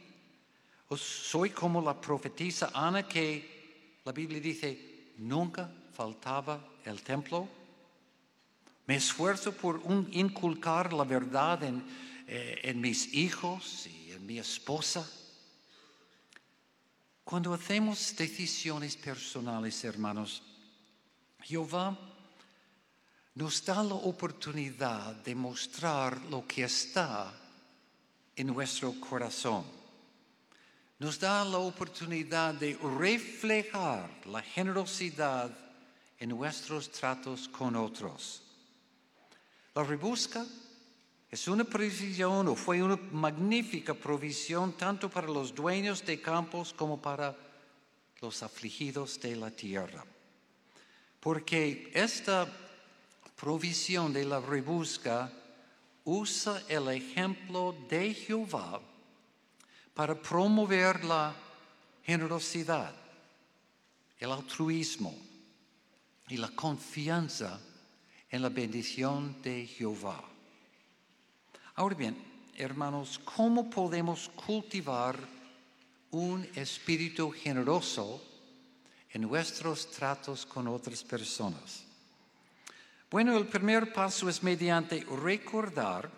O 0.89 0.97
soy 0.97 1.51
como 1.51 1.83
la 1.83 2.01
profetisa 2.01 2.71
Ana 2.73 3.09
que 3.09 4.01
la 4.05 4.13
Biblia 4.13 4.41
dice, 4.41 5.13
nunca 5.19 5.69
faltaba 5.93 6.65
el 6.85 7.03
templo. 7.03 7.49
Me 8.87 8.97
esfuerzo 8.97 9.53
por 9.53 9.81
inculcar 10.13 10.93
la 10.93 11.05
verdad 11.05 11.63
en, 11.65 11.83
eh, 12.29 12.61
en 12.63 12.81
mis 12.81 13.13
hijos 13.15 13.87
y 13.87 14.13
en 14.13 14.27
mi 14.27 14.39
esposa. 14.39 15.11
Cuando 17.25 17.55
hacemos 17.55 18.15
decisiones 18.17 18.97
personales, 18.97 19.83
hermanos, 19.83 20.43
Jehová 21.43 21.99
nos 23.35 23.65
da 23.65 23.83
la 23.83 23.95
oportunidad 23.95 25.15
de 25.25 25.35
mostrar 25.35 26.21
lo 26.31 26.47
que 26.47 26.65
está 26.65 27.33
en 28.37 28.47
nuestro 28.47 28.95
corazón. 29.01 29.65
Nos 31.01 31.19
da 31.19 31.45
la 31.45 31.59
oportunidad 31.59 32.55
de 32.55 32.79
reflejar 32.99 34.09
la 34.27 34.41
generosidad 34.41 35.51
en 36.19 36.29
nuestros 36.29 36.91
tratos 36.93 37.49
con 37.49 37.75
otros. 37.75 38.41
La 39.75 39.83
rebusca 39.83 40.47
es 41.29 41.49
una 41.49 41.65
provisión 41.65 42.47
o 42.47 42.55
fue 42.55 42.81
una 42.81 42.97
magnífica 43.11 43.93
provisión 43.93 44.75
tanto 44.75 45.11
para 45.11 45.27
los 45.27 45.53
dueños 45.53 46.07
de 46.07 46.21
campos 46.21 46.73
como 46.73 47.03
para 47.03 47.37
los 48.23 48.45
afligidos 48.45 49.21
de 49.21 49.35
la 49.35 49.51
tierra. 49.51 50.05
Porque 51.19 51.91
esta 51.93 52.47
provisión 53.37 54.13
de 54.13 54.25
la 54.25 54.41
rebusca 54.41 55.31
usa 56.05 56.63
el 56.69 56.89
ejemplo 56.89 57.75
de 57.89 58.15
Jehová 58.15 58.81
para 59.95 60.15
promover 60.21 61.05
la 61.05 61.35
generosidad, 62.03 62.95
el 64.19 64.31
altruismo 64.31 65.17
y 66.29 66.37
la 66.37 66.49
confianza 66.49 67.61
en 68.31 68.43
la 68.43 68.49
bendición 68.49 69.41
de 69.43 69.67
Jehová. 69.67 70.23
Ahora 71.77 71.95
bien, 71.95 72.17
hermanos, 72.57 73.21
¿cómo 73.25 73.69
podemos 73.71 74.29
cultivar 74.31 75.19
un 76.11 76.47
espíritu 76.55 77.31
generoso 77.31 78.23
en 79.11 79.23
nuestros 79.23 79.91
tratos 79.91 80.47
con 80.47 80.69
otras 80.69 81.03
personas? 81.03 81.85
Bueno, 83.11 83.37
el 83.37 83.47
primer 83.47 83.93
paso 83.93 84.29
es 84.29 84.43
mediante 84.43 85.05
recordar 85.23 86.11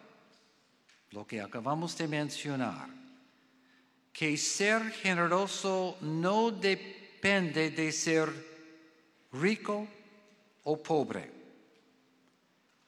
lo 1.11 1.27
que 1.27 1.41
acabamos 1.41 1.97
de 1.97 2.09
mencionar, 2.09 2.89
que 4.13 4.37
ser 4.37 4.91
generoso 4.93 5.99
no 6.01 6.51
depende 6.51 7.71
de 7.71 7.93
ser 7.93 8.33
rico 9.33 9.87
o 10.65 10.83
pobre. 10.83 11.31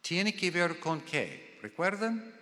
Tiene 0.01 0.35
que 0.35 0.51
ver 0.51 0.81
con 0.81 1.03
qué? 1.03 1.59
¿Recuerdan? 1.61 2.39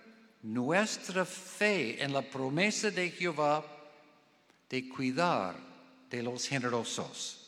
nuestra 0.47 1.25
fe 1.25 2.01
en 2.01 2.13
la 2.13 2.21
promesa 2.21 2.89
de 2.89 3.09
Jehová 3.09 3.65
de 4.69 4.87
cuidar 4.87 5.55
de 6.09 6.23
los 6.23 6.47
generosos. 6.47 7.46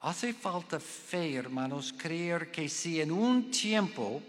Hace 0.00 0.32
falta 0.32 0.80
fe, 0.80 1.34
hermanos, 1.34 1.92
creer 1.92 2.50
que 2.50 2.70
si 2.70 3.02
en 3.02 3.12
un 3.12 3.50
tiempo 3.50 4.22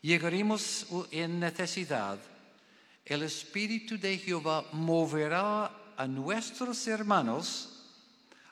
llegaremos 0.00 0.86
en 1.10 1.38
necesidad, 1.38 2.18
el 3.04 3.22
Espíritu 3.22 3.98
de 3.98 4.16
Jehová 4.16 4.64
moverá 4.72 5.70
a 5.94 6.06
nuestros 6.06 6.86
hermanos 6.86 7.68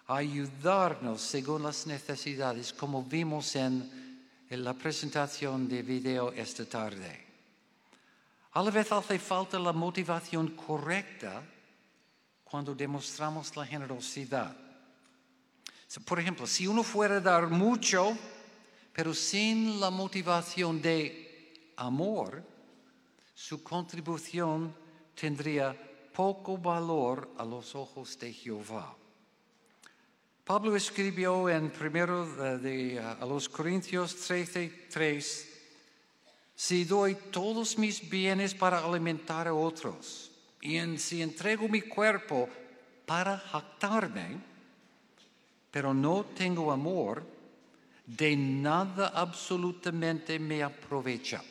a 0.07 0.17
ayudarnos 0.17 1.23
según 1.23 1.63
las 1.63 1.87
necesidades, 1.87 2.71
como 2.75 3.03
vimos 3.03 3.57
en, 3.57 4.21
en 4.51 4.63
la 4.63 4.75
presentación 4.75 5.67
de 5.67 5.83
video 5.83 6.33
esta 6.33 6.67
tarde. 6.67 7.27
A 8.53 8.63
la 8.63 8.71
vez 8.71 8.93
hace 8.93 9.19
falta 9.19 9.59
la 9.59 9.73
motivación 9.73 10.49
correcta 10.49 11.43
cuando 12.45 12.75
demostramos 12.75 13.57
la 13.57 13.65
generosidad. 13.65 14.55
Por 16.01 16.19
ejemplo, 16.19 16.47
si 16.47 16.67
uno 16.67 16.83
fuera 16.83 17.17
a 17.17 17.21
dar 17.21 17.49
mucho, 17.49 18.17
pero 18.93 19.13
sin 19.13 19.79
la 19.79 19.91
motivación 19.91 20.81
de 20.81 21.73
amor, 21.77 22.43
su 23.35 23.63
contribución 23.63 24.75
tendría 25.15 25.77
poco 26.13 26.57
valor 26.57 27.31
a 27.37 27.45
los 27.45 27.75
ojos 27.75 28.19
de 28.19 28.33
Jehová. 28.33 28.97
Pablo 30.45 30.75
escribió 30.75 31.49
en 31.49 31.71
primero 31.71 32.27
a 32.39 33.27
los 33.27 33.49
Corintios 33.49 34.17
13, 34.17 34.89
3, 34.91 35.49
si 36.55 36.85
doy 36.85 37.15
todos 37.31 37.79
mis 37.79 38.09
bienes 38.09 38.55
para 38.55 38.79
alimentar 38.79 39.49
a 39.49 39.55
otros 39.55 40.31
y 40.61 40.79
si 40.99 41.23
entrego 41.23 41.69
mi 41.69 41.83
cuerpo 41.83 42.49
para 43.07 43.39
jactarme, 43.39 44.52
pero 45.73 45.93
no 45.95 46.27
tengo 46.37 46.71
amor, 46.71 47.27
de 48.07 48.37
nada 48.37 49.09
absolutamente 49.09 50.39
me 50.39 50.63
aprovecha. 50.63 51.43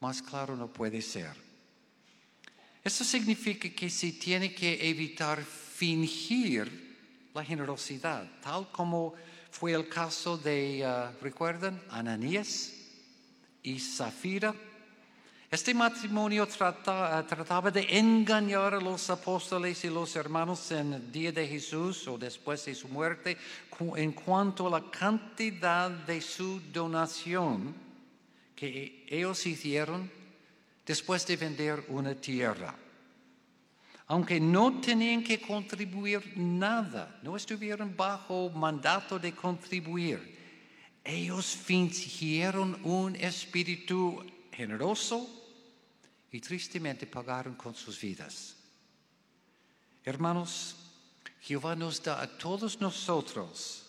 Más 0.00 0.20
claro 0.20 0.56
no 0.56 0.66
puede 0.66 1.00
ser. 1.00 1.32
Esto 2.82 3.04
significa 3.04 3.70
que 3.70 3.88
se 3.88 4.12
tiene 4.12 4.52
que 4.52 4.88
evitar 4.88 5.42
fingir 5.42 7.30
la 7.32 7.44
generosidad, 7.44 8.28
tal 8.42 8.70
como 8.70 9.14
fue 9.50 9.72
el 9.72 9.88
caso 9.88 10.36
de, 10.36 10.84
uh, 10.84 11.22
¿recuerdan? 11.22 11.80
Ananías 11.88 12.72
y 13.62 13.78
Zafira. 13.78 14.54
Este 15.48 15.72
matrimonio 15.72 16.44
trataba 16.46 17.70
de 17.70 17.86
engañar 17.98 18.74
a 18.74 18.80
los 18.80 19.08
apóstoles 19.10 19.84
y 19.84 19.88
los 19.88 20.16
hermanos 20.16 20.72
en 20.72 20.94
el 20.94 21.12
día 21.12 21.30
de 21.30 21.46
Jesús 21.46 22.08
o 22.08 22.18
después 22.18 22.64
de 22.64 22.74
su 22.74 22.88
muerte 22.88 23.36
en 23.94 24.12
cuanto 24.12 24.66
a 24.66 24.80
la 24.80 24.90
cantidad 24.90 25.88
de 25.88 26.20
su 26.20 26.60
donación 26.72 27.72
que 28.56 29.06
ellos 29.08 29.46
hicieron 29.46 30.10
después 30.84 31.24
de 31.24 31.36
vender 31.36 31.84
una 31.88 32.16
tierra. 32.16 32.74
Aunque 34.08 34.40
no 34.40 34.80
tenían 34.80 35.22
que 35.22 35.40
contribuir 35.40 36.32
nada, 36.36 37.20
no 37.22 37.36
estuvieron 37.36 37.96
bajo 37.96 38.50
mandato 38.50 39.18
de 39.18 39.32
contribuir, 39.32 40.36
ellos 41.04 41.46
fingieron 41.46 42.80
un 42.82 43.14
espíritu 43.14 44.24
generoso 44.52 45.35
y 46.32 46.40
tristemente 46.40 47.06
pagaron 47.06 47.54
con 47.54 47.74
sus 47.74 48.00
vidas. 48.00 48.56
Hermanos, 50.04 50.76
Jehová 51.40 51.74
nos 51.76 52.02
da 52.02 52.20
a 52.20 52.26
todos 52.26 52.80
nosotros, 52.80 53.86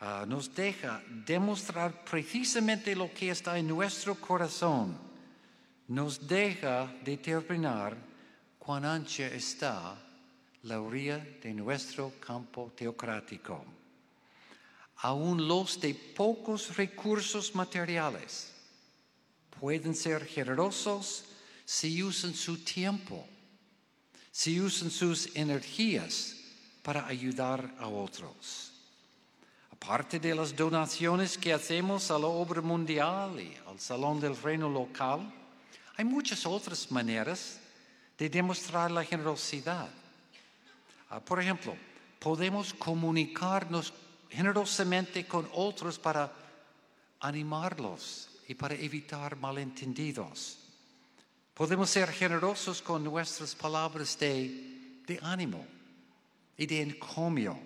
ah, 0.00 0.24
nos 0.26 0.54
deja 0.54 1.02
demostrar 1.26 2.04
precisamente 2.04 2.94
lo 2.94 3.12
que 3.12 3.30
está 3.30 3.58
en 3.58 3.68
nuestro 3.68 4.14
corazón, 4.14 4.98
nos 5.88 6.26
deja 6.26 6.86
determinar 7.04 7.96
cuán 8.58 8.84
ancha 8.84 9.26
está 9.26 9.96
la 10.62 10.80
orilla 10.80 11.18
de 11.18 11.54
nuestro 11.54 12.12
campo 12.20 12.72
teocrático 12.76 13.64
aún 15.02 15.48
los 15.48 15.80
de 15.80 15.94
pocos 15.94 16.76
recursos 16.76 17.54
materiales 17.54 18.52
pueden 19.58 19.94
ser 19.94 20.24
generosos 20.24 21.24
si 21.70 22.02
usan 22.02 22.34
su 22.34 22.64
tiempo, 22.64 23.24
si 24.32 24.60
usan 24.60 24.90
sus 24.90 25.36
energías 25.36 26.34
para 26.82 27.06
ayudar 27.06 27.76
a 27.78 27.86
otros. 27.86 28.72
Aparte 29.70 30.18
de 30.18 30.34
las 30.34 30.56
donaciones 30.56 31.38
que 31.38 31.52
hacemos 31.52 32.10
a 32.10 32.18
la 32.18 32.26
obra 32.26 32.60
mundial 32.60 33.40
y 33.40 33.56
al 33.68 33.78
Salón 33.78 34.18
del 34.18 34.36
Reino 34.36 34.68
local, 34.68 35.32
hay 35.96 36.04
muchas 36.04 36.44
otras 36.44 36.90
maneras 36.90 37.60
de 38.18 38.28
demostrar 38.28 38.90
la 38.90 39.04
generosidad. 39.04 39.88
Ah, 41.08 41.20
por 41.20 41.40
ejemplo, 41.40 41.76
podemos 42.18 42.74
comunicarnos 42.74 43.92
generosamente 44.28 45.24
con 45.24 45.48
otros 45.54 46.00
para 46.00 46.32
animarlos 47.20 48.28
y 48.48 48.56
para 48.56 48.74
evitar 48.74 49.36
malentendidos. 49.36 50.59
Podemos 51.60 51.90
ser 51.90 52.10
generosos 52.10 52.80
con 52.80 53.04
nuestras 53.04 53.54
palabras 53.54 54.18
de, 54.18 55.18
ánimo 55.20 55.62
y 56.56 56.64
de 56.64 56.80
encomio. 56.80 57.60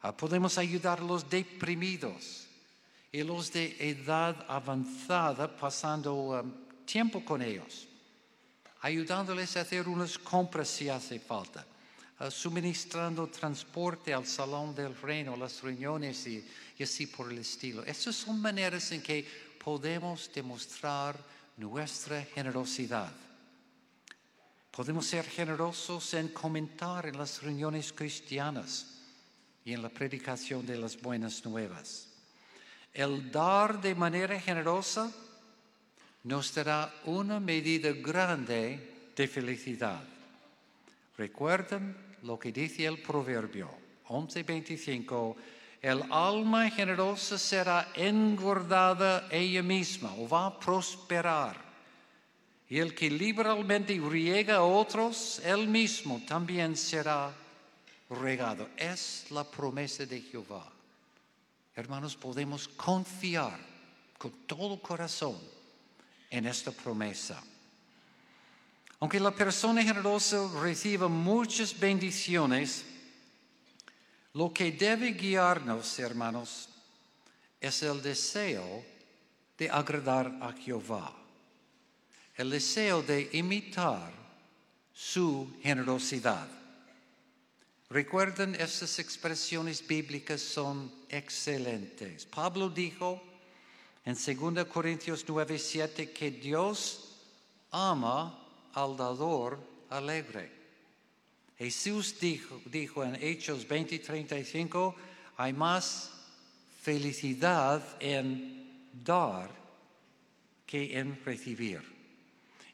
Ah, 0.00 0.10
podemos 0.10 0.58
ayudar 0.58 0.98
a 0.98 1.04
los 1.04 1.30
deprimidos 1.30 2.48
y 3.12 3.22
los 3.22 3.52
de 3.52 3.76
edad 3.78 4.44
avanzada 4.48 5.56
pasando 5.56 6.14
um, 6.14 6.52
tiempo 6.84 7.24
con 7.24 7.42
ellos, 7.42 7.86
ayudándoles 8.80 9.56
a 9.56 9.60
hacer 9.60 9.86
unas 9.86 10.18
compras 10.18 10.66
si 10.66 10.88
hace 10.88 11.20
falta 11.20 11.64
Ah, 12.22 12.30
suministrando 12.30 13.26
transporte 13.26 14.14
al 14.14 14.24
salón 14.24 14.76
del 14.76 14.94
reino, 14.94 15.36
las 15.36 15.60
reuniones 15.60 16.24
y, 16.28 16.46
así 16.80 17.08
por 17.08 17.32
el 17.32 17.38
estilo. 17.38 17.82
Estas 17.84 18.14
son 18.14 18.40
maneras 18.40 18.92
en 18.92 19.02
que 19.02 19.26
podemos 19.58 20.30
demostrar 20.32 21.16
nuestra 21.56 22.22
generosidad. 22.22 23.12
Podemos 24.70 25.06
ser 25.06 25.24
generosos 25.24 26.14
en 26.14 26.28
comentar 26.28 27.06
en 27.06 27.18
las 27.18 27.42
reuniones 27.42 27.92
cristianas 27.92 29.00
y 29.64 29.72
en 29.72 29.82
la 29.82 29.90
predicación 29.90 30.64
de 30.66 30.78
las 30.78 31.00
buenas 31.00 31.44
nuevas. 31.44 32.08
El 32.92 33.30
dar 33.30 33.80
de 33.80 33.94
manera 33.94 34.38
generosa 34.40 35.12
nos 36.24 36.54
dará 36.54 36.92
una 37.04 37.40
medida 37.40 37.92
grande 37.92 39.12
de 39.14 39.28
felicidad. 39.28 40.02
Recuerden 41.16 41.96
lo 42.22 42.38
que 42.38 42.52
dice 42.52 42.86
el 42.86 43.02
proverbio 43.02 43.70
11:25, 44.08 45.36
el 45.82 46.04
alma 46.12 46.70
generosa 46.70 47.36
será 47.36 47.88
engordada 47.94 49.26
ella 49.32 49.64
misma 49.64 50.14
o 50.14 50.28
va 50.28 50.46
a 50.46 50.58
prosperar. 50.58 51.60
Y 52.68 52.78
el 52.78 52.94
que 52.94 53.10
liberalmente 53.10 54.00
riega 54.00 54.56
a 54.56 54.62
otros, 54.62 55.42
él 55.44 55.66
mismo 55.66 56.22
también 56.26 56.76
será 56.76 57.34
regado. 58.08 58.68
Es 58.76 59.26
la 59.30 59.42
promesa 59.42 60.06
de 60.06 60.20
Jehová. 60.20 60.70
Hermanos, 61.74 62.14
podemos 62.14 62.68
confiar 62.68 63.58
con 64.16 64.30
todo 64.46 64.80
corazón 64.80 65.36
en 66.30 66.46
esta 66.46 66.70
promesa. 66.70 67.42
Aunque 69.00 69.18
la 69.18 69.32
persona 69.32 69.82
generosa 69.82 70.48
reciba 70.62 71.08
muchas 71.08 71.76
bendiciones, 71.78 72.84
lo 74.34 74.52
que 74.52 74.72
debe 74.72 75.12
guiarnos, 75.12 75.98
hermanos, 75.98 76.68
es 77.60 77.82
el 77.82 78.02
deseo 78.02 78.84
de 79.58 79.70
agradar 79.70 80.38
a 80.40 80.52
Jehová, 80.52 81.12
el 82.36 82.50
deseo 82.50 83.02
de 83.02 83.28
imitar 83.32 84.12
su 84.92 85.54
generosidad. 85.62 86.48
Recuerden, 87.90 88.54
estas 88.54 88.98
expresiones 88.98 89.86
bíblicas 89.86 90.40
son 90.40 90.90
excelentes. 91.10 92.24
Pablo 92.24 92.70
dijo 92.70 93.22
en 94.04 94.14
2 94.14 94.64
Corintios 94.64 95.24
9, 95.28 95.58
7 95.58 96.10
que 96.10 96.30
Dios 96.30 97.18
ama 97.70 98.38
al 98.72 98.96
dador 98.96 99.60
alegre. 99.90 100.61
Jesús 101.62 102.18
dijo, 102.18 102.60
dijo 102.66 103.04
en 103.04 103.14
Hechos 103.22 103.68
20, 103.68 104.00
35, 104.00 104.96
hay 105.36 105.52
más 105.52 106.10
felicidad 106.80 107.80
en 108.00 108.88
dar 108.92 109.48
que 110.66 110.98
en 110.98 111.24
recibir. 111.24 111.80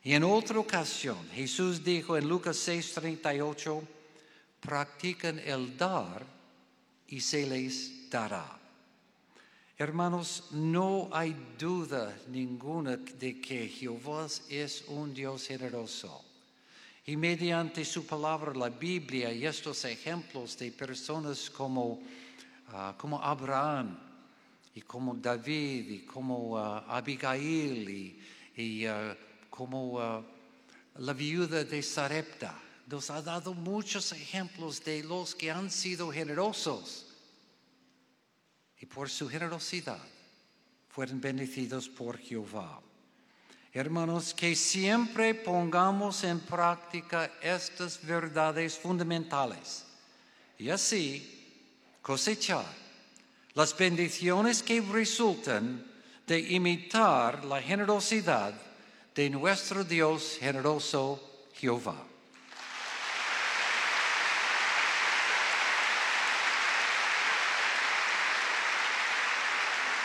Y 0.03 0.15
en 0.15 0.25
otra 0.25 0.59
ocasión, 0.59 1.19
Jesús 1.35 1.85
dijo 1.85 2.17
en 2.17 2.27
Lucas 2.27 2.57
6, 2.57 2.95
38, 2.95 3.83
practican 4.61 5.39
el 5.41 5.77
dar 5.77 6.25
y 7.09 7.21
se 7.21 7.47
les 7.47 8.09
dará. 8.09 8.59
Hermanos, 9.77 10.45
no 10.53 11.11
hay 11.13 11.37
duda 11.59 12.19
ninguna 12.29 12.97
de 12.97 13.39
que 13.39 13.69
Jehová 13.69 14.29
es 14.49 14.85
un 14.89 15.13
Dios 15.13 15.47
generoso. 15.47 16.25
Y 17.09 17.17
mediante 17.17 17.87
su 17.87 18.05
palabra, 18.05 18.53
la 18.53 18.69
Biblia 18.69 19.33
y 19.33 19.47
estos 19.47 19.83
ejemplos 19.87 20.59
de 20.59 20.71
personas 20.71 21.49
como, 21.49 22.03
ah, 22.69 22.95
como 22.99 23.19
Abraham 23.23 23.99
y 24.75 24.83
como 24.83 25.15
David 25.15 25.89
y 25.89 25.99
como 26.01 26.59
ah, 26.59 26.85
Abigail 26.87 28.21
y, 28.55 28.85
ah, 28.85 29.17
como 29.49 30.23
la 30.97 31.13
viuda 31.15 31.65
de 31.65 31.83
Sarepta, 31.83 32.55
nos 32.87 33.09
ha 33.09 33.23
dado 33.23 33.55
muchos 33.55 34.13
ejemplos 34.13 34.85
de 34.85 35.03
los 35.03 35.35
que 35.35 35.51
han 35.51 35.71
sido 35.71 36.13
generosos 36.13 37.07
y 38.79 38.85
por 38.85 39.09
su 39.09 39.31
generosidad 39.31 40.05
fueron 40.91 41.23
bendecidos 41.23 41.89
por 41.89 42.19
Jehová. 42.19 42.83
Hermanos, 43.73 44.33
que 44.33 44.57
siempre 44.57 45.35
pongamos 45.35 46.25
en 46.25 46.41
práctica 46.41 47.31
estas 47.43 48.05
verdades 48.05 48.79
fundamentales 48.79 49.85
y 50.59 50.71
así 50.71 51.35
cosechar 52.01 52.65
las 53.55 53.77
bendiciones 53.77 54.63
que 54.63 54.81
resultan 54.81 55.85
de 56.27 56.39
imitar 56.39 57.45
la 57.45 57.61
generosidad 57.61 58.55
de 59.15 59.31
nuestro 59.31 59.85
Dios 59.85 60.37
generoso 60.41 61.47
Jehová. 61.55 62.08